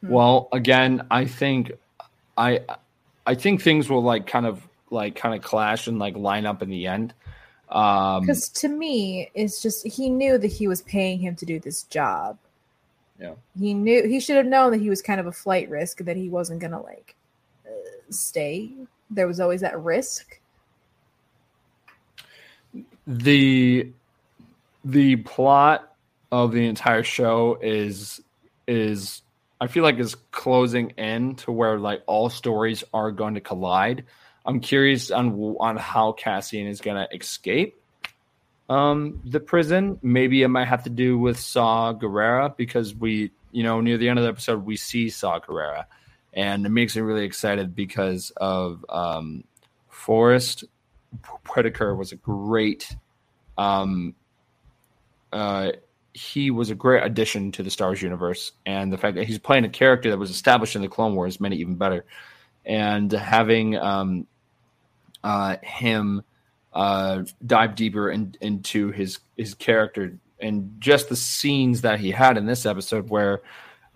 [0.00, 0.08] Hmm.
[0.08, 1.72] Well, again, I think
[2.36, 2.60] I
[3.26, 6.62] I think things will like kind of like kind of clash and like line up
[6.62, 7.14] in the end.
[7.68, 11.58] Um, Because to me, it's just he knew that he was paying him to do
[11.58, 12.36] this job.
[13.18, 13.34] Yeah.
[13.58, 16.16] He knew he should have known that he was kind of a flight risk that
[16.16, 17.14] he wasn't gonna like
[17.66, 17.70] uh,
[18.10, 18.72] stay.
[19.10, 20.38] There was always that risk.
[23.06, 23.90] the
[24.84, 25.94] the plot
[26.30, 28.20] of the entire show is
[28.66, 29.22] is
[29.60, 34.04] I feel like is closing in to where like all stories are going to collide.
[34.44, 37.80] I'm curious on on how Cassian is going to escape
[38.68, 39.98] um the prison.
[40.02, 44.08] Maybe it might have to do with Saw Gerrera because we you know near the
[44.08, 45.84] end of the episode we see Saw Gerrera
[46.34, 49.44] and it makes me really excited because of um
[49.88, 50.64] Forest
[51.54, 52.96] Whitaker was a great
[53.58, 54.14] um
[55.32, 55.72] uh
[56.14, 59.38] he was a great addition to the Star Wars universe, and the fact that he's
[59.38, 62.04] playing a character that was established in the Clone Wars made it even better.
[62.66, 64.26] And having um,
[65.24, 66.22] uh, him
[66.72, 72.36] uh, dive deeper in, into his his character and just the scenes that he had
[72.36, 73.42] in this episode, where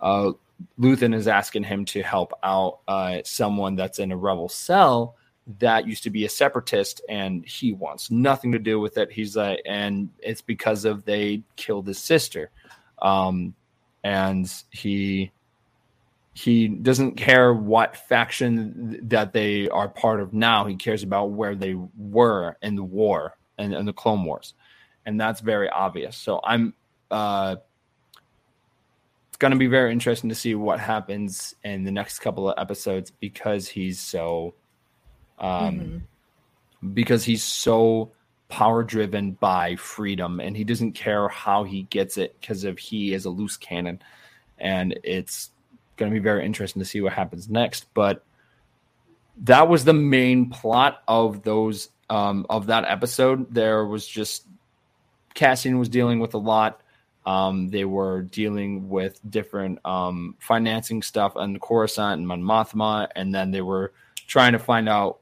[0.00, 0.32] uh,
[0.78, 5.16] Luthen is asking him to help out uh, someone that's in a rebel cell
[5.59, 9.12] that used to be a separatist and he wants nothing to do with it.
[9.12, 12.51] He's like and it's because of they killed his sister.
[13.01, 13.55] Um
[14.02, 15.31] and he
[16.35, 20.66] he doesn't care what faction that they are part of now.
[20.66, 24.52] He cares about where they were in the war and, and the clone wars.
[25.06, 26.16] And that's very obvious.
[26.16, 26.74] So i'm
[27.10, 27.56] uh
[29.28, 32.59] it's going to be very interesting to see what happens in the next couple of
[32.59, 34.55] episodes because he's so
[35.38, 36.02] um,
[36.94, 38.12] because he's so
[38.48, 43.12] power driven by freedom and he doesn't care how he gets it because of he
[43.12, 44.00] is a loose cannon.
[44.58, 45.50] And it's
[45.96, 48.22] going to be very interesting to see what happens next but
[49.42, 53.52] that was the main plot of those um, of that episode.
[53.52, 54.46] There was just
[55.34, 56.80] Cassian was dealing with a lot.
[57.26, 63.34] Um, they were dealing with different um, financing stuff on Coruscant and Mon Mothma, and
[63.34, 63.92] then they were
[64.26, 65.18] trying to find out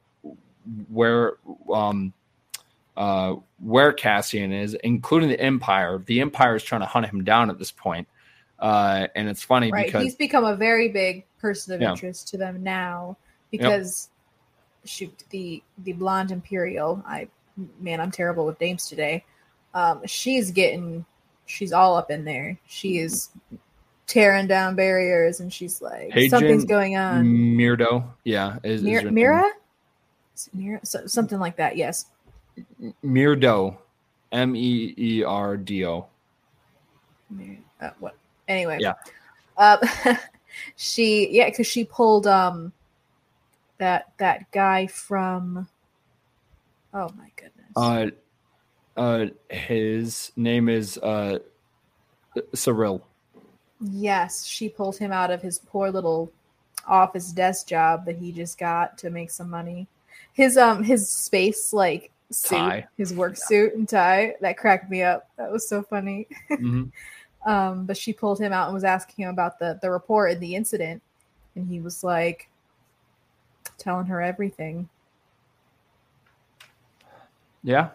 [0.89, 1.35] where
[1.73, 2.13] um
[2.97, 6.03] uh where Cassian is, including the Empire.
[6.05, 8.09] The Empire is trying to hunt him down at this point.
[8.59, 9.87] Uh and it's funny Right.
[9.87, 11.91] because He's become a very big person of Yeah.
[11.91, 13.17] interest to them now
[13.51, 14.09] because
[14.85, 17.29] shoot, the the blonde Imperial, I
[17.81, 19.25] man, I'm terrible with names today.
[19.75, 21.05] Um, she's getting
[21.47, 22.59] she's all up in there.
[22.67, 23.29] She is
[24.07, 27.25] tearing down barriers and she's like something's going on.
[27.25, 29.15] Mirdo, yeah, is, Mir- her name.
[29.15, 29.39] Mira?
[29.39, 29.53] Is Mira?
[30.35, 32.07] So, something like that, yes.
[33.05, 33.77] Mirdo,
[34.33, 36.07] M E E R D O.
[37.81, 38.17] Uh, what?
[38.49, 38.79] Anyway.
[38.81, 38.95] Yeah.
[39.57, 39.79] Uh,
[40.77, 42.73] she yeah, because she pulled um
[43.79, 45.69] that that guy from
[46.93, 47.73] oh my goodness.
[47.77, 48.07] Uh,
[48.97, 51.39] uh, his name is uh,
[52.55, 53.03] Syril.
[53.81, 56.31] yes, she pulled him out of his poor little
[56.87, 59.89] office desk job that he just got to make some money.
[60.35, 62.87] His um his space like suit, Tie.
[62.99, 65.29] his work suit and tie that cracked me up.
[65.37, 66.27] That was so funny.
[66.51, 66.91] Mhm.
[67.47, 70.41] um, but she pulled him out and was asking him about the the report and
[70.41, 71.03] the incident,
[71.55, 72.49] and he was like
[73.79, 74.89] telling her everything.
[77.63, 77.91] Yeah.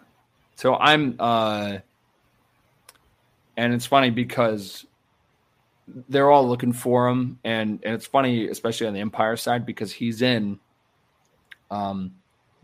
[0.56, 1.78] So I'm uh
[3.56, 4.86] and it's funny because
[6.08, 9.92] they're all looking for him and and it's funny especially on the Empire side because
[9.92, 10.58] he's in
[11.70, 12.14] um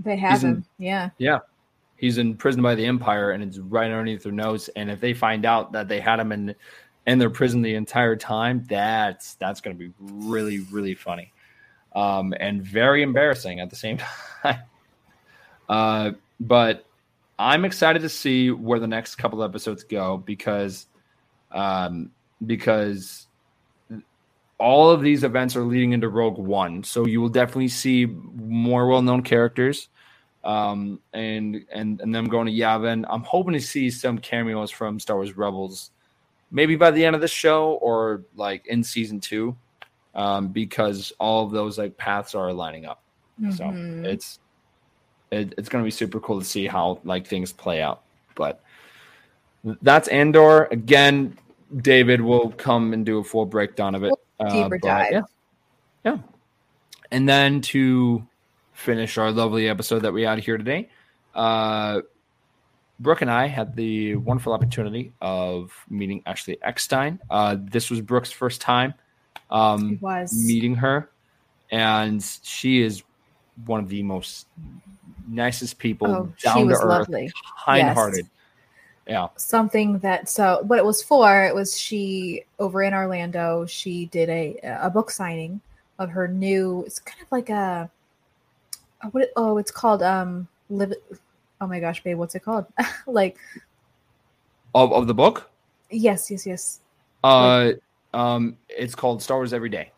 [0.01, 1.11] They have in- him, yeah.
[1.19, 1.39] yeah.
[1.97, 5.15] He's in prison by the Empire and it's right underneath their nose and if they
[5.15, 6.55] find out that they had him in
[7.07, 11.33] in their prison the entire time that's that's going to be really really funny.
[11.95, 13.99] Um and very embarrassing at the same
[14.43, 14.61] time.
[15.69, 16.85] Uh but
[17.39, 20.87] I'm excited to see where the next couple episodes go because
[21.51, 22.11] um
[22.45, 23.26] because
[24.59, 26.83] all of these events are leading into Rogue One.
[26.85, 29.89] So you will definitely see more well-known characters
[30.45, 33.05] um and and and them going to Yavin.
[33.11, 35.91] I'm hoping to see some cameos from Star Wars Rebels
[36.51, 39.57] maybe by the end of the show or like in season two,
[40.15, 43.03] um, because all of those like paths are lining up.
[43.41, 43.57] Mhm.
[43.57, 44.39] So it's
[45.33, 48.03] it, it's going to be super cool to see how like things play out.
[48.37, 48.61] But
[49.83, 51.37] that's Andor again.
[51.79, 54.13] David will come and do a full breakdown of it.
[54.39, 55.13] Uh, deeper but, dive.
[55.13, 55.23] Yeah,
[56.05, 56.19] yeah.
[57.11, 58.27] And then to
[58.73, 60.89] finish our lovely episode that we had here today,
[61.35, 62.01] uh,
[62.99, 67.19] Brooke and I had the wonderful opportunity of meeting Ashley Eckstein.
[67.31, 68.95] Uh, this was Brooke's first time
[69.51, 69.99] um,
[70.33, 71.11] meeting her,
[71.71, 73.03] and she is
[73.67, 74.47] one of the most
[75.29, 77.33] nicest people, Oh, down to earth, lovely.
[77.65, 78.29] kind-hearted.
[79.07, 84.07] Yeah, something that so what it was for it was she over in orlando she
[84.07, 85.61] did a a book signing
[86.01, 87.89] of her new it's kind of like a,
[89.03, 90.93] a what oh it's called um live
[91.61, 92.67] oh my gosh babe what's it called
[93.07, 93.37] like
[94.75, 95.51] of, of the book.
[95.91, 96.81] yes yes yes
[97.25, 97.73] Uh,
[98.13, 99.91] um, it's called Star Wars Every Day.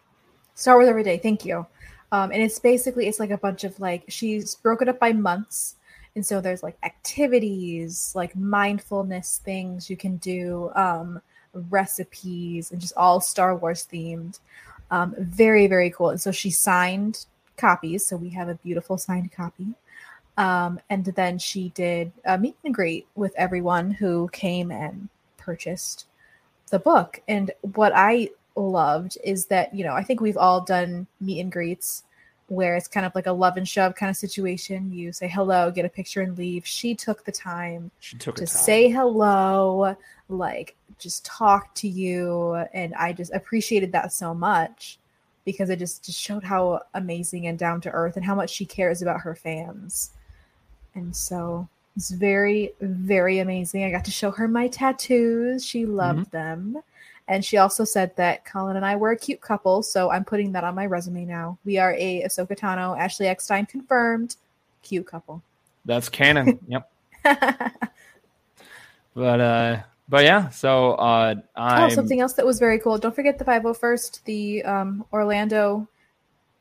[0.54, 1.18] Star Wars Every Day.
[1.18, 1.66] Thank you.
[2.10, 5.76] Um, and it's basically it's like a bunch of like she's broken up by months,
[6.14, 11.20] and so there's like activities, like mindfulness things you can do, um,
[11.70, 14.40] recipes, and just all Star Wars themed.
[14.90, 16.10] Um, very very cool.
[16.10, 17.26] And so she signed
[17.56, 19.74] copies, so we have a beautiful signed copy.
[20.38, 26.06] Um, and then she did a meet and greet with everyone who came and purchased
[26.70, 27.20] the book.
[27.26, 31.50] And what I loved is that, you know, I think we've all done meet and
[31.50, 32.04] greets
[32.48, 34.92] where it's kind of like a love and shove kind of situation.
[34.92, 36.66] You say hello, get a picture, and leave.
[36.66, 38.48] She took the time took to time.
[38.48, 39.96] say hello,
[40.28, 42.54] like just talk to you.
[42.72, 44.98] And I just appreciated that so much
[45.44, 48.66] because it just, just showed how amazing and down to earth and how much she
[48.66, 50.10] cares about her fans.
[50.94, 53.84] And so it's very, very amazing.
[53.84, 55.64] I got to show her my tattoos.
[55.64, 56.36] She loved mm-hmm.
[56.36, 56.82] them.
[57.28, 59.82] And she also said that Colin and I were a cute couple.
[59.82, 61.58] So I'm putting that on my resume now.
[61.64, 64.36] We are a Ahsoka Tano, Ashley Eckstein confirmed
[64.82, 65.42] cute couple.
[65.84, 66.58] That's canon.
[66.68, 66.90] yep.
[69.18, 70.48] But uh, but yeah.
[70.50, 72.98] So uh, I Oh, something else that was very cool.
[72.98, 75.88] Don't forget the 501st, the um, Orlando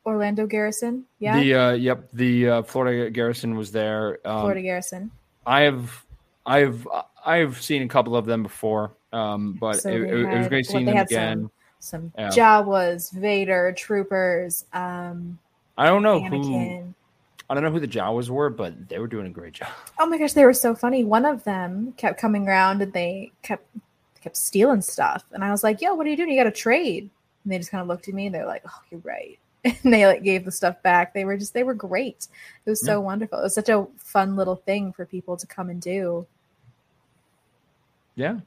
[0.04, 1.04] Orlando Garrison.
[1.20, 1.38] Yeah.
[1.38, 4.18] The uh, yep, the uh, Florida Garrison was there.
[4.24, 5.12] Um, Florida Garrison.
[5.46, 6.04] I've
[6.44, 6.86] I've
[7.24, 10.48] I've seen a couple of them before, um, but So it, they it, it was
[10.48, 11.50] great seeing they them had again.
[11.80, 12.30] Some Yeah.
[12.30, 15.38] Jawas, Vader, Troopers, um,
[15.76, 16.92] I don't know who
[17.50, 19.68] I don't know who the Jawas were, but they were doing a great job.
[19.98, 21.04] Oh my gosh, they were so funny.
[21.04, 23.66] One of them kept coming around and they kept
[24.20, 25.24] kept stealing stuff.
[25.32, 26.30] And I was like, yo, what are you doing?
[26.30, 27.08] You got to trade.
[27.44, 29.38] And they just kind of looked at me and they're like, oh, you're right.
[29.64, 31.12] And they like gave the stuff back.
[31.12, 32.28] They were just, they were great.
[32.64, 33.40] It was so wonderful.
[33.40, 36.26] It was such a fun little thing for people to come and do.
[38.14, 38.38] Yeah,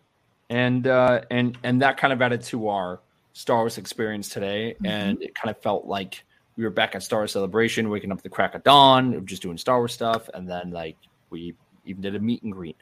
[0.52, 2.99] and uh, and and that kind of added to our
[3.34, 4.86] Star Wars experience today, Mm-hmm.
[4.86, 6.23] and it kind of felt like
[6.57, 9.41] we were back at Star Wars Celebration, waking up at the crack of dawn, just
[9.41, 10.98] doing Star Wars stuff, and then like
[11.30, 11.56] we
[11.86, 12.78] even did a meet and greet.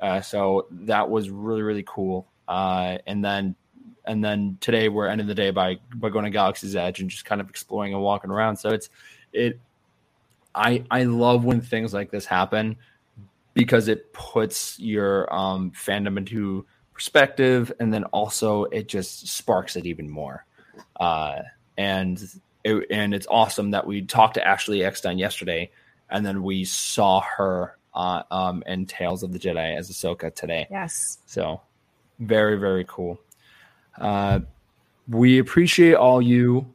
[0.00, 2.26] Uh, so that was really really cool.
[2.48, 3.54] Uh, and then
[4.04, 7.24] and then today we're ending the day by by going to Galaxy's Edge and just
[7.24, 8.56] kind of exploring and walking around.
[8.56, 8.90] So it's
[9.32, 9.60] it.
[10.56, 12.76] I I love when things like this happen
[13.54, 19.86] because it puts your um, fandom into perspective, and then also it just sparks it
[19.86, 20.44] even more.
[20.98, 21.40] Uh,
[21.76, 22.22] and
[22.64, 25.70] it, and it's awesome that we talked to Ashley Eckstein yesterday,
[26.10, 30.66] and then we saw her uh, um, in Tales of the Jedi as Ahsoka today.
[30.70, 31.18] Yes.
[31.26, 31.60] So
[32.18, 33.20] very, very cool.
[33.98, 34.40] Uh,
[35.08, 36.74] we appreciate all you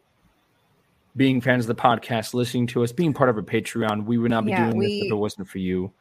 [1.16, 4.06] being fans of the podcast, listening to us, being part of our Patreon.
[4.06, 5.92] We would not be Yeah, doing this if it wasn't for you.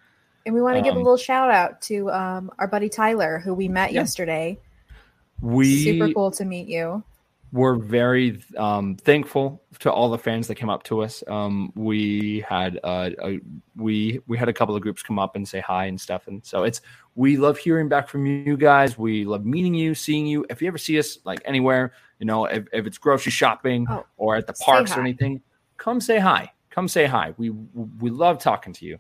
[0.47, 3.41] And we want to give a Um, little shout out to um, our buddy Tyler,
[3.41, 4.01] who we met Yeah.
[4.01, 4.59] yesterday.
[5.41, 7.03] We Super cool to meet you.
[7.53, 11.23] we're very um, thankful to all the fans that came up to us.
[11.29, 13.41] Um, we had uh, a,
[13.77, 16.45] we we had a couple of groups come up and say hi and stuff, and
[16.45, 16.81] so it's
[17.17, 18.97] we love hearing back from you guys.
[18.97, 20.47] We love meeting you, seeing you.
[20.49, 24.07] If you ever see us like anywhere, you know, if, if it's grocery shopping Oh,
[24.17, 25.43] or at the parks or anything,
[25.77, 26.53] come say hi.
[26.71, 27.35] Come say hi.
[27.37, 28.99] We we love talking to you.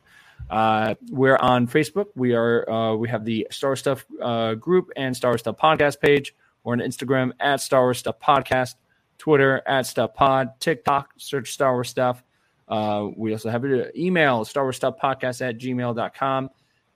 [0.48, 2.06] Uh, we're on Facebook.
[2.14, 6.34] We are uh, we have the Star Stuff uh, group and Star Stuff podcast page.
[6.66, 8.74] We're on Instagram at Star Wars Stuff Podcast,
[9.18, 12.24] Twitter at Stuff Pod, TikTok, search Star Wars Stuff.
[12.66, 16.50] Uh, we also have an email, Star Wars Stuff Podcast at gmail.com.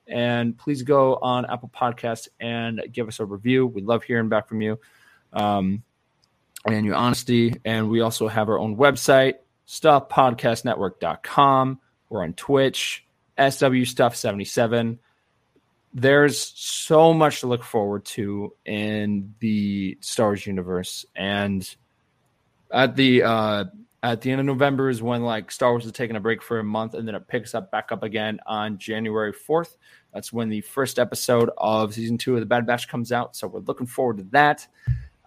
[0.07, 3.65] And please go on Apple Podcasts and give us a review.
[3.65, 4.77] We love hearing back from you
[5.31, 5.83] um,
[6.65, 7.55] and your honesty.
[7.63, 9.35] And we also have our own website,
[9.67, 11.79] stuffpodcastnetwork.com.
[12.09, 13.05] We're on Twitch,
[13.49, 14.99] SW Stuff 77.
[15.93, 21.75] there's so much to look forward to in the Star Wars universe, and
[22.71, 23.65] at the uh,
[24.03, 26.59] at the end of November is when like Star Wars is taking a break for
[26.59, 29.75] a month, and then it picks up back up again on January fourth.
[30.13, 33.35] That's when the first episode of season two of the Bad Batch comes out.
[33.35, 34.65] So we're looking forward to that.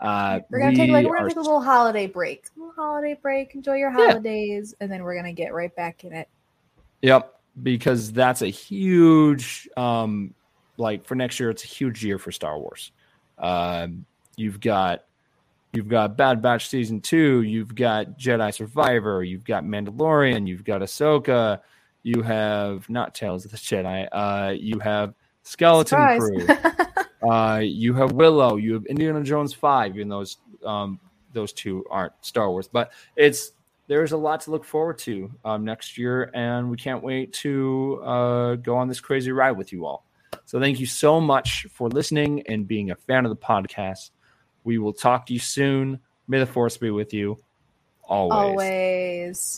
[0.01, 2.47] Uh, we're gonna take like we're gonna take a little holiday break.
[2.57, 3.55] A little holiday break.
[3.55, 4.09] Enjoy your Yeah.
[4.13, 6.29] holidays, and then we're gonna get right back in it.
[7.03, 10.35] Yep, because that's a huge um
[10.77, 12.93] like for next year it's a huge year for Star Wars.
[13.39, 14.05] Um
[14.37, 15.05] you've got
[15.73, 20.81] you've got Bad Batch season 2, you've got Jedi Survivor, you've got Mandalorian, you've got
[20.81, 21.61] Ahsoka,
[22.03, 26.21] you have not Tales of the Jedi, uh you have Skeleton Surprise.
[26.21, 26.73] Crew.
[27.25, 31.01] Uh, you have Willow, you have Indiana Jones five, even though those um,
[31.33, 33.53] those two aren't Star Wars, but it's
[33.87, 38.01] there's a lot to look forward to um, next year, and we can't wait to
[38.05, 40.07] uh, go on this crazy ride with you all.
[40.47, 44.11] So thank you so much for listening and being a fan of the podcast.
[44.65, 46.01] We will talk to you soon.
[46.27, 47.39] May the force be with you
[48.03, 48.51] always.
[48.51, 49.51] Always.